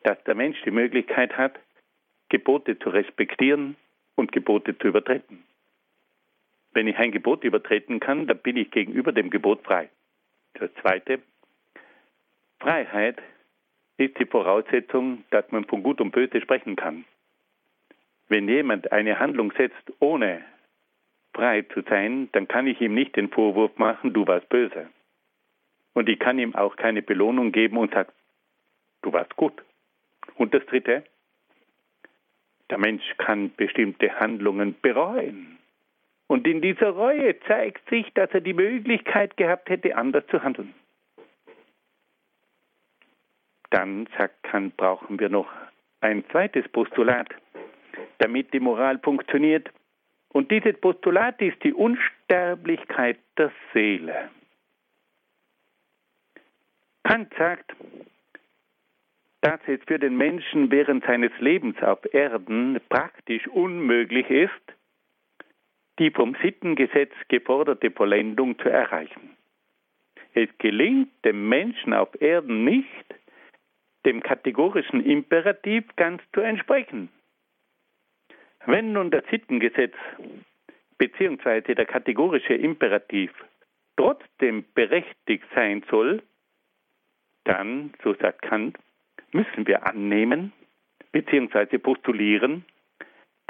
dass 0.03 0.21
der 0.25 0.35
Mensch 0.35 0.61
die 0.63 0.71
Möglichkeit 0.71 1.37
hat, 1.37 1.59
Gebote 2.29 2.77
zu 2.79 2.89
respektieren 2.89 3.75
und 4.15 4.31
Gebote 4.31 4.77
zu 4.77 4.87
übertreten. 4.87 5.43
Wenn 6.73 6.87
ich 6.87 6.97
ein 6.97 7.11
Gebot 7.11 7.43
übertreten 7.43 7.99
kann, 7.99 8.27
dann 8.27 8.37
bin 8.39 8.57
ich 8.57 8.71
gegenüber 8.71 9.11
dem 9.11 9.29
Gebot 9.29 9.63
frei. 9.63 9.89
Das 10.53 10.73
Zweite, 10.81 11.19
Freiheit 12.59 13.21
ist 13.97 14.17
die 14.19 14.25
Voraussetzung, 14.25 15.23
dass 15.29 15.51
man 15.51 15.65
von 15.65 15.83
Gut 15.83 16.01
und 16.01 16.11
Böse 16.11 16.41
sprechen 16.41 16.75
kann. 16.75 17.05
Wenn 18.27 18.47
jemand 18.47 18.91
eine 18.91 19.19
Handlung 19.19 19.51
setzt, 19.57 19.91
ohne 19.99 20.43
frei 21.33 21.63
zu 21.73 21.81
sein, 21.81 22.29
dann 22.31 22.47
kann 22.47 22.67
ich 22.67 22.79
ihm 22.81 22.93
nicht 22.93 23.15
den 23.15 23.29
Vorwurf 23.29 23.77
machen, 23.77 24.13
du 24.13 24.27
warst 24.27 24.49
böse. 24.49 24.89
Und 25.93 26.09
ich 26.09 26.19
kann 26.19 26.39
ihm 26.39 26.55
auch 26.55 26.75
keine 26.75 27.01
Belohnung 27.01 27.51
geben 27.51 27.77
und 27.77 27.93
sagen, 27.93 28.11
du 29.01 29.13
warst 29.13 29.35
gut. 29.35 29.53
Und 30.35 30.53
das 30.53 30.65
Dritte, 30.65 31.03
der 32.69 32.77
Mensch 32.77 33.03
kann 33.17 33.51
bestimmte 33.55 34.19
Handlungen 34.19 34.75
bereuen. 34.81 35.58
Und 36.29 36.45
in 36.45 36.61
dieser 36.61 36.91
Reue 36.91 37.39
zeigt 37.47 37.89
sich, 37.89 38.13
dass 38.13 38.29
er 38.29 38.41
die 38.41 38.53
Möglichkeit 38.53 39.35
gehabt 39.35 39.67
hätte, 39.67 39.95
anders 39.95 40.23
zu 40.27 40.43
handeln. 40.43 40.75
Dann, 43.71 44.07
sagt 44.15 44.43
Kant, 44.43 44.77
brauchen 44.77 45.19
wir 45.19 45.29
noch 45.29 45.51
ein 46.01 46.23
zweites 46.29 46.67
Postulat, 46.69 47.29
damit 48.19 48.53
die 48.53 48.59
Moral 48.59 48.99
funktioniert. 48.99 49.71
Und 50.31 50.51
dieses 50.51 50.79
Postulat 50.79 51.41
ist 51.41 51.63
die 51.63 51.73
Unsterblichkeit 51.73 53.17
der 53.35 53.51
Seele. 53.73 54.29
Kant 57.05 57.33
sagt, 57.39 57.73
dass 59.41 59.59
es 59.65 59.79
für 59.87 59.97
den 59.97 60.15
Menschen 60.15 60.69
während 60.69 61.03
seines 61.05 61.31
Lebens 61.39 61.81
auf 61.81 62.13
Erden 62.13 62.79
praktisch 62.87 63.47
unmöglich 63.47 64.29
ist, 64.29 64.78
die 65.99 66.11
vom 66.11 66.35
Sittengesetz 66.41 67.11
geforderte 67.27 67.91
Vollendung 67.91 68.57
zu 68.59 68.69
erreichen. 68.69 69.37
Es 70.33 70.49
gelingt 70.57 71.09
dem 71.25 71.49
Menschen 71.49 71.93
auf 71.93 72.09
Erden 72.21 72.63
nicht, 72.63 72.87
dem 74.05 74.23
kategorischen 74.23 75.05
Imperativ 75.05 75.83
ganz 75.97 76.21
zu 76.33 76.41
entsprechen. 76.41 77.09
Wenn 78.65 78.93
nun 78.93 79.11
das 79.11 79.23
Sittengesetz 79.29 79.93
bzw. 80.97 81.75
der 81.75 81.85
kategorische 81.85 82.53
Imperativ 82.53 83.31
trotzdem 83.97 84.63
berechtigt 84.73 85.45
sein 85.53 85.83
soll, 85.89 86.21
dann, 87.43 87.93
so 88.03 88.13
sagt 88.13 88.43
Kant, 88.43 88.77
müssen 89.31 89.67
wir 89.67 89.87
annehmen 89.87 90.53
bzw. 91.11 91.77
postulieren, 91.77 92.63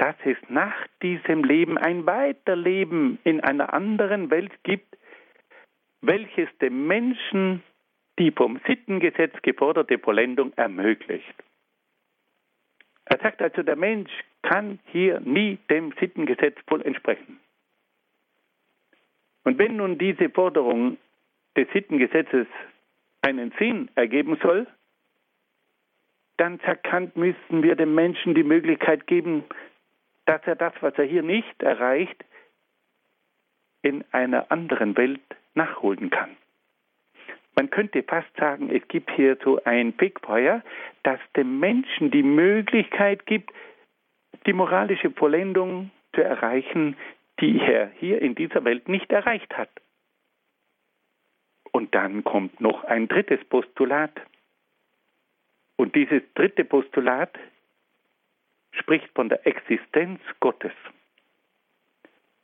dass 0.00 0.16
es 0.24 0.38
nach 0.48 0.74
diesem 1.02 1.44
Leben 1.44 1.76
ein 1.76 2.06
Weiterleben 2.06 3.18
in 3.22 3.42
einer 3.42 3.74
anderen 3.74 4.30
Welt 4.30 4.52
gibt, 4.62 4.96
welches 6.00 6.48
dem 6.62 6.86
Menschen 6.86 7.62
die 8.18 8.30
vom 8.30 8.58
Sittengesetz 8.66 9.34
geforderte 9.42 9.98
Vollendung 9.98 10.54
ermöglicht. 10.54 11.34
Er 13.04 13.18
sagt 13.18 13.42
also, 13.42 13.62
der 13.62 13.76
Mensch 13.76 14.10
kann 14.40 14.78
hier 14.86 15.20
nie 15.20 15.58
dem 15.68 15.92
Sittengesetz 16.00 16.56
voll 16.66 16.80
entsprechen. 16.80 17.38
Und 19.44 19.58
wenn 19.58 19.76
nun 19.76 19.98
diese 19.98 20.30
Forderung 20.30 20.96
des 21.58 21.68
Sittengesetzes 21.74 22.46
einen 23.20 23.52
Sinn 23.58 23.90
ergeben 23.96 24.38
soll, 24.42 24.66
dann 26.38 26.58
sagt 26.64 26.84
Kant, 26.84 27.16
müssen 27.16 27.62
wir 27.62 27.76
dem 27.76 27.94
Menschen 27.94 28.34
die 28.34 28.44
Möglichkeit 28.44 29.06
geben, 29.06 29.44
dass 30.30 30.46
er 30.46 30.54
das, 30.54 30.72
was 30.80 30.94
er 30.96 31.06
hier 31.06 31.24
nicht 31.24 31.60
erreicht, 31.60 32.24
in 33.82 34.04
einer 34.12 34.52
anderen 34.52 34.96
Welt 34.96 35.20
nachholen 35.54 36.08
kann. 36.08 36.36
Man 37.56 37.68
könnte 37.68 38.04
fast 38.04 38.28
sagen, 38.36 38.70
es 38.70 38.86
gibt 38.86 39.10
hier 39.10 39.36
so 39.42 39.60
ein 39.64 39.92
Pickfeuer, 39.92 40.62
das 41.02 41.18
dem 41.34 41.58
Menschen 41.58 42.12
die 42.12 42.22
Möglichkeit 42.22 43.26
gibt, 43.26 43.50
die 44.46 44.52
moralische 44.52 45.10
Vollendung 45.10 45.90
zu 46.14 46.22
erreichen, 46.22 46.96
die 47.40 47.58
er 47.58 47.90
hier 47.98 48.22
in 48.22 48.36
dieser 48.36 48.64
Welt 48.64 48.88
nicht 48.88 49.10
erreicht 49.10 49.58
hat. 49.58 49.70
Und 51.72 51.92
dann 51.92 52.22
kommt 52.22 52.60
noch 52.60 52.84
ein 52.84 53.08
drittes 53.08 53.44
Postulat. 53.46 54.12
Und 55.74 55.96
dieses 55.96 56.22
dritte 56.34 56.64
Postulat 56.64 57.36
spricht 58.80 59.08
von 59.14 59.28
der 59.28 59.46
Existenz 59.46 60.20
Gottes. 60.40 60.72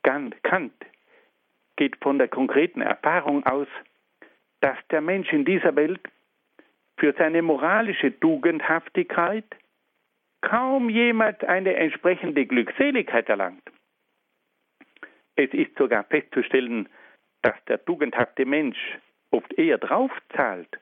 Kant 0.03 0.73
geht 1.75 1.97
von 2.01 2.17
der 2.17 2.27
konkreten 2.27 2.81
Erfahrung 2.81 3.45
aus, 3.45 3.67
dass 4.61 4.77
der 4.89 5.01
Mensch 5.01 5.31
in 5.33 5.45
dieser 5.45 5.75
Welt 5.75 6.01
für 6.97 7.13
seine 7.17 7.41
moralische 7.41 8.17
Tugendhaftigkeit 8.19 9.45
kaum 10.41 10.89
jemand 10.89 11.43
eine 11.43 11.75
entsprechende 11.75 12.45
Glückseligkeit 12.45 13.27
erlangt. 13.29 13.63
Es 15.35 15.53
ist 15.53 15.77
sogar 15.77 16.03
festzustellen, 16.05 16.89
dass 17.41 17.55
der 17.65 17.83
tugendhafte 17.83 18.45
Mensch 18.45 18.79
oft 19.31 19.53
eher 19.53 19.77
draufzahlt 19.77 20.79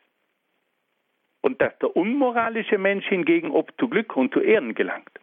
und 1.42 1.62
dass 1.62 1.78
der 1.80 1.96
unmoralische 1.96 2.78
Mensch 2.78 3.06
hingegen 3.08 3.52
oft 3.52 3.74
zu 3.80 3.90
Glück 3.90 4.16
und 4.16 4.34
zu 4.34 4.40
Ehren 4.40 4.76
gelangt. 4.76 5.20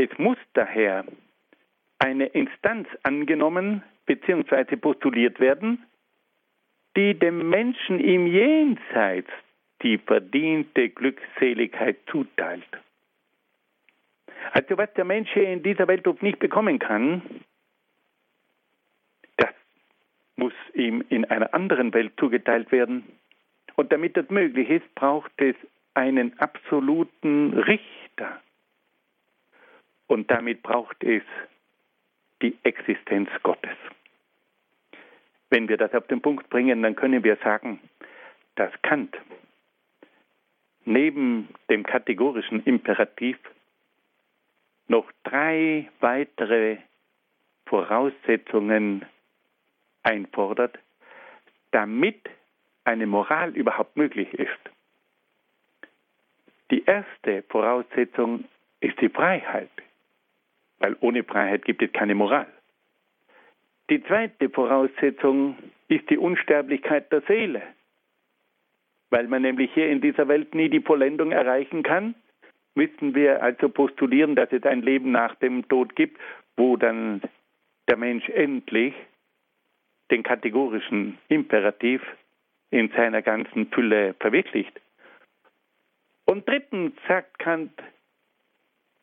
Es 0.00 0.08
muss 0.16 0.38
daher 0.54 1.04
eine 1.98 2.24
Instanz 2.28 2.88
angenommen 3.02 3.82
bzw. 4.06 4.76
postuliert 4.76 5.38
werden, 5.40 5.84
die 6.96 7.12
dem 7.18 7.50
Menschen 7.50 8.00
im 8.00 8.26
Jenseits 8.26 9.28
die 9.82 9.98
verdiente 9.98 10.88
Glückseligkeit 10.88 11.98
zuteilt. 12.06 12.64
Also 14.52 14.78
was 14.78 14.90
der 14.94 15.04
Mensch 15.04 15.28
hier 15.34 15.50
in 15.50 15.62
dieser 15.62 15.86
Welt 15.86 16.06
nicht 16.22 16.38
bekommen 16.38 16.78
kann, 16.78 17.20
das 19.36 19.52
muss 20.36 20.54
ihm 20.72 21.04
in 21.10 21.26
einer 21.26 21.52
anderen 21.52 21.92
Welt 21.92 22.14
zugeteilt 22.18 22.72
werden. 22.72 23.04
Und 23.76 23.92
damit 23.92 24.16
das 24.16 24.30
möglich 24.30 24.70
ist, 24.70 24.94
braucht 24.94 25.32
es 25.36 25.56
einen 25.92 26.38
absoluten 26.38 27.52
Richter. 27.52 28.40
Und 30.10 30.28
damit 30.28 30.64
braucht 30.64 31.04
es 31.04 31.22
die 32.42 32.58
Existenz 32.64 33.30
Gottes. 33.44 33.76
Wenn 35.50 35.68
wir 35.68 35.76
das 35.76 35.94
auf 35.94 36.04
den 36.08 36.20
Punkt 36.20 36.50
bringen, 36.50 36.82
dann 36.82 36.96
können 36.96 37.22
wir 37.22 37.36
sagen, 37.36 37.78
dass 38.56 38.72
Kant 38.82 39.16
neben 40.84 41.48
dem 41.68 41.84
kategorischen 41.84 42.64
Imperativ 42.64 43.38
noch 44.88 45.08
drei 45.22 45.88
weitere 46.00 46.78
Voraussetzungen 47.66 49.06
einfordert, 50.02 50.76
damit 51.70 52.28
eine 52.82 53.06
Moral 53.06 53.50
überhaupt 53.50 53.96
möglich 53.96 54.34
ist. 54.34 54.58
Die 56.72 56.84
erste 56.84 57.44
Voraussetzung 57.44 58.46
ist 58.80 59.00
die 59.00 59.08
Freiheit, 59.08 59.70
weil 60.80 60.96
ohne 61.00 61.22
Freiheit 61.22 61.64
gibt 61.64 61.82
es 61.82 61.92
keine 61.92 62.14
Moral. 62.14 62.46
Die 63.90 64.02
zweite 64.04 64.50
Voraussetzung 64.50 65.56
ist 65.88 66.08
die 66.10 66.18
Unsterblichkeit 66.18 67.10
der 67.12 67.22
Seele, 67.22 67.62
weil 69.10 69.26
man 69.28 69.42
nämlich 69.42 69.72
hier 69.74 69.88
in 69.88 70.00
dieser 70.00 70.28
Welt 70.28 70.54
nie 70.54 70.68
die 70.68 70.80
Vollendung 70.80 71.32
erreichen 71.32 71.82
kann, 71.82 72.14
müssen 72.74 73.14
wir 73.14 73.42
also 73.42 73.68
postulieren, 73.68 74.36
dass 74.36 74.52
es 74.52 74.62
ein 74.64 74.82
Leben 74.82 75.10
nach 75.10 75.34
dem 75.36 75.68
Tod 75.68 75.96
gibt, 75.96 76.18
wo 76.56 76.76
dann 76.76 77.20
der 77.88 77.96
Mensch 77.96 78.28
endlich 78.28 78.94
den 80.10 80.22
kategorischen 80.22 81.18
Imperativ 81.28 82.02
in 82.70 82.88
seiner 82.90 83.22
ganzen 83.22 83.66
Fülle 83.68 84.14
verwirklicht. 84.20 84.80
Und 86.26 86.48
drittens 86.48 86.92
sagt 87.08 87.38
Kant, 87.40 87.72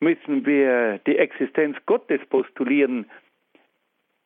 müssen 0.00 0.46
wir 0.46 0.98
die 1.06 1.18
Existenz 1.18 1.76
Gottes 1.86 2.20
postulieren, 2.26 3.10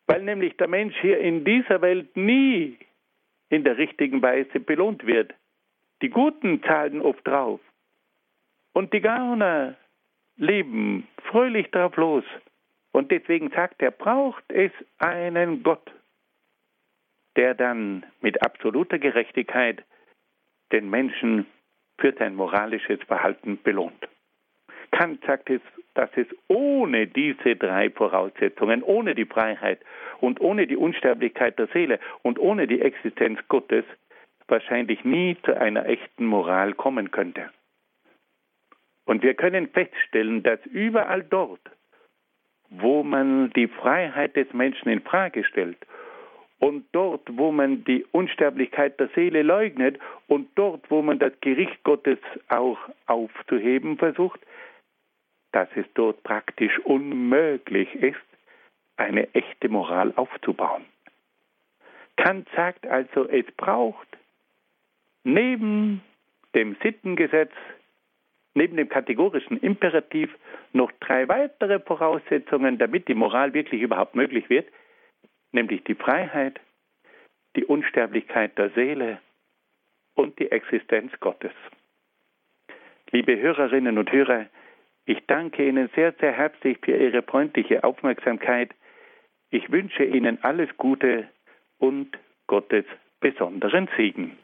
weil 0.06 0.22
nämlich 0.22 0.56
der 0.56 0.68
Mensch 0.68 0.94
hier 1.00 1.18
in 1.18 1.44
dieser 1.44 1.80
Welt 1.80 2.16
nie 2.16 2.78
in 3.48 3.64
der 3.64 3.78
richtigen 3.78 4.22
Weise 4.22 4.60
belohnt 4.60 5.06
wird. 5.06 5.34
Die 6.02 6.10
Guten 6.10 6.62
zahlen 6.62 7.00
oft 7.00 7.26
drauf 7.26 7.60
und 8.72 8.92
die 8.92 9.00
Gauner 9.00 9.76
leben 10.36 11.06
fröhlich 11.24 11.70
drauf 11.70 11.96
los. 11.96 12.24
Und 12.92 13.10
deswegen 13.10 13.50
sagt 13.50 13.80
er, 13.80 13.90
braucht 13.90 14.44
es 14.48 14.72
einen 14.98 15.62
Gott, 15.62 15.90
der 17.36 17.54
dann 17.54 18.04
mit 18.20 18.42
absoluter 18.42 18.98
Gerechtigkeit 18.98 19.82
den 20.72 20.90
Menschen 20.90 21.46
für 21.98 22.12
sein 22.18 22.34
moralisches 22.34 23.00
Verhalten 23.04 23.62
belohnt. 23.62 24.08
Kant 24.92 25.24
sagt 25.26 25.50
es, 25.50 25.60
dass 25.94 26.10
es 26.16 26.26
ohne 26.48 27.06
diese 27.06 27.56
drei 27.56 27.90
Voraussetzungen, 27.90 28.82
ohne 28.82 29.14
die 29.14 29.24
Freiheit 29.24 29.80
und 30.20 30.40
ohne 30.40 30.66
die 30.66 30.76
Unsterblichkeit 30.76 31.58
der 31.58 31.66
Seele 31.68 31.98
und 32.22 32.38
ohne 32.38 32.66
die 32.66 32.80
Existenz 32.80 33.40
Gottes 33.48 33.84
wahrscheinlich 34.48 35.04
nie 35.04 35.36
zu 35.44 35.58
einer 35.58 35.86
echten 35.86 36.26
Moral 36.26 36.74
kommen 36.74 37.10
könnte. 37.10 37.50
Und 39.04 39.22
wir 39.22 39.34
können 39.34 39.68
feststellen, 39.68 40.42
dass 40.42 40.64
überall 40.66 41.22
dort, 41.22 41.60
wo 42.70 43.02
man 43.02 43.50
die 43.50 43.68
Freiheit 43.68 44.36
des 44.36 44.52
Menschen 44.52 44.88
in 44.88 45.00
Frage 45.00 45.44
stellt 45.44 45.78
und 46.58 46.86
dort, 46.92 47.22
wo 47.32 47.50
man 47.50 47.84
die 47.84 48.04
Unsterblichkeit 48.12 49.00
der 49.00 49.08
Seele 49.14 49.42
leugnet 49.42 49.98
und 50.28 50.48
dort, 50.54 50.90
wo 50.90 51.02
man 51.02 51.18
das 51.18 51.32
Gericht 51.40 51.82
Gottes 51.82 52.18
auch 52.48 52.78
aufzuheben 53.06 53.98
versucht, 53.98 54.40
dass 55.52 55.68
es 55.76 55.86
dort 55.94 56.22
praktisch 56.22 56.78
unmöglich 56.80 57.94
ist, 57.94 58.20
eine 58.96 59.32
echte 59.34 59.68
Moral 59.68 60.12
aufzubauen. 60.16 60.84
Kant 62.16 62.48
sagt 62.54 62.86
also, 62.86 63.28
es 63.28 63.46
braucht 63.56 64.08
neben 65.24 66.02
dem 66.54 66.76
Sittengesetz, 66.82 67.52
neben 68.54 68.76
dem 68.76 68.88
kategorischen 68.88 69.58
Imperativ 69.58 70.30
noch 70.72 70.92
drei 71.00 71.28
weitere 71.28 71.80
Voraussetzungen, 71.80 72.78
damit 72.78 73.08
die 73.08 73.14
Moral 73.14 73.54
wirklich 73.54 73.80
überhaupt 73.80 74.14
möglich 74.14 74.48
wird, 74.50 74.68
nämlich 75.52 75.84
die 75.84 75.94
Freiheit, 75.94 76.60
die 77.56 77.64
Unsterblichkeit 77.64 78.56
der 78.58 78.70
Seele 78.70 79.20
und 80.14 80.38
die 80.38 80.50
Existenz 80.50 81.12
Gottes. 81.20 81.52
Liebe 83.10 83.38
Hörerinnen 83.38 83.98
und 83.98 84.10
Hörer, 84.10 84.46
ich 85.04 85.18
danke 85.26 85.66
Ihnen 85.66 85.90
sehr, 85.94 86.12
sehr 86.20 86.32
herzlich 86.32 86.78
für 86.82 86.96
Ihre 86.96 87.22
freundliche 87.22 87.82
Aufmerksamkeit. 87.84 88.70
Ich 89.50 89.70
wünsche 89.70 90.04
Ihnen 90.04 90.42
alles 90.42 90.68
Gute 90.76 91.28
und 91.78 92.16
Gottes 92.46 92.84
besonderen 93.20 93.88
Segen. 93.96 94.38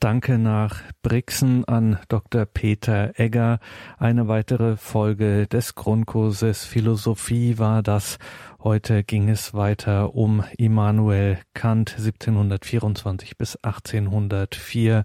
Danke 0.00 0.38
nach 0.38 0.80
Brixen 1.02 1.64
an 1.64 1.98
Dr. 2.06 2.46
Peter 2.46 3.18
Egger. 3.18 3.58
Eine 3.98 4.28
weitere 4.28 4.76
Folge 4.76 5.48
des 5.48 5.74
Grundkurses 5.74 6.64
Philosophie 6.64 7.58
war 7.58 7.82
das. 7.82 8.18
Heute 8.62 9.02
ging 9.02 9.28
es 9.28 9.54
weiter 9.54 10.14
um 10.14 10.44
Immanuel 10.56 11.40
Kant 11.52 11.96
1724 11.98 13.36
bis 13.36 13.56
1804, 13.56 15.02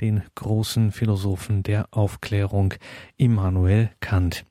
den 0.00 0.22
großen 0.36 0.92
Philosophen 0.92 1.64
der 1.64 1.88
Aufklärung 1.90 2.74
Immanuel 3.16 3.90
Kant. 3.98 4.44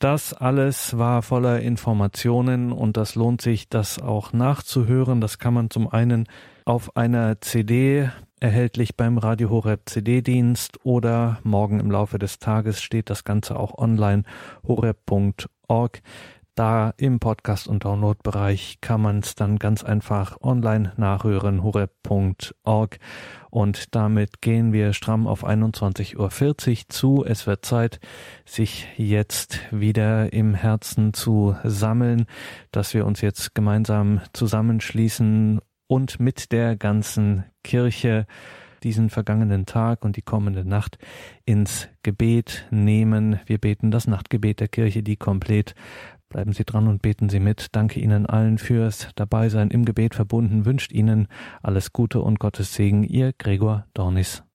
Das 0.00 0.34
alles 0.34 0.98
war 0.98 1.22
voller 1.22 1.60
Informationen 1.60 2.72
und 2.72 2.96
das 2.96 3.14
lohnt 3.14 3.42
sich, 3.42 3.68
das 3.68 4.00
auch 4.00 4.32
nachzuhören. 4.32 5.20
Das 5.20 5.38
kann 5.38 5.54
man 5.54 5.70
zum 5.70 5.86
einen 5.86 6.26
auf 6.64 6.96
einer 6.96 7.40
CD 7.40 8.10
erhältlich 8.40 8.96
beim 8.96 9.18
Radio 9.18 9.50
Horeb 9.50 9.82
CD-Dienst 9.86 10.84
oder 10.84 11.38
morgen 11.42 11.80
im 11.80 11.90
Laufe 11.90 12.18
des 12.18 12.38
Tages 12.38 12.82
steht 12.82 13.10
das 13.10 13.24
Ganze 13.24 13.58
auch 13.58 13.76
online 13.78 14.22
horeb.org. 14.66 16.02
Da 16.58 16.92
im 16.96 17.20
Podcast- 17.20 17.68
und 17.68 17.84
Download-Bereich 17.84 18.80
kann 18.80 19.00
man 19.00 19.20
es 19.20 19.36
dann 19.36 19.60
ganz 19.60 19.84
einfach 19.84 20.40
online 20.40 20.92
nachhören, 20.96 21.62
horeb.org. 21.62 22.98
Und 23.50 23.94
damit 23.94 24.42
gehen 24.42 24.72
wir 24.72 24.92
stramm 24.92 25.28
auf 25.28 25.46
21.40 25.46 26.16
Uhr 26.16 26.88
zu. 26.88 27.24
Es 27.24 27.46
wird 27.46 27.64
Zeit, 27.64 28.00
sich 28.44 28.88
jetzt 28.96 29.60
wieder 29.70 30.32
im 30.32 30.54
Herzen 30.54 31.14
zu 31.14 31.54
sammeln, 31.62 32.26
dass 32.72 32.92
wir 32.92 33.06
uns 33.06 33.20
jetzt 33.20 33.54
gemeinsam 33.54 34.20
zusammenschließen 34.32 35.60
und 35.88 36.20
mit 36.20 36.52
der 36.52 36.76
ganzen 36.76 37.44
Kirche 37.64 38.26
diesen 38.84 39.10
vergangenen 39.10 39.66
Tag 39.66 40.04
und 40.04 40.16
die 40.16 40.22
kommende 40.22 40.64
Nacht 40.64 40.98
ins 41.44 41.88
Gebet 42.02 42.66
nehmen. 42.70 43.40
Wir 43.46 43.58
beten 43.58 43.90
das 43.90 44.06
Nachtgebet 44.06 44.60
der 44.60 44.68
Kirche, 44.68 45.02
die 45.02 45.16
komplett. 45.16 45.74
Bleiben 46.28 46.52
Sie 46.52 46.64
dran 46.64 46.88
und 46.88 47.02
beten 47.02 47.28
Sie 47.28 47.40
mit. 47.40 47.68
Danke 47.72 48.00
Ihnen 48.00 48.26
allen 48.26 48.58
fürs 48.58 49.08
Dabeisein 49.16 49.70
im 49.70 49.84
Gebet 49.84 50.14
verbunden. 50.14 50.66
Wünscht 50.66 50.92
Ihnen 50.92 51.26
alles 51.62 51.92
Gute 51.92 52.20
und 52.20 52.38
Gottes 52.38 52.74
Segen. 52.74 53.02
Ihr 53.02 53.32
Gregor 53.36 53.86
Dornis. 53.94 54.42